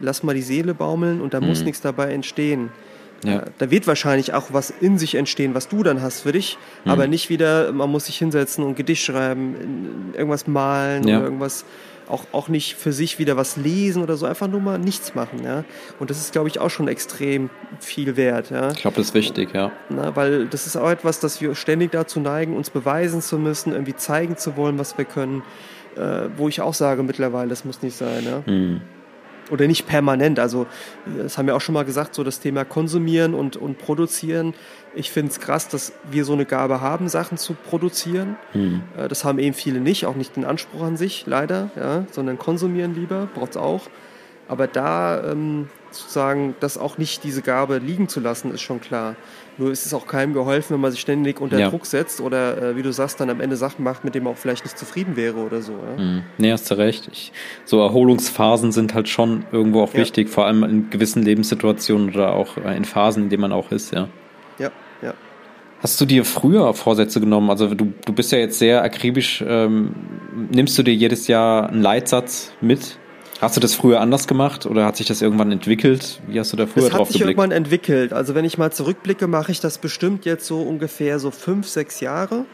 [0.00, 1.48] lass mal die Seele baumeln und da mhm.
[1.48, 2.70] muss nichts dabei entstehen.
[3.24, 3.44] Ja.
[3.58, 6.90] Da wird wahrscheinlich auch was in sich entstehen, was du dann hast für dich, mhm.
[6.90, 11.18] aber nicht wieder, man muss sich hinsetzen und Gedicht schreiben, irgendwas malen ja.
[11.18, 11.64] oder irgendwas,
[12.08, 15.44] auch, auch nicht für sich wieder was lesen oder so, einfach nur mal nichts machen.
[15.44, 15.64] Ja?
[16.00, 17.48] Und das ist, glaube ich, auch schon extrem
[17.80, 18.50] viel wert.
[18.50, 18.70] Ja?
[18.72, 19.70] Ich glaube, das ist wichtig, ja.
[19.88, 23.72] Na, weil das ist auch etwas, dass wir ständig dazu neigen, uns beweisen zu müssen,
[23.72, 25.42] irgendwie zeigen zu wollen, was wir können,
[25.96, 28.24] äh, wo ich auch sage mittlerweile, das muss nicht sein.
[28.24, 28.52] Ja?
[28.52, 28.80] Mhm
[29.52, 30.40] oder nicht permanent.
[30.40, 30.66] Also,
[31.18, 34.54] das haben wir auch schon mal gesagt, so das Thema Konsumieren und, und Produzieren.
[34.94, 38.36] Ich finde es krass, dass wir so eine Gabe haben, Sachen zu produzieren.
[38.54, 38.82] Mhm.
[39.08, 42.94] Das haben eben viele nicht, auch nicht den Anspruch an sich, leider, ja, sondern konsumieren
[42.94, 43.82] lieber, braucht es auch.
[44.48, 49.16] Aber da ähm, sozusagen das auch nicht diese Gabe liegen zu lassen, ist schon klar.
[49.58, 51.68] Nur ist es auch keinem geholfen, wenn man sich ständig unter ja.
[51.68, 54.34] Druck setzt oder, äh, wie du sagst, dann am Ende Sachen macht, mit denen man
[54.34, 55.72] auch vielleicht nicht zufrieden wäre oder so.
[55.72, 56.02] Ja?
[56.02, 56.22] Mhm.
[56.38, 57.08] Nee, hast du recht.
[57.12, 57.32] Ich,
[57.64, 60.00] so Erholungsphasen sind halt schon irgendwo auch ja.
[60.00, 63.70] wichtig, vor allem in gewissen Lebenssituationen oder auch äh, in Phasen, in denen man auch
[63.70, 64.08] ist, ja.
[64.58, 64.70] Ja,
[65.02, 65.14] ja.
[65.80, 67.50] Hast du dir früher Vorsätze genommen?
[67.50, 69.44] Also du, du bist ja jetzt sehr akribisch.
[69.46, 69.94] Ähm,
[70.50, 72.98] nimmst du dir jedes Jahr einen Leitsatz mit?
[73.42, 76.20] Hast du das früher anders gemacht oder hat sich das irgendwann entwickelt?
[76.28, 77.40] Wie hast du da früher das drauf hat sich geblickt?
[77.40, 78.12] irgendwann entwickelt.
[78.12, 81.98] Also wenn ich mal zurückblicke, mache ich das bestimmt jetzt so ungefähr so fünf, sechs
[81.98, 82.44] Jahre.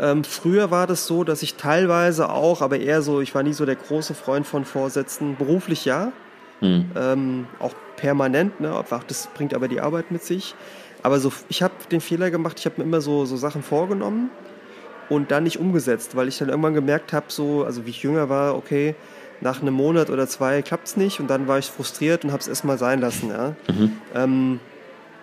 [0.00, 3.52] Ähm, früher war das so, dass ich teilweise auch, aber eher so, ich war nie
[3.52, 6.10] so der große Freund von Vorsätzen, beruflich ja,
[6.58, 6.90] Hm.
[6.96, 8.84] ähm, auch permanent, ne?
[9.06, 10.56] das bringt aber die Arbeit mit sich.
[11.04, 14.30] Aber so, ich habe den Fehler gemacht, ich habe mir immer so, so Sachen vorgenommen
[15.08, 18.28] und dann nicht umgesetzt, weil ich dann irgendwann gemerkt habe, so, also wie ich jünger
[18.28, 18.96] war, okay,
[19.40, 22.48] nach einem Monat oder zwei klappt's nicht und dann war ich frustriert und habe es
[22.48, 23.30] erstmal sein lassen.
[23.30, 23.54] Ja?
[24.14, 24.60] Ähm,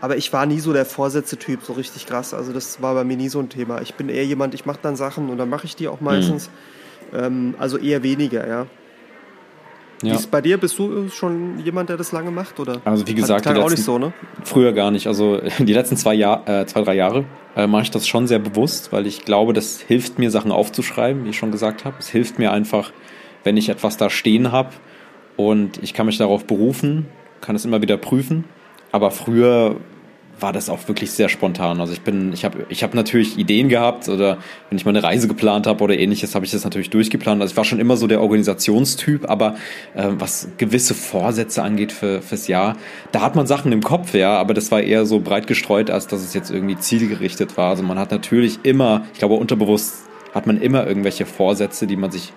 [0.01, 2.33] aber ich war nie so der Vorsätze-Typ, so richtig krass.
[2.33, 3.81] Also das war bei mir nie so ein Thema.
[3.81, 6.49] Ich bin eher jemand, ich mache dann Sachen und dann mache ich die auch meistens.
[7.13, 8.65] Ähm, also eher weniger, ja.
[10.01, 10.15] Wie Ja.
[10.15, 10.57] ist bei dir?
[10.59, 12.59] Bist du schon jemand, der das lange macht?
[12.59, 12.81] Oder?
[12.85, 14.13] Also wie gesagt, die auch nicht letzten- so, ne?
[14.43, 15.07] Früher gar nicht.
[15.07, 17.23] Also die letzten zwei, Jahr, äh, zwei drei Jahre
[17.55, 21.25] äh, mache ich das schon sehr bewusst, weil ich glaube, das hilft mir, Sachen aufzuschreiben,
[21.25, 21.95] wie ich schon gesagt habe.
[21.97, 22.91] Es hilft mir einfach,
[23.47, 24.71] wenn ich etwas da stehen habe
[25.37, 27.05] und ich kann mich darauf berufen,
[27.39, 28.43] kann es immer wieder prüfen.
[28.91, 29.77] Aber früher
[30.37, 31.79] war das auch wirklich sehr spontan.
[31.79, 34.39] Also ich bin, ich habe, ich habe natürlich Ideen gehabt oder
[34.69, 37.41] wenn ich mal eine Reise geplant habe oder ähnliches, habe ich das natürlich durchgeplant.
[37.41, 39.55] Also ich war schon immer so der Organisationstyp, aber
[39.95, 42.75] äh, was gewisse Vorsätze angeht für, fürs Jahr,
[43.13, 46.07] da hat man Sachen im Kopf, ja, aber das war eher so breit gestreut, als
[46.07, 47.69] dass es jetzt irgendwie zielgerichtet war.
[47.69, 52.11] Also man hat natürlich immer, ich glaube unterbewusst hat man immer irgendwelche Vorsätze, die man
[52.11, 52.33] sich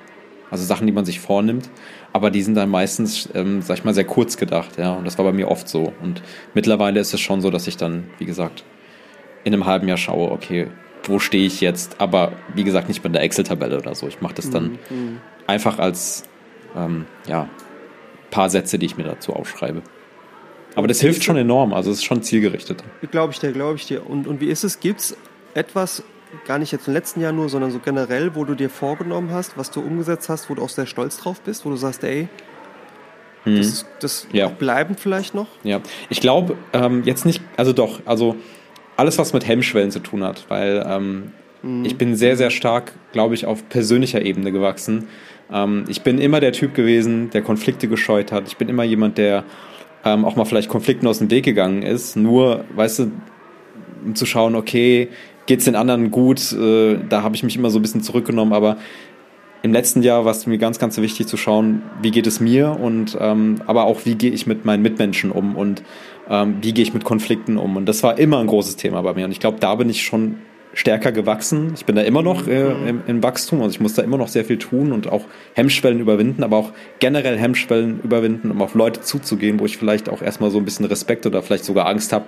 [0.51, 1.70] also Sachen, die man sich vornimmt,
[2.12, 4.92] aber die sind dann meistens, ähm, sag ich mal, sehr kurz gedacht, ja.
[4.92, 5.92] Und das war bei mir oft so.
[6.03, 6.22] Und
[6.55, 8.64] mittlerweile ist es schon so, dass ich dann, wie gesagt,
[9.44, 10.68] in einem halben Jahr schaue, okay,
[11.05, 12.01] wo stehe ich jetzt?
[12.01, 14.07] Aber wie gesagt, nicht bei der Excel-Tabelle oder so.
[14.09, 14.78] Ich mache das dann
[15.46, 16.24] einfach als
[16.76, 17.48] ähm, ja,
[18.30, 19.82] paar Sätze, die ich mir dazu aufschreibe.
[20.74, 22.84] Aber das hilft schon enorm, also es ist schon zielgerichtet.
[23.11, 24.09] Glaube ich dir, glaube ich dir.
[24.09, 24.78] Und, und wie ist es?
[24.78, 25.16] Gibt es
[25.55, 26.05] etwas,
[26.47, 29.57] gar nicht jetzt im letzten Jahr nur, sondern so generell, wo du dir vorgenommen hast,
[29.59, 32.28] was du umgesetzt hast, wo du auch sehr stolz drauf bist, wo du sagst, ey,
[33.45, 34.47] das, das Ja.
[34.47, 35.47] auch bleibend vielleicht noch?
[35.64, 38.37] Ja, ich glaube ähm, jetzt nicht, also doch, also
[38.97, 41.33] alles, was mit Hemmschwellen zu tun hat, weil ähm,
[41.85, 45.09] ich bin sehr, sehr stark, glaube ich, auf persönlicher Ebene gewachsen.
[45.53, 48.47] Ähm, ich bin immer der Typ gewesen, der Konflikte gescheut hat.
[48.49, 49.45] Ich bin immer jemand, der
[50.05, 52.16] ähm, auch mal vielleicht Konflikten aus dem Weg gegangen ist.
[52.16, 53.12] Nur, weißt du,
[54.07, 55.09] um zu schauen, okay,
[55.51, 56.53] geht's den anderen gut?
[56.53, 58.76] Äh, da habe ich mich immer so ein bisschen zurückgenommen, aber
[59.62, 62.78] im letzten Jahr war es mir ganz, ganz wichtig zu schauen, wie geht es mir
[62.80, 65.82] und ähm, aber auch, wie gehe ich mit meinen Mitmenschen um und
[66.28, 67.76] ähm, wie gehe ich mit Konflikten um.
[67.76, 69.24] Und das war immer ein großes Thema bei mir.
[69.24, 70.36] Und ich glaube, da bin ich schon
[70.72, 71.72] stärker gewachsen.
[71.74, 74.28] Ich bin da immer noch äh, im, im Wachstum, also ich muss da immer noch
[74.28, 75.24] sehr viel tun und auch
[75.55, 80.22] Hemmschwellen überwinden, aber auch generell Hemmschwellen überwinden, um auf Leute zuzugehen, wo ich vielleicht auch
[80.22, 82.26] erstmal so ein bisschen Respekt oder vielleicht sogar Angst habe,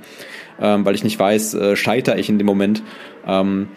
[0.60, 2.82] ähm, weil ich nicht weiß, äh, scheitere ich in dem Moment.
[3.26, 3.68] Ähm,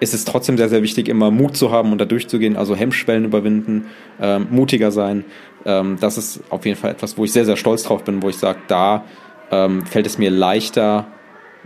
[0.00, 3.24] ist es trotzdem sehr, sehr wichtig, immer Mut zu haben und da durchzugehen, also Hemmschwellen
[3.24, 3.86] überwinden,
[4.20, 5.24] ähm, mutiger sein.
[5.64, 8.28] Ähm, das ist auf jeden Fall etwas, wo ich sehr, sehr stolz drauf bin, wo
[8.28, 9.04] ich sage, da
[9.50, 11.06] ähm, fällt es mir leichter,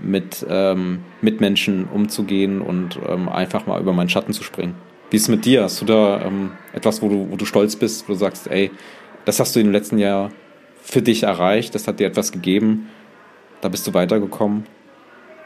[0.01, 4.75] mit ähm, Mitmenschen umzugehen und ähm, einfach mal über meinen Schatten zu springen.
[5.11, 5.65] Wie ist es mit dir?
[5.65, 8.71] Hast du da ähm, etwas, wo du, wo du stolz bist, wo du sagst, ey,
[9.25, 10.31] das hast du im letzten Jahr
[10.83, 12.89] für dich erreicht, das hat dir etwas gegeben,
[13.61, 14.67] da bist du weitergekommen?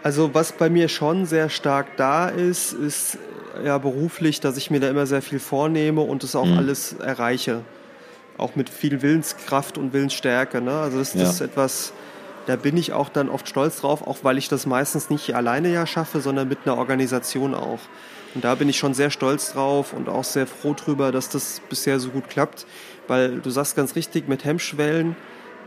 [0.03, 3.19] Also was bei mir schon sehr stark da ist, ist
[3.63, 6.57] äh, ja beruflich, dass ich mir da immer sehr viel vornehme und das auch Mhm.
[6.59, 7.61] alles erreiche.
[8.39, 10.61] Auch mit viel Willenskraft und Willensstärke.
[10.61, 10.73] Ne?
[10.73, 11.29] Also das, das Ja.
[11.31, 11.93] ist etwas,
[12.47, 15.69] da bin ich auch dann oft stolz drauf, auch weil ich das meistens nicht alleine
[15.73, 17.79] ja schaffe, sondern mit einer Organisation auch.
[18.35, 21.61] Und da bin ich schon sehr stolz drauf und auch sehr froh drüber, dass das
[21.69, 22.67] bisher so gut klappt,
[23.07, 25.15] weil du sagst ganz richtig, mit Hemmschwellen,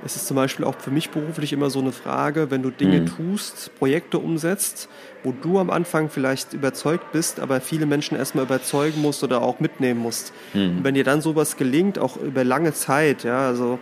[0.05, 3.01] es ist zum Beispiel auch für mich beruflich immer so eine Frage, wenn du Dinge
[3.01, 3.05] Mhm.
[3.07, 4.87] tust, Projekte umsetzt,
[5.23, 9.59] wo du am Anfang vielleicht überzeugt bist, aber viele Menschen erstmal überzeugen musst oder auch
[9.59, 10.31] mitnehmen musst.
[10.53, 10.77] Mhm.
[10.77, 13.79] Und wenn dir dann sowas gelingt, auch über lange Zeit, ja, also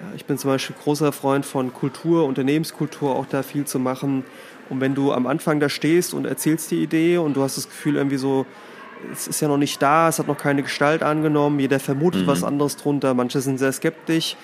[0.00, 4.24] ja, ich bin zum Beispiel großer Freund von Kultur, Unternehmenskultur, auch da viel zu machen.
[4.70, 7.68] Und wenn du am Anfang da stehst und erzählst die Idee und du hast das
[7.68, 8.46] Gefühl irgendwie so,
[9.12, 12.42] es ist ja noch nicht da, es hat noch keine Gestalt angenommen, jeder vermutet was
[12.42, 14.36] anderes drunter, manche sind sehr skeptisch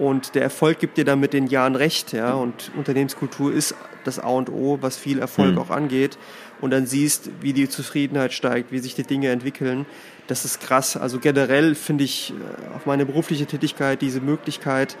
[0.00, 3.74] und der Erfolg gibt dir dann mit den Jahren recht, ja, und Unternehmenskultur ist
[4.04, 5.58] das A und O, was viel Erfolg Mhm.
[5.58, 6.16] auch angeht
[6.62, 9.84] und dann siehst, wie die Zufriedenheit steigt, wie sich die Dinge entwickeln,
[10.26, 10.96] das ist krass.
[10.96, 14.96] Also generell finde ich äh, auf meine berufliche Tätigkeit diese Möglichkeit,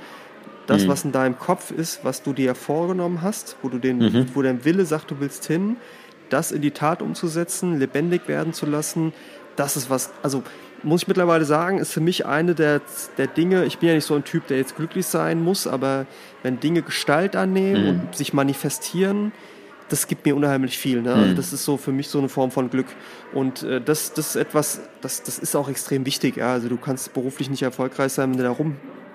[0.66, 0.88] das, Mhm.
[0.88, 4.26] was in deinem Kopf ist, was du dir vorgenommen hast, wo du den, Mhm.
[4.34, 5.76] wo dein Wille sagt, du willst hin,
[6.28, 9.12] das in die Tat umzusetzen, lebendig werden zu lassen,
[9.56, 10.42] das ist was, also
[10.82, 12.80] muss ich mittlerweile sagen, ist für mich eine der,
[13.18, 16.06] der Dinge, ich bin ja nicht so ein Typ, der jetzt glücklich sein muss, aber
[16.42, 17.88] wenn Dinge Gestalt annehmen Mhm.
[17.88, 19.32] und sich manifestieren,
[19.88, 21.02] das gibt mir unheimlich viel.
[21.02, 21.12] Ne?
[21.12, 22.86] Also das ist so für mich so eine Form von Glück.
[23.34, 26.36] Und äh, das, das ist etwas, das, das ist auch extrem wichtig.
[26.36, 26.52] Ja?
[26.52, 28.50] Also du kannst beruflich nicht erfolgreich sein, wenn du da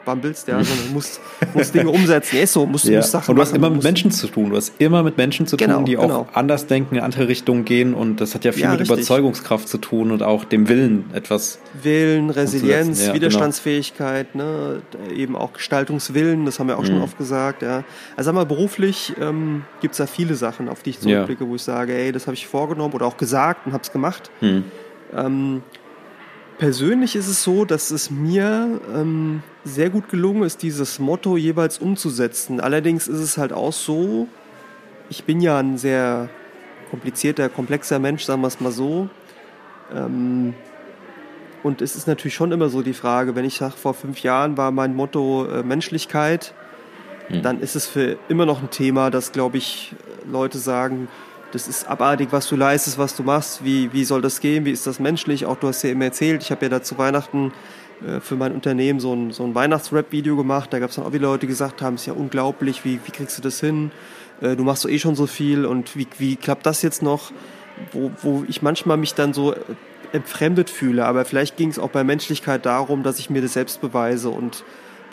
[0.05, 0.63] rumbambelst, ja?
[0.63, 1.19] sondern musst,
[1.53, 2.37] musst Dinge umsetzen.
[2.37, 2.97] Ist so, musst, Ja.
[2.99, 4.49] musst Sachen Und du hast machen, immer mit Menschen zu tun.
[4.51, 6.21] Du hast immer mit Menschen zu Genau, tun, die genau.
[6.21, 7.93] auch anders denken, in andere Richtungen gehen.
[7.93, 8.97] Und das hat ja viel Ja, mit richtig.
[8.97, 11.59] Überzeugungskraft zu tun und auch dem Willen, etwas.
[11.81, 14.81] Willen, Resilienz, ja, Widerstandsfähigkeit, ne,
[15.15, 16.87] eben auch Gestaltungswillen, das haben wir auch Mhm.
[16.87, 17.61] schon oft gesagt.
[17.61, 17.83] Ja.
[18.15, 21.55] Also sag mal, beruflich ähm, gibt es da viele Sachen, auf die ich zurückblicke, wo
[21.55, 24.29] ich sage, ey, das habe ich vorgenommen oder auch gesagt und habe es gemacht.
[24.39, 24.63] Hm.
[25.15, 25.61] Ähm,
[26.57, 31.79] persönlich ist es so, dass es mir ähm, sehr gut gelungen ist, dieses Motto jeweils
[31.79, 32.61] umzusetzen.
[32.61, 34.27] Allerdings ist es halt auch so,
[35.09, 36.29] ich bin ja ein sehr
[36.91, 39.09] komplizierter, komplexer Mensch, sagen wir es mal so.
[39.93, 40.53] Ähm,
[41.63, 44.55] und es ist natürlich schon immer so die Frage, wenn ich sage, vor fünf Jahren
[44.55, 46.53] war mein Motto äh, Menschlichkeit,
[47.41, 49.95] dann ist es für immer noch ein Thema, dass, glaube ich,
[50.31, 51.07] Leute sagen,
[51.51, 54.71] das ist abartig, was du leistest, was du machst, wie, wie soll das gehen, wie
[54.71, 55.45] ist das menschlich?
[55.47, 57.51] Auch du hast ja eben erzählt, ich habe ja da zu Weihnachten
[58.19, 61.27] für mein Unternehmen so ein, so ein Weihnachtsrap-Video gemacht, da gab es dann auch wieder
[61.27, 63.91] Leute, die gesagt haben, es ist ja unglaublich, wie, wie kriegst du das hin?
[64.41, 67.31] Äh, du machst doch eh schon so viel und wie, wie klappt das jetzt noch?
[67.91, 69.57] Wo, wo ich manchmal mich dann so äh,
[70.13, 73.81] entfremdet fühle, aber vielleicht ging es auch bei Menschlichkeit darum, dass ich mir das selbst
[73.81, 74.63] beweise und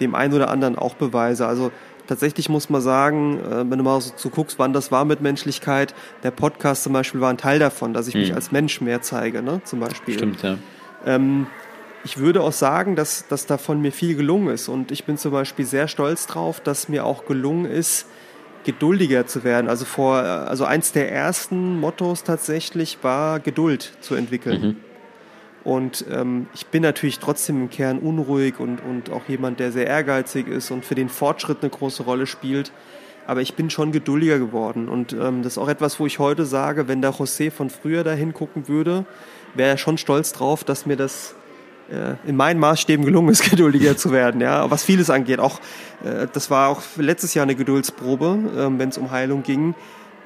[0.00, 1.46] dem einen oder anderen auch beweise.
[1.46, 1.72] Also
[2.06, 5.20] tatsächlich muss man sagen, äh, wenn du mal so, so guckst, wann das war mit
[5.20, 9.02] Menschlichkeit, der Podcast zum Beispiel war ein Teil davon, dass ich mich als Mensch mehr
[9.02, 9.60] zeige, ne?
[9.64, 10.14] zum Beispiel.
[10.14, 10.56] Stimmt, ja.
[11.04, 11.48] Ähm,
[12.04, 14.68] ich würde auch sagen, dass, dass davon mir viel gelungen ist.
[14.68, 18.06] Und ich bin zum Beispiel sehr stolz drauf, dass mir auch gelungen ist,
[18.64, 19.68] geduldiger zu werden.
[19.68, 24.62] Also vor, also eins der ersten Mottos tatsächlich war Geduld zu entwickeln.
[25.64, 29.86] Und ähm, ich bin natürlich trotzdem im Kern unruhig und, und auch jemand, der sehr
[29.86, 32.72] ehrgeizig ist und für den Fortschritt eine große Rolle spielt.
[33.28, 34.88] Aber ich bin schon geduldiger geworden.
[34.88, 38.02] Und ähm, das ist auch etwas, wo ich heute sage, wenn der José von früher
[38.02, 39.06] dahin gucken würde,
[39.54, 41.36] wäre er schon stolz drauf, dass mir das
[42.26, 44.40] in meinen Maßstäben gelungen ist, geduldiger zu werden.
[44.40, 45.38] Ja, was vieles angeht.
[45.40, 45.60] Auch
[46.04, 49.74] äh, das war auch letztes Jahr eine Geduldsprobe, ähm, wenn es um Heilung ging,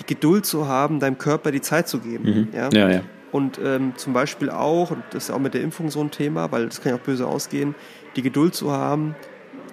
[0.01, 2.49] die Geduld zu haben, deinem Körper die Zeit zu geben.
[2.53, 2.69] Ja?
[2.73, 3.01] Ja, ja.
[3.33, 6.51] Und ähm, zum Beispiel auch, und das ist auch mit der Impfung so ein Thema,
[6.53, 7.75] weil das kann ja auch böse ausgehen,
[8.15, 9.15] die Geduld zu haben,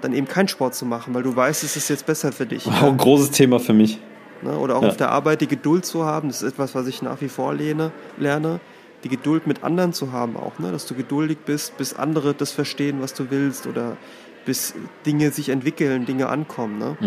[0.01, 2.65] dann eben keinen Sport zu machen, weil du weißt, es ist jetzt besser für dich.
[2.67, 3.99] Auch ein großes Thema für mich.
[4.41, 4.57] Ne?
[4.57, 4.89] Oder auch Ja.
[4.89, 7.53] auf der Arbeit die Geduld zu haben, das ist etwas, was ich nach wie vor
[7.53, 8.59] lehne, lerne,
[9.03, 10.71] die Geduld mit anderen zu haben auch, ne?
[10.71, 13.97] dass du geduldig bist, bis andere das verstehen, was du willst oder
[14.45, 14.73] bis
[15.05, 16.77] Dinge sich entwickeln, Dinge ankommen.
[16.77, 16.97] Ne?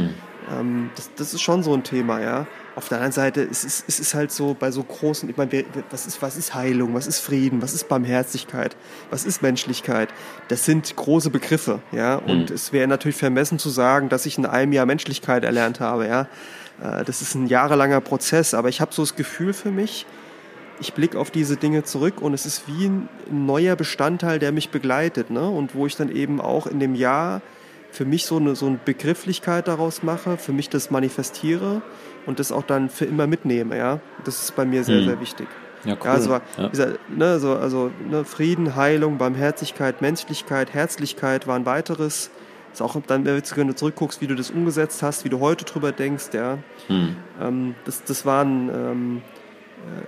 [0.50, 2.46] Ähm, das, das ist schon so ein Thema, ja.
[2.74, 5.64] Auf der anderen Seite, es ist, es ist halt so bei so großen, ich meine,
[5.90, 8.76] was ist, was ist Heilung, was ist Frieden, was ist Barmherzigkeit,
[9.10, 10.10] was ist Menschlichkeit?
[10.48, 12.16] Das sind große Begriffe, ja.
[12.16, 16.06] Und es wäre natürlich vermessen zu sagen, dass ich in einem Jahr Menschlichkeit erlernt habe,
[16.06, 16.28] ja.
[16.82, 20.06] Äh, Das ist ein jahrelanger Prozess, aber ich habe so das Gefühl für mich,
[20.80, 24.70] ich blicke auf diese Dinge zurück und es ist wie ein neuer Bestandteil, der mich
[24.70, 25.48] begleitet, ne?
[25.48, 27.42] Und wo ich dann eben auch in dem Jahr
[27.90, 31.82] für mich so eine, so eine Begrifflichkeit daraus mache, für mich das manifestiere
[32.26, 34.00] und das auch dann für immer mitnehme, ja.
[34.24, 35.46] Das ist bei mir sehr, sehr wichtig.
[35.84, 36.00] Ja, cool.
[36.04, 36.68] Ja, also, Ja.
[36.68, 42.30] Gesagt, ne, so, also ne, Frieden, Heilung, Barmherzigkeit, Menschlichkeit, Herzlichkeit war ein weiteres.
[42.72, 43.36] Ist auch dann, wenn
[43.68, 46.58] du zurückguckst, wie du das umgesetzt hast, wie du heute drüber denkst, ja.
[46.88, 47.16] Hm.
[47.40, 49.22] Ähm, das, das waren ähm,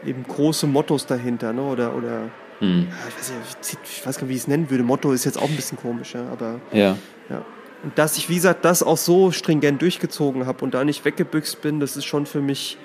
[0.04, 1.62] äh, eben große Mottos dahinter, ne?
[1.62, 2.88] Oder, oder Hm.
[2.90, 4.82] ja, ich, weiß nicht, ich weiß gar nicht, wie ich es nennen würde.
[4.82, 6.96] Motto ist jetzt auch ein bisschen komisch, ja, aber Ja.
[7.30, 7.44] ja.
[7.84, 11.62] Und dass ich, wie gesagt, das auch so stringent durchgezogen habe und da nicht weggebüxt
[11.62, 12.76] bin, das ist schon für mich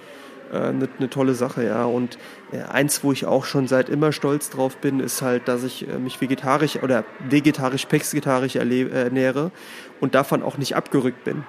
[0.52, 1.86] eine äh, ne, ne tolle Sache, ja.
[1.86, 2.20] Und
[2.52, 5.88] äh, eins, wo ich auch schon seit immer stolz drauf bin, ist halt, dass ich
[5.88, 9.52] äh, mich vegetarisch oder vegetarisch, pexgetarisch äh, ernähre
[10.00, 11.44] und davon auch nicht abgerückt bin.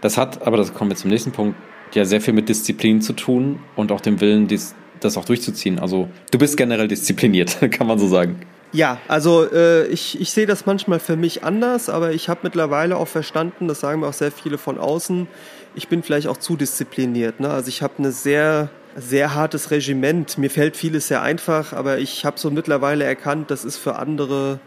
[0.00, 1.56] Das hat, aber das kommen wir zum nächsten Punkt,
[1.94, 5.78] ja sehr viel mit Disziplin zu tun und auch dem Willen, dies, das auch durchzuziehen.
[5.78, 8.40] Also du bist generell diszipliniert, kann man so sagen.
[8.72, 12.96] Ja, also äh, ich, ich sehe das manchmal für mich anders, aber ich habe mittlerweile
[12.96, 15.28] auch verstanden, das sagen mir auch sehr viele von außen,
[15.74, 17.38] ich bin vielleicht auch zu diszipliniert.
[17.40, 17.50] Ne?
[17.50, 20.38] Also ich habe eine sehr, sehr hartes Regiment.
[20.38, 24.58] Mir fällt vieles sehr einfach, aber ich habe so mittlerweile erkannt, das ist für andere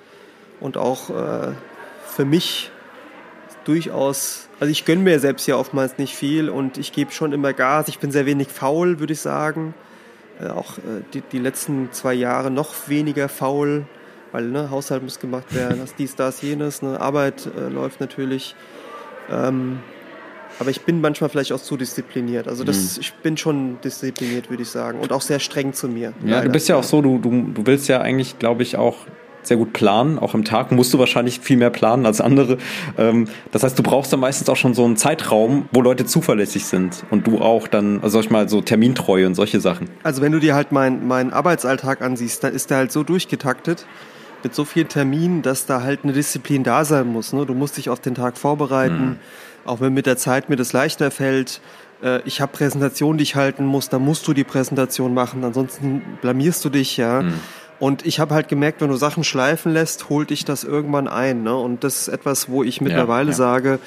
[0.59, 1.53] und auch äh,
[2.05, 2.71] für mich
[3.65, 7.53] durchaus, also ich gönne mir selbst ja oftmals nicht viel und ich gebe schon immer
[7.53, 7.87] Gas.
[7.87, 9.73] Ich bin sehr wenig faul, würde ich sagen.
[10.39, 13.85] Äh, auch äh, die, die letzten zwei Jahre noch weniger faul,
[14.31, 18.55] weil ne, Haushalt muss gemacht werden, das, dies, das, jenes, ne, Arbeit äh, läuft natürlich.
[19.29, 19.79] Ähm,
[20.59, 22.47] aber ich bin manchmal vielleicht auch zu diszipliniert.
[22.47, 24.99] Also das, ich bin schon diszipliniert, würde ich sagen.
[24.99, 26.07] Und auch sehr streng zu mir.
[26.07, 26.49] Ja, du leider.
[26.49, 28.99] bist ja auch so, du, du, du willst ja eigentlich, glaube ich, auch
[29.47, 30.19] sehr gut planen.
[30.19, 32.57] Auch im Tag musst du wahrscheinlich viel mehr planen als andere.
[32.97, 36.65] Ähm, das heißt, du brauchst dann meistens auch schon so einen Zeitraum, wo Leute zuverlässig
[36.65, 39.89] sind und du auch dann, also sag ich mal, so Termintreue und solche Sachen.
[40.03, 43.85] Also wenn du dir halt meinen mein Arbeitsalltag ansiehst, dann ist der halt so durchgetaktet
[44.43, 47.33] mit so vielen Terminen, dass da halt eine Disziplin da sein muss.
[47.33, 47.45] Ne?
[47.45, 49.17] Du musst dich auf den Tag vorbereiten, mhm.
[49.65, 51.61] auch wenn mit der Zeit mir das leichter fällt
[52.03, 56.01] äh, ich habe Präsentationen, die ich halten muss, dann musst du die Präsentation machen, ansonsten
[56.21, 57.21] blamierst du dich, ja.
[57.21, 57.33] Mhm.
[57.79, 61.43] Und ich habe halt gemerkt, wenn du Sachen schleifen lässt, holt dich das irgendwann ein.
[61.43, 61.55] Ne?
[61.55, 63.37] Und das ist etwas, wo ich mittlerweile ja, ja.
[63.37, 63.79] sage,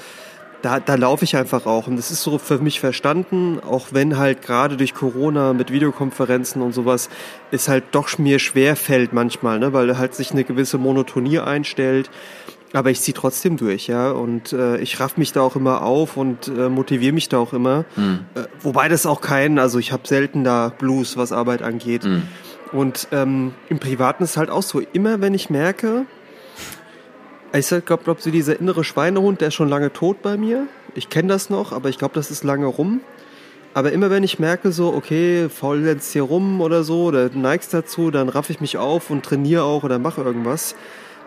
[0.63, 1.87] da, da laufe ich einfach auch.
[1.87, 6.63] Und das ist so für mich verstanden, auch wenn halt gerade durch Corona mit Videokonferenzen
[6.63, 7.09] und sowas
[7.51, 9.73] es halt doch mir schwer fällt manchmal, ne?
[9.73, 12.11] weil halt sich eine gewisse Monotonie einstellt.
[12.75, 14.11] Aber ich ziehe trotzdem durch, ja.
[14.11, 17.55] Und äh, ich raff mich da auch immer auf und äh, motiviere mich da auch
[17.55, 17.87] immer.
[17.97, 18.27] Mhm.
[18.35, 22.05] Äh, wobei das auch kein, also ich habe selten da Blues, was Arbeit angeht.
[22.05, 22.25] Mhm.
[22.73, 26.07] Und ähm, im Privaten ist es halt auch so, immer wenn ich merke,
[27.53, 30.67] ich glaube, glaub, so dieser innere Schweinehund, der ist schon lange tot bei mir.
[30.95, 33.01] Ich kenne das noch, aber ich glaube, das ist lange rum.
[33.75, 37.73] Aber immer wenn ich merke, so, okay, faul jetzt hier rum oder so, oder neigst
[37.73, 40.75] dazu, dann raff ich mich auf und trainiere auch oder mache irgendwas.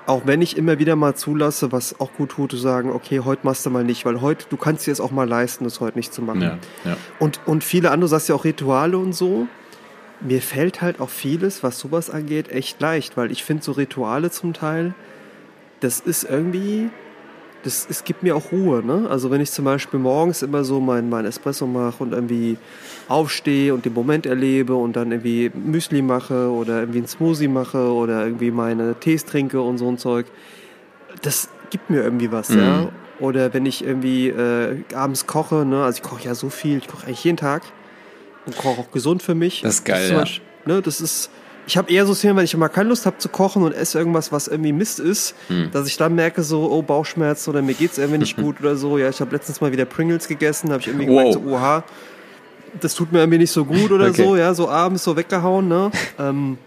[0.06, 3.46] Auch wenn ich immer wieder mal zulasse, was auch gut tut, zu sagen, okay, heute
[3.46, 5.98] machst du mal nicht, weil heute, du kannst dir es auch mal leisten, das heute
[5.98, 6.42] nicht zu machen.
[6.42, 6.98] Ja, ja.
[7.20, 9.48] Und, und viele andere, du sagst ja auch Rituale und so
[10.22, 14.32] mir fällt halt auch vieles, was sowas angeht, echt leicht, weil ich finde so Rituale
[14.32, 14.94] zum Teil,
[15.80, 16.90] das ist irgendwie,
[17.64, 19.08] das, es gibt mir auch Ruhe, ne?
[19.10, 22.58] Also wenn ich zum Beispiel morgens immer so mein, mein Espresso mache und irgendwie
[23.08, 27.92] aufstehe und den Moment erlebe und dann irgendwie Müsli mache oder irgendwie einen Smoothie mache
[27.92, 30.28] oder irgendwie meine Tees trinke und so ein Zeug,
[31.24, 32.60] das gibt mir irgendwie was, mhm.
[32.60, 32.90] ja?
[33.20, 35.84] Oder wenn ich irgendwie äh, abends koche, ne?
[35.84, 37.64] Also ich koche ja so viel, ich koche eigentlich jeden Tag
[38.46, 39.62] und koche auch gesund für mich.
[39.62, 40.74] Das ist geil, das ist, ja.
[40.74, 41.30] Ne, das ist
[41.68, 43.98] ich habe eher so Szenen, wenn ich mal keine Lust habe zu kochen und esse
[43.98, 45.72] irgendwas, was irgendwie Mist ist, hm.
[45.72, 48.98] dass ich dann merke so, oh, Bauchschmerzen oder mir geht's irgendwie nicht gut oder so.
[48.98, 51.18] Ja, ich habe letztens mal wieder Pringles gegessen, habe ich irgendwie wow.
[51.18, 51.84] gemerkt, so, oha,
[52.80, 54.24] das tut mir irgendwie nicht so gut oder okay.
[54.24, 55.92] so, ja, so abends so weggehauen, ne?
[56.20, 56.58] ähm,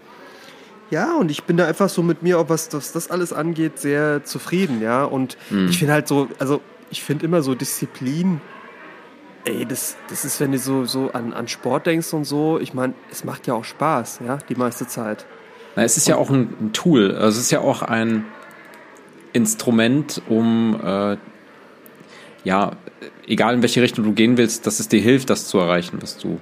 [0.91, 3.79] ja, und ich bin da einfach so mit mir, auch was das, das alles angeht,
[3.79, 5.05] sehr zufrieden, ja.
[5.05, 5.69] Und hm.
[5.69, 6.61] ich finde halt so, also
[6.91, 8.41] ich finde immer so Disziplin
[9.47, 12.73] Ey, das, das ist, wenn du so, so an, an Sport denkst und so, ich
[12.73, 15.27] meine, es macht ja auch Spaß, ja, die meiste Zeit.
[15.77, 18.25] Na, es ist ja auch ein, ein, Tool, also es ist ja auch ein
[19.35, 21.19] Instrument, um, äh,
[22.45, 22.73] ja,
[23.27, 26.17] egal in welche Richtung du gehen willst, dass es dir hilft, das zu erreichen, was
[26.17, 26.41] du.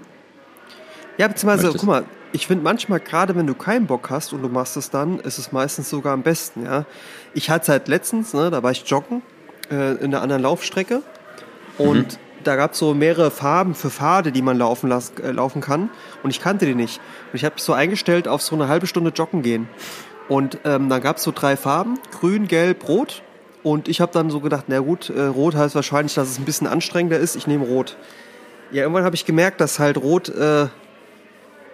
[1.19, 1.85] Ja, beziehungsweise, möchtest.
[1.85, 4.91] guck mal, ich finde manchmal, gerade wenn du keinen Bock hast und du machst es
[4.91, 6.87] dann, ist es meistens sogar am besten, ja.
[7.35, 9.23] Ich hatte es halt letztens, ne, da war ich joggen
[9.73, 11.03] äh, in einer anderen Laufstrecke
[11.79, 15.31] und mhm da gab es so mehrere Farben für Pfade, die man laufen, las, äh,
[15.31, 15.91] laufen kann.
[16.23, 17.01] Und ich kannte die nicht.
[17.33, 19.69] Und ich habe so eingestellt auf so eine halbe Stunde joggen gehen.
[20.29, 23.23] Und ähm, dann gab es so drei Farben, grün, gelb, rot.
[23.63, 26.45] Und ich habe dann so gedacht, na gut, äh, rot heißt wahrscheinlich, dass es ein
[26.45, 27.37] bisschen anstrengender ist.
[27.37, 27.97] Ich nehme rot.
[28.71, 30.67] Ja, irgendwann habe ich gemerkt, dass halt rot äh,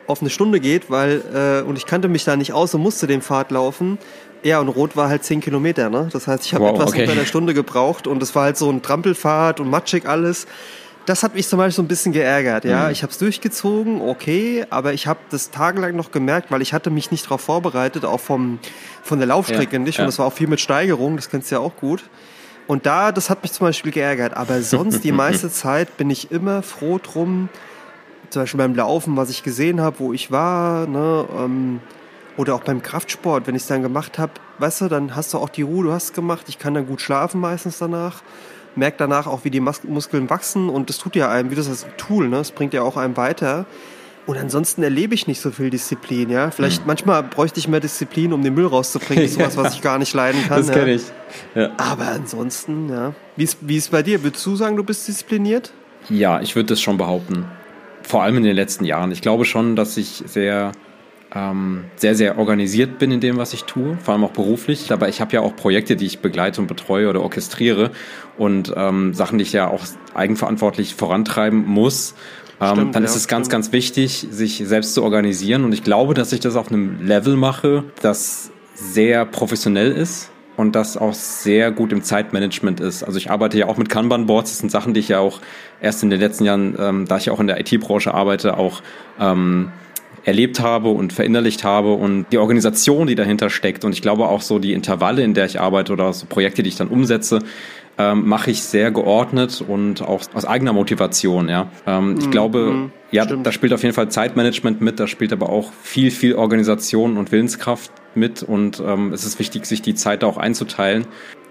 [0.09, 3.07] auf eine Stunde geht, weil, äh, und ich kannte mich da nicht aus und musste
[3.07, 3.99] den Pfad laufen.
[4.43, 6.09] Ja, und Rot war halt 10 Kilometer, ne?
[6.13, 7.03] Das heißt, ich habe wow, etwas okay.
[7.03, 10.47] unter einer Stunde gebraucht und es war halt so ein Trampelfahrt und matschig alles.
[11.07, 12.87] Das hat mich zum Beispiel so ein bisschen geärgert, ja.
[12.87, 12.93] Mhm.
[12.93, 16.91] Ich habe es durchgezogen, okay, aber ich habe das tagelang noch gemerkt, weil ich hatte
[16.91, 18.59] mich nicht darauf vorbereitet, auch vom,
[19.03, 19.99] von der Laufstrecke ja, nicht.
[19.99, 22.05] Und das war auch viel mit Steigerung, das kennst du ja auch gut.
[22.67, 24.37] Und da, das hat mich zum Beispiel geärgert.
[24.37, 27.49] Aber sonst die meiste Zeit bin ich immer froh drum,
[28.31, 31.81] zum Beispiel beim Laufen, was ich gesehen habe, wo ich war, ne, ähm,
[32.37, 35.39] oder auch beim Kraftsport, wenn ich es dann gemacht habe, weißt du, dann hast du
[35.39, 38.23] auch die Ruhe, du hast es gemacht, ich kann dann gut schlafen meistens danach,
[38.77, 41.67] merke danach auch, wie die Mus Muskeln wachsen und das tut ja einem, wie das
[41.67, 42.37] ist ein Tool, ne?
[42.37, 43.67] Das bringt ja auch einem weiter.
[44.27, 46.51] Und ansonsten erlebe ich nicht so viel Disziplin, ja.
[46.51, 46.89] Vielleicht mhm.
[46.89, 49.25] manchmal bräuchte ich mehr Disziplin, um den Müll rauszubringen.
[49.25, 50.59] Das ist sowas, was ich gar nicht leiden kann.
[50.59, 50.97] Das kenne ja.
[50.97, 51.03] ich.
[51.55, 51.71] Ja.
[51.79, 53.15] Aber ansonsten, ja.
[53.37, 54.23] Wie ist, wie ist bei dir?
[54.23, 55.73] Würdest du sagen, du bist diszipliniert?
[56.11, 57.47] Ja, ich würde das schon behaupten.
[58.09, 59.13] Vor allem in den letzten Jahren.
[59.13, 60.73] Ich glaube schon, dass ich sehr
[61.35, 64.91] ähm, sehr, sehr organisiert bin in dem, was ich tue, vor allem auch beruflich.
[64.93, 67.91] Aber ich habe ja auch Projekte, die ich begleite und betreue oder orchestriere
[68.39, 72.15] und ähm, Sachen, die ich ja auch eigenverantwortlich vorantreiben muss.
[72.63, 75.65] Ähm, stimmt, dann ist es ganz, ganz wichtig, sich selbst zu organisieren.
[75.65, 80.75] Und ich glaube, dass ich das auf einem Level mache, das sehr professionell ist und
[80.75, 83.05] das auch sehr gut im Zeitmanagement ist.
[83.05, 84.51] Also ich arbeite ja auch mit Kanban-Boards.
[84.51, 85.41] Das sind Sachen, die ich ja auch
[85.81, 88.83] erst in den letzten Jahren, ähm, da ich ja auch in der IT-Branche arbeite, auch
[89.21, 89.71] ähm,
[90.25, 94.43] erlebt habe und verinnerlicht habe und die Organisation, die dahinter steckt und ich glaube auch
[94.43, 97.39] so die Intervalle, in der ich arbeite oder so Projekte, die ich dann umsetze,
[97.97, 101.49] ähm, mache ich sehr geordnet und auch aus eigener Motivation.
[101.49, 102.31] Ja, ähm, ich mhm.
[102.33, 102.93] glaube, mhm.
[103.13, 103.47] ja, Stimmt.
[103.47, 107.31] da spielt auf jeden Fall Zeitmanagement mit, da spielt aber auch viel, viel Organisation und
[107.31, 111.07] Willenskraft mit und ähm, es ist wichtig, sich die Zeit auch einzuteilen.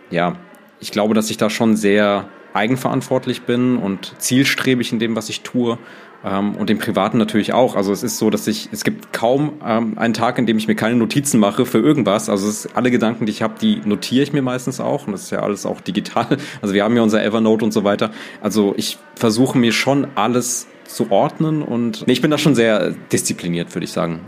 [0.09, 0.35] Ja,
[0.79, 5.41] ich glaube, dass ich da schon sehr eigenverantwortlich bin und zielstrebig in dem, was ich
[5.41, 5.77] tue.
[6.25, 7.75] Ähm, und im Privaten natürlich auch.
[7.75, 10.67] Also es ist so, dass ich, es gibt kaum ähm, einen Tag, in dem ich
[10.67, 12.29] mir keine Notizen mache für irgendwas.
[12.29, 15.05] Also es alle Gedanken, die ich habe, die notiere ich mir meistens auch.
[15.05, 16.37] Und das ist ja alles auch digital.
[16.61, 18.11] Also wir haben ja unser Evernote und so weiter.
[18.41, 22.91] Also ich versuche mir schon alles zu ordnen und nee, ich bin da schon sehr
[23.11, 24.21] diszipliniert, würde ich sagen.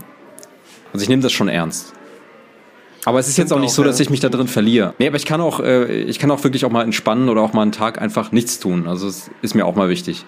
[0.92, 1.94] Also ich nehme das schon ernst.
[3.04, 4.94] Aber es ist jetzt auch nicht so, dass ich mich da drin verliere.
[4.98, 7.52] Nee, aber ich kann auch, äh, ich kann auch wirklich auch mal entspannen oder auch
[7.52, 8.86] mal einen Tag einfach nichts tun.
[8.86, 10.24] Also es ist mir auch mal wichtig.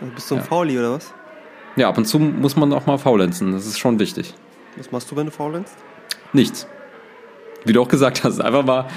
[0.00, 0.46] Du bist so ein ja.
[0.46, 1.14] Fauli oder was?
[1.76, 3.52] Ja, ab und zu muss man auch mal faulenzen.
[3.52, 4.34] Das ist schon wichtig.
[4.76, 5.76] Was machst du, wenn du faulenzt?
[6.32, 6.66] Nichts.
[7.64, 8.88] Wie du auch gesagt hast, einfach mal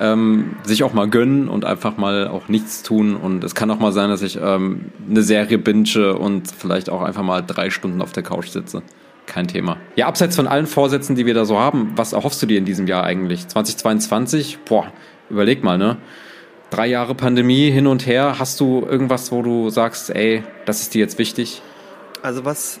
[0.00, 3.14] ähm, sich auch mal gönnen und einfach mal auch nichts tun.
[3.14, 7.02] Und es kann auch mal sein, dass ich ähm, eine Serie binge und vielleicht auch
[7.02, 8.82] einfach mal drei Stunden auf der Couch sitze
[9.26, 9.76] kein Thema.
[9.96, 12.64] Ja, abseits von allen Vorsätzen, die wir da so haben, was erhoffst du dir in
[12.64, 13.46] diesem Jahr eigentlich?
[13.48, 14.58] 2022?
[14.64, 14.92] Boah,
[15.30, 15.96] überleg mal, ne?
[16.70, 18.38] Drei Jahre Pandemie hin und her.
[18.38, 21.62] Hast du irgendwas, wo du sagst, ey, das ist dir jetzt wichtig?
[22.22, 22.80] Also was,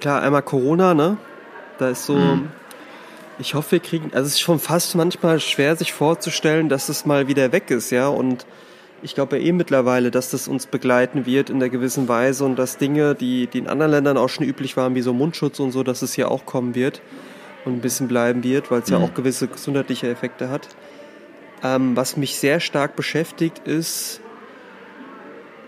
[0.00, 1.16] klar, einmal Corona, ne?
[1.78, 2.48] Da ist so, hm.
[3.38, 7.06] ich hoffe, wir kriegen, also es ist schon fast manchmal schwer, sich vorzustellen, dass es
[7.06, 8.46] mal wieder weg ist, ja, und
[9.02, 12.58] ich glaube ja eh mittlerweile, dass das uns begleiten wird in der gewissen Weise und
[12.58, 15.72] dass Dinge, die, die in anderen Ländern auch schon üblich waren, wie so Mundschutz und
[15.72, 17.02] so, dass es hier auch kommen wird
[17.64, 18.96] und ein bisschen bleiben wird, weil es mhm.
[18.96, 20.68] ja auch gewisse gesundheitliche Effekte hat.
[21.62, 24.20] Ähm, was mich sehr stark beschäftigt ist,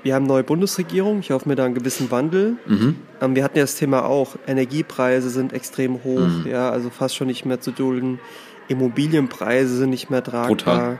[0.03, 2.57] wir haben eine neue Bundesregierung, ich hoffe mir da einen gewissen Wandel.
[2.67, 2.97] Mhm.
[3.21, 6.47] Ähm, wir hatten ja das Thema auch, Energiepreise sind extrem hoch, mhm.
[6.49, 8.21] ja, also fast schon nicht mehr zu dulden.
[8.69, 10.49] Immobilienpreise sind nicht mehr tragbar.
[10.49, 10.99] Brutal.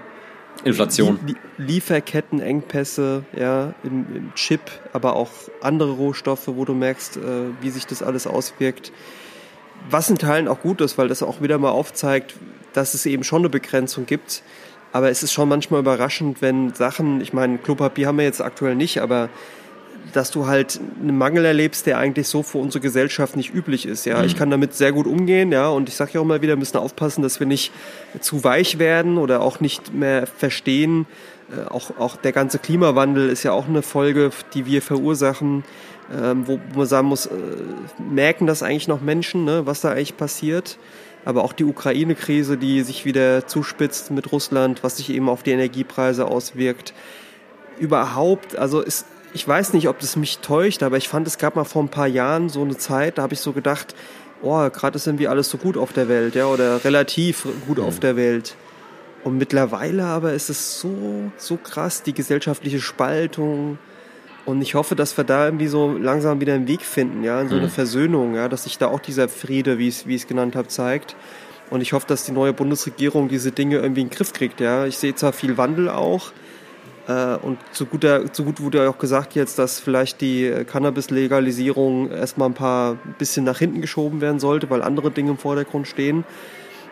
[0.65, 1.19] Inflation.
[1.59, 4.61] Lieferkettenengpässe, ja, im, im, Chip,
[4.93, 5.31] aber auch
[5.61, 7.21] andere Rohstoffe, wo du merkst, äh,
[7.61, 8.93] wie sich das alles auswirkt.
[9.91, 12.35] Was in Teilen auch gut ist, weil das auch wieder mal aufzeigt,
[12.73, 14.43] dass es eben schon eine Begrenzung gibt.
[14.93, 18.77] Aber es ist schon manchmal überraschend, wenn Sachen, ich meine, Klopapier haben wir jetzt aktuell
[18.77, 19.29] nicht, aber
[20.13, 24.05] dass du halt einen Mangel erlebst, der eigentlich so für unsere Gesellschaft nicht üblich ist.
[24.05, 24.25] Ja, mhm.
[24.25, 25.53] ich kann damit sehr gut umgehen.
[25.53, 27.73] Ja, und ich sage ja auch mal wieder, wir müssen aufpassen, dass wir nicht
[28.21, 31.07] zu weich werden oder auch nicht mehr verstehen.
[31.51, 35.65] Äh, auch, auch der ganze Klimawandel ist ja auch eine Folge, die wir verursachen,
[36.15, 37.31] ähm, wo man sagen muss, äh,
[37.99, 40.79] merken das eigentlich noch Menschen, ne, was da eigentlich passiert.
[41.25, 45.53] Aber auch die Ukraine-Krise, die sich wieder zuspitzt mit Russland, was sich eben auf die
[45.53, 46.93] Energiepreise auswirkt
[47.79, 49.05] überhaupt, also es,
[49.35, 51.89] ich weiß nicht, ob das mich täuscht, aber ich fand, es gab mal vor ein
[51.89, 53.95] paar Jahren so eine Zeit, da habe ich so gedacht,
[54.43, 57.85] oh, gerade ist irgendwie alles so gut auf der Welt, ja, oder relativ gut mhm.
[57.85, 58.57] auf der Welt.
[59.25, 63.79] Und mittlerweile aber ist es so, so krass, die gesellschaftliche Spaltung.
[64.45, 67.49] Und ich hoffe, dass wir da irgendwie so langsam wieder einen Weg finden, ja, in
[67.49, 67.71] so eine mhm.
[67.71, 70.55] Versöhnung, ja, dass sich da auch dieser Friede, wie ich es, wie ich es genannt
[70.55, 71.17] habe, zeigt.
[71.71, 74.87] Und ich hoffe, dass die neue Bundesregierung diese Dinge irgendwie in den Griff kriegt, ja.
[74.87, 76.31] Ich sehe zwar viel Wandel auch,
[77.07, 82.49] und zu, guter, zu gut wurde ja auch gesagt jetzt, dass vielleicht die Cannabis-Legalisierung erstmal
[82.49, 86.25] ein paar bisschen nach hinten geschoben werden sollte, weil andere Dinge im Vordergrund stehen.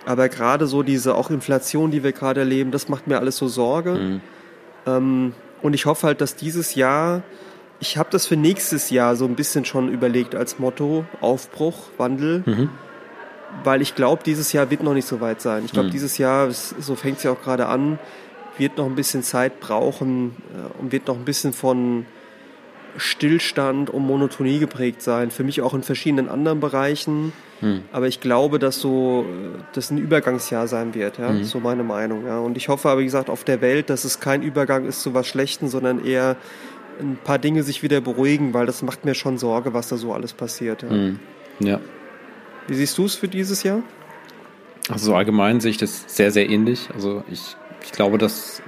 [0.04, 3.48] Aber gerade so diese auch Inflation, die wir gerade erleben, das macht mir alles so
[3.48, 3.92] Sorge.
[3.94, 4.20] Mhm.
[4.86, 5.32] Ähm,
[5.62, 7.22] und ich hoffe halt, dass dieses Jahr,
[7.80, 12.42] ich habe das für nächstes Jahr so ein bisschen schon überlegt als Motto, Aufbruch, Wandel.
[12.44, 12.70] Mhm.
[13.64, 15.62] Weil ich glaube, dieses Jahr wird noch nicht so weit sein.
[15.66, 15.92] Ich glaube, mhm.
[15.92, 17.98] dieses Jahr, so fängt es ja auch gerade an,
[18.58, 22.06] wird noch ein bisschen Zeit brauchen äh, und wird noch ein bisschen von
[22.96, 25.30] Stillstand und Monotonie geprägt sein.
[25.30, 27.32] Für mich auch in verschiedenen anderen Bereichen.
[27.60, 27.82] Hm.
[27.92, 29.24] Aber ich glaube, dass so
[29.72, 31.18] das ein Übergangsjahr sein wird.
[31.18, 31.30] Ja?
[31.30, 31.44] Hm.
[31.44, 32.26] So meine Meinung.
[32.26, 32.38] Ja?
[32.38, 35.14] Und ich hoffe aber, wie gesagt, auf der Welt, dass es kein Übergang ist zu
[35.14, 36.36] was Schlechtem, sondern eher
[37.00, 40.12] ein paar Dinge sich wieder beruhigen, weil das macht mir schon Sorge, was da so
[40.12, 40.82] alles passiert.
[40.82, 40.90] Ja.
[40.90, 41.18] Hm.
[41.60, 41.80] ja.
[42.68, 43.82] Wie siehst du es für dieses Jahr?
[44.88, 46.88] Also so allgemein sehe ich das sehr, sehr ähnlich.
[46.94, 48.62] Also ich ich glaube, dass,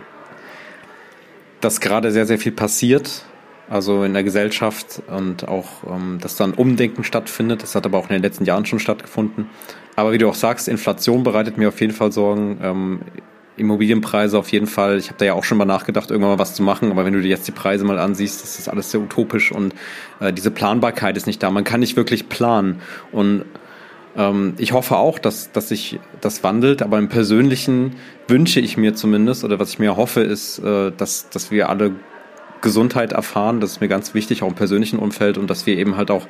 [1.61, 3.25] dass gerade sehr, sehr viel passiert,
[3.69, 7.63] also in der Gesellschaft und auch, ähm, dass dann Umdenken stattfindet.
[7.63, 9.49] Das hat aber auch in den letzten Jahren schon stattgefunden.
[9.97, 12.59] Aber wie du auch sagst, Inflation bereitet mir auf jeden Fall Sorgen.
[12.63, 13.01] Ähm,
[13.57, 14.99] Immobilienpreise auf jeden Fall.
[14.99, 17.13] Ich habe da ja auch schon mal nachgedacht, irgendwann mal was zu machen, aber wenn
[17.13, 19.75] du dir jetzt die Preise mal ansiehst, das ist alles sehr utopisch und
[20.21, 21.51] äh, diese Planbarkeit ist nicht da.
[21.51, 22.81] Man kann nicht wirklich planen.
[23.13, 23.45] Und
[24.17, 27.97] ähm, ich hoffe auch, dass, dass sich das wandelt, aber im Persönlichen
[28.29, 31.93] wünsche ich mir zumindest, oder was ich mir hoffe, ist, äh, dass, dass wir alle
[32.61, 33.61] Gesundheit erfahren.
[33.61, 36.27] Das ist mir ganz wichtig, auch im persönlichen Umfeld und dass wir eben halt auch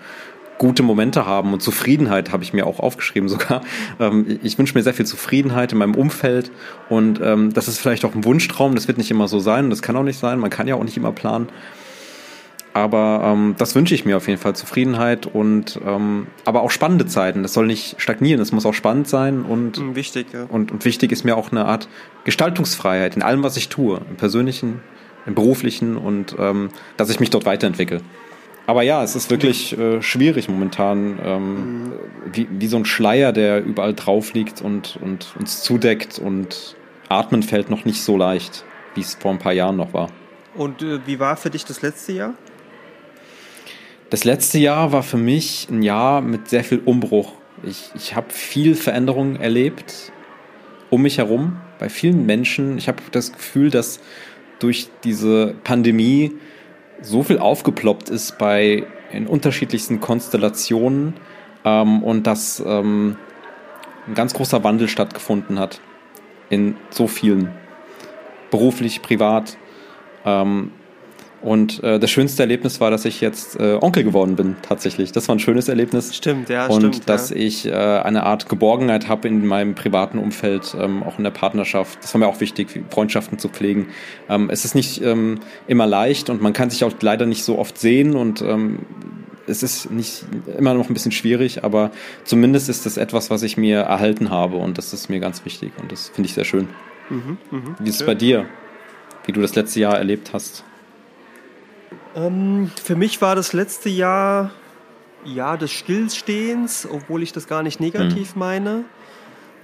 [0.58, 3.62] gute Momente haben und Zufriedenheit habe ich mir auch aufgeschrieben sogar.
[4.00, 6.50] Ähm, ich wünsche mir sehr viel Zufriedenheit in meinem Umfeld
[6.88, 9.82] und ähm, das ist vielleicht auch ein Wunschtraum, das wird nicht immer so sein das
[9.82, 11.48] kann auch nicht sein, man kann ja auch nicht immer planen.
[12.74, 14.56] Aber ähm, das wünsche ich mir auf jeden Fall.
[14.56, 17.42] Zufriedenheit und ähm, aber auch spannende Zeiten.
[17.44, 20.44] Das soll nicht stagnieren, es muss auch spannend sein und Mhm, wichtig, ja.
[20.48, 21.88] und, und wichtig ist mir auch eine Art
[22.24, 24.80] Gestaltungsfreiheit in allem, was ich tue, im persönlichen,
[25.24, 28.00] im beruflichen und ähm, dass ich mich dort weiterentwickle.
[28.66, 31.92] Aber ja, es ist wirklich äh, schwierig momentan, ähm,
[32.32, 36.74] wie, wie so ein Schleier, der überall drauf liegt und, und uns zudeckt und
[37.08, 38.64] atmen fällt noch nicht so leicht,
[38.94, 40.08] wie es vor ein paar Jahren noch war.
[40.54, 42.34] Und äh, wie war für dich das letzte Jahr?
[44.14, 47.32] Das letzte Jahr war für mich ein Jahr mit sehr viel Umbruch.
[47.64, 50.12] Ich, ich habe viel Veränderung erlebt
[50.90, 52.78] um mich herum, bei vielen Menschen.
[52.78, 53.98] Ich habe das Gefühl, dass
[54.60, 56.30] durch diese Pandemie
[57.02, 61.14] so viel aufgeploppt ist bei in unterschiedlichsten Konstellationen
[61.64, 63.16] ähm, und dass ähm,
[64.06, 65.80] ein ganz großer Wandel stattgefunden hat
[66.50, 67.50] in so vielen,
[68.52, 69.56] beruflich, privat.
[70.24, 70.70] Ähm,
[71.44, 75.12] und äh, das schönste Erlebnis war, dass ich jetzt äh, Onkel geworden bin, tatsächlich.
[75.12, 76.16] Das war ein schönes Erlebnis.
[76.16, 77.08] Stimmt, ja, und stimmt.
[77.10, 77.36] dass ja.
[77.36, 81.98] ich äh, eine Art Geborgenheit habe in meinem privaten Umfeld, ähm, auch in der Partnerschaft.
[82.02, 83.88] Das war mir auch wichtig, Freundschaften zu pflegen.
[84.30, 87.58] Ähm, es ist nicht ähm, immer leicht und man kann sich auch leider nicht so
[87.58, 88.78] oft sehen und ähm,
[89.46, 90.24] es ist nicht
[90.56, 91.90] immer noch ein bisschen schwierig, aber
[92.24, 95.72] zumindest ist das etwas, was ich mir erhalten habe und das ist mir ganz wichtig
[95.78, 96.68] und das finde ich sehr schön.
[97.10, 98.46] Mhm, mhm, Wie ist es bei dir?
[99.26, 100.64] Wie du das letzte Jahr erlebt hast?
[102.14, 104.50] Ähm, für mich war das letzte Jahr
[105.24, 108.84] Jahr des Stillstehens, obwohl ich das gar nicht negativ meine.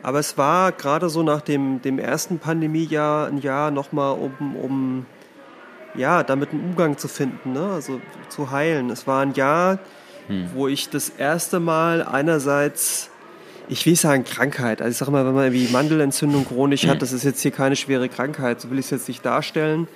[0.02, 5.06] Aber es war gerade so nach dem, dem ersten Pandemiejahr ein Jahr nochmal, um, um
[5.94, 7.72] ja, damit einen Umgang zu finden, ne?
[7.74, 8.00] also
[8.30, 8.88] zu heilen.
[8.90, 9.78] Es war ein Jahr,
[10.54, 13.10] wo ich das erste Mal einerseits,
[13.68, 17.12] ich will sagen Krankheit, also ich sage mal, wenn man irgendwie Mandelentzündung chronisch hat, das
[17.12, 19.88] ist jetzt hier keine schwere Krankheit, so will ich es jetzt nicht darstellen.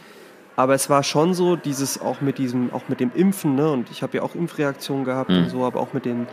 [0.56, 3.70] Aber es war schon so, dieses auch mit diesem, auch mit dem Impfen, ne?
[3.70, 6.26] Und ich habe ja auch Impfreaktionen gehabt und so, aber auch mit den,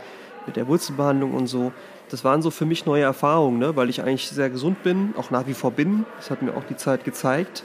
[0.46, 1.72] mit der Wurzelbehandlung und so.
[2.08, 3.74] Das waren so für mich neue Erfahrungen, ne?
[3.74, 6.04] Weil ich eigentlich sehr gesund bin, auch nach wie vor bin.
[6.18, 7.64] Das hat mir auch die Zeit gezeigt.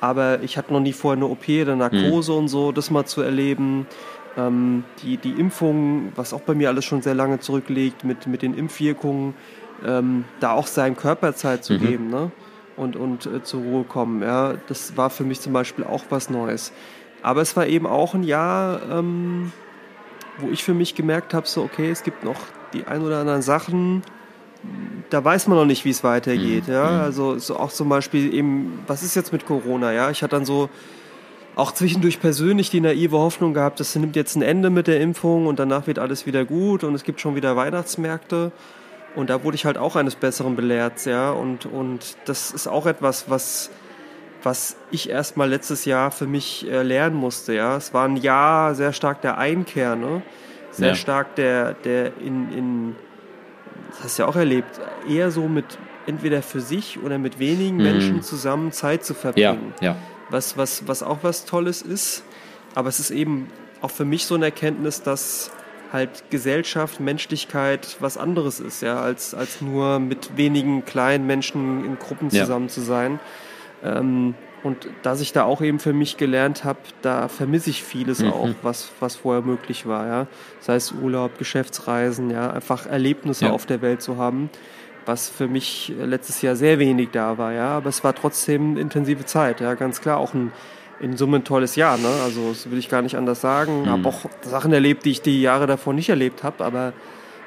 [0.00, 3.20] Aber ich hatte noch nie vorher eine OP oder Narkose und so, das mal zu
[3.20, 3.86] erleben.
[4.38, 8.40] Ähm, die, die Impfung, was auch bei mir alles schon sehr lange zurückliegt, mit, mit
[8.40, 9.34] den Impfwirkungen,
[9.84, 12.30] ähm, da auch seinem Körper Zeit zu geben, ne?
[12.80, 14.22] Und, und äh, zur Ruhe kommen.
[14.22, 16.72] Ja, das war für mich zum Beispiel auch was Neues.
[17.22, 19.52] Aber es war eben auch ein Jahr, ähm,
[20.38, 22.40] wo ich für mich gemerkt habe, so okay, es gibt noch
[22.72, 24.02] die ein oder anderen Sachen,
[25.10, 26.68] da weiß man noch nicht, wie es weitergeht.
[26.68, 29.92] Ja, also so auch zum Beispiel eben, was ist jetzt mit Corona?
[29.92, 30.68] Ja, ich hatte dann so
[31.56, 35.46] auch zwischendurch persönlich die naive Hoffnung gehabt, das nimmt jetzt ein Ende mit der Impfung
[35.46, 38.52] und danach wird alles wieder gut und es gibt schon wieder Weihnachtsmärkte.
[39.16, 41.30] Und da wurde ich halt auch eines Besseren belehrt, ja.
[41.32, 43.70] Und, und das ist auch etwas, was,
[44.42, 47.76] was ich erst mal letztes Jahr für mich äh, lernen musste, ja.
[47.76, 50.22] Es war ein Jahr sehr stark der Einkehr, ne?
[50.70, 50.94] Sehr Ja.
[50.94, 52.96] stark der, der in, in,
[53.90, 55.64] das hast du ja auch erlebt, eher so mit
[56.06, 59.96] entweder für sich oder mit wenigen Menschen zusammen Zeit zu Ja, verbringen ja.
[60.30, 62.22] was, was, was auch was Tolles ist.
[62.76, 63.48] Aber es ist eben
[63.80, 65.50] auch für mich so eine Erkenntnis, dass
[65.92, 71.98] halt Gesellschaft, Menschlichkeit was anderes ist, ja, als, als nur mit wenigen kleinen Menschen in
[71.98, 72.42] Gruppen Ja.
[72.42, 73.18] zusammen zu sein.
[73.82, 78.20] Ähm, und dass ich da auch eben für mich gelernt habe, da vermisse ich vieles
[78.20, 78.32] Mhm.
[78.32, 80.26] auch, was, was vorher möglich war, ja.
[80.60, 83.52] Sei es Urlaub, Geschäftsreisen, ja, einfach Erlebnisse Ja.
[83.52, 84.50] auf der Welt zu haben,
[85.06, 87.68] was für mich letztes Jahr sehr wenig da war, ja.
[87.78, 90.18] Aber es war trotzdem intensive Zeit, ja, ganz klar.
[90.18, 90.52] Auch ein
[91.00, 92.08] in Summe ein tolles Jahr, ne?
[92.24, 93.88] Also das will ich gar nicht anders sagen.
[93.88, 96.92] Habe auch Sachen erlebt, die ich die Jahre davor nicht erlebt habe, aber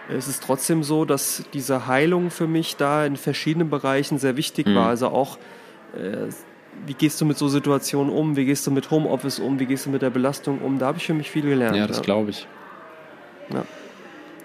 [0.10, 4.68] es ist trotzdem so, dass diese Heilung für mich da in verschiedenen Bereichen sehr wichtig
[4.74, 4.88] war.
[4.88, 5.38] Also auch,
[5.96, 6.30] äh,
[6.86, 8.36] wie gehst du mit so Situationen um?
[8.36, 9.60] Wie gehst du mit Homeoffice um?
[9.60, 10.80] Wie gehst du mit der Belastung um?
[10.80, 11.78] Da habe ich für mich viel gelernt.
[11.78, 12.48] Ja, das glaube ich.
[13.54, 13.64] Ja.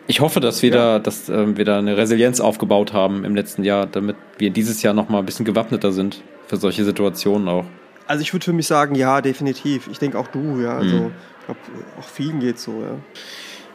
[0.07, 3.65] Ich hoffe, dass wir, da, dass, ähm, wir da eine Resilienz aufgebaut haben im letzten
[3.65, 7.65] Jahr, damit wir dieses Jahr noch mal ein bisschen gewappneter sind für solche Situationen auch.
[8.09, 9.87] Also ich würde für mich sagen, ja, definitiv.
[9.89, 10.77] Ich denke auch du, ja.
[10.79, 11.13] Also Mhm.
[11.41, 11.61] ich glaube,
[12.01, 12.97] auch vielen geht so, ja.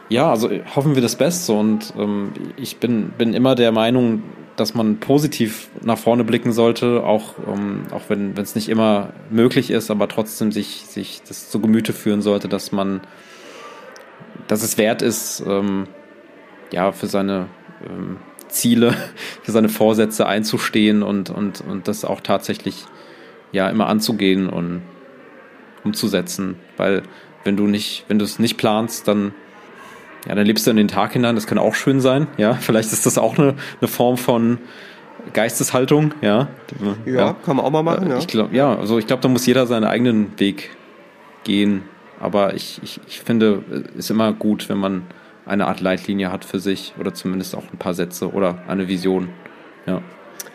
[0.09, 4.23] Ja, also hoffen wir das Beste und ähm, ich bin, bin immer der Meinung,
[4.55, 9.71] dass man positiv nach vorne blicken sollte, auch, ähm, auch wenn es nicht immer möglich
[9.71, 13.01] ist, aber trotzdem sich, sich das zu Gemüte führen sollte, dass man,
[14.47, 15.87] dass es wert ist, ähm,
[16.71, 17.47] ja, für seine
[17.83, 18.17] ähm,
[18.49, 18.93] Ziele,
[19.43, 22.85] für seine Vorsätze einzustehen und, und, und das auch tatsächlich
[23.53, 24.81] ja immer anzugehen und
[25.85, 26.55] umzusetzen.
[26.75, 27.03] Weil
[27.45, 29.33] wenn du nicht, wenn du es nicht planst, dann
[30.27, 32.53] ja, dann lebst du in den Tag hinein, das kann auch schön sein, ja.
[32.59, 34.57] Vielleicht ist das auch eine, eine Form von
[35.33, 36.47] Geisteshaltung, ja.
[37.05, 38.17] Ja, kann man auch mal machen, Äh, ja.
[38.17, 40.71] Ich glaube, ja, also ich glaube, da muss jeder seinen eigenen Weg
[41.43, 41.83] gehen.
[42.21, 45.03] aber ich, ich, ich finde, es ist immer gut, wenn man
[45.45, 49.27] eine Art Leitlinie hat für sich oder zumindest auch ein paar Sätze oder eine Vision.
[49.85, 50.01] Ja.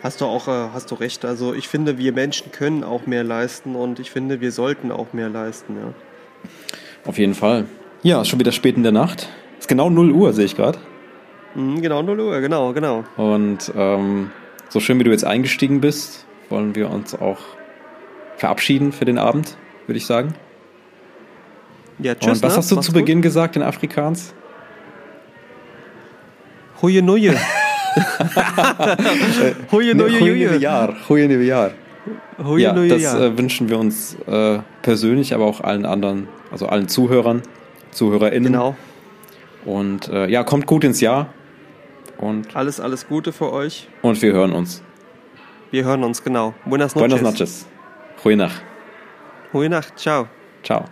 [0.01, 1.25] Hast du auch äh, hast du recht.
[1.25, 5.11] Also ich finde, wir Menschen können auch mehr leisten und ich finde, wir sollten auch
[5.13, 5.75] mehr leisten.
[5.75, 5.93] Ja.
[7.05, 7.65] Auf jeden Fall.
[8.01, 9.27] Ja, ist schon wieder spät in der Nacht.
[9.59, 10.79] Ist genau 0 Uhr, sehe ich gerade.
[11.55, 13.03] Mhm, genau 0 Uhr, genau, genau.
[13.17, 14.31] Und ähm,
[14.69, 17.39] so schön wie du jetzt eingestiegen bist, wollen wir uns auch
[18.37, 20.33] verabschieden für den Abend, würde ich sagen.
[21.97, 22.37] Ja, tschüss.
[22.37, 22.57] Und was ne?
[22.57, 23.01] hast du Mach's zu gut.
[23.01, 24.33] Beginn gesagt in Afrikaans?
[26.81, 27.35] Huje Nuje.
[28.97, 30.57] Nuje Goeie Juje.
[30.57, 30.95] Jahr.
[31.07, 31.71] Goeie Jahr.
[32.43, 36.87] Huje Ja, das äh, wünschen wir uns äh, persönlich, aber auch allen anderen, also allen
[36.87, 37.41] Zuhörern,
[37.91, 38.51] ZuhörerInnen.
[38.53, 38.75] Genau.
[39.65, 41.27] Und äh, ja, kommt gut ins Jahr.
[42.17, 43.87] Und, Alles, alles Gute für euch.
[44.01, 44.81] und wir hören uns.
[45.71, 46.53] Wir hören uns, genau.
[46.65, 47.09] Buenas noches.
[47.09, 47.67] Buenas noches.
[48.23, 48.61] Goeie Nacht.
[49.51, 49.97] Gute Nacht.
[49.97, 50.27] Ciao.
[50.63, 50.85] Ciao.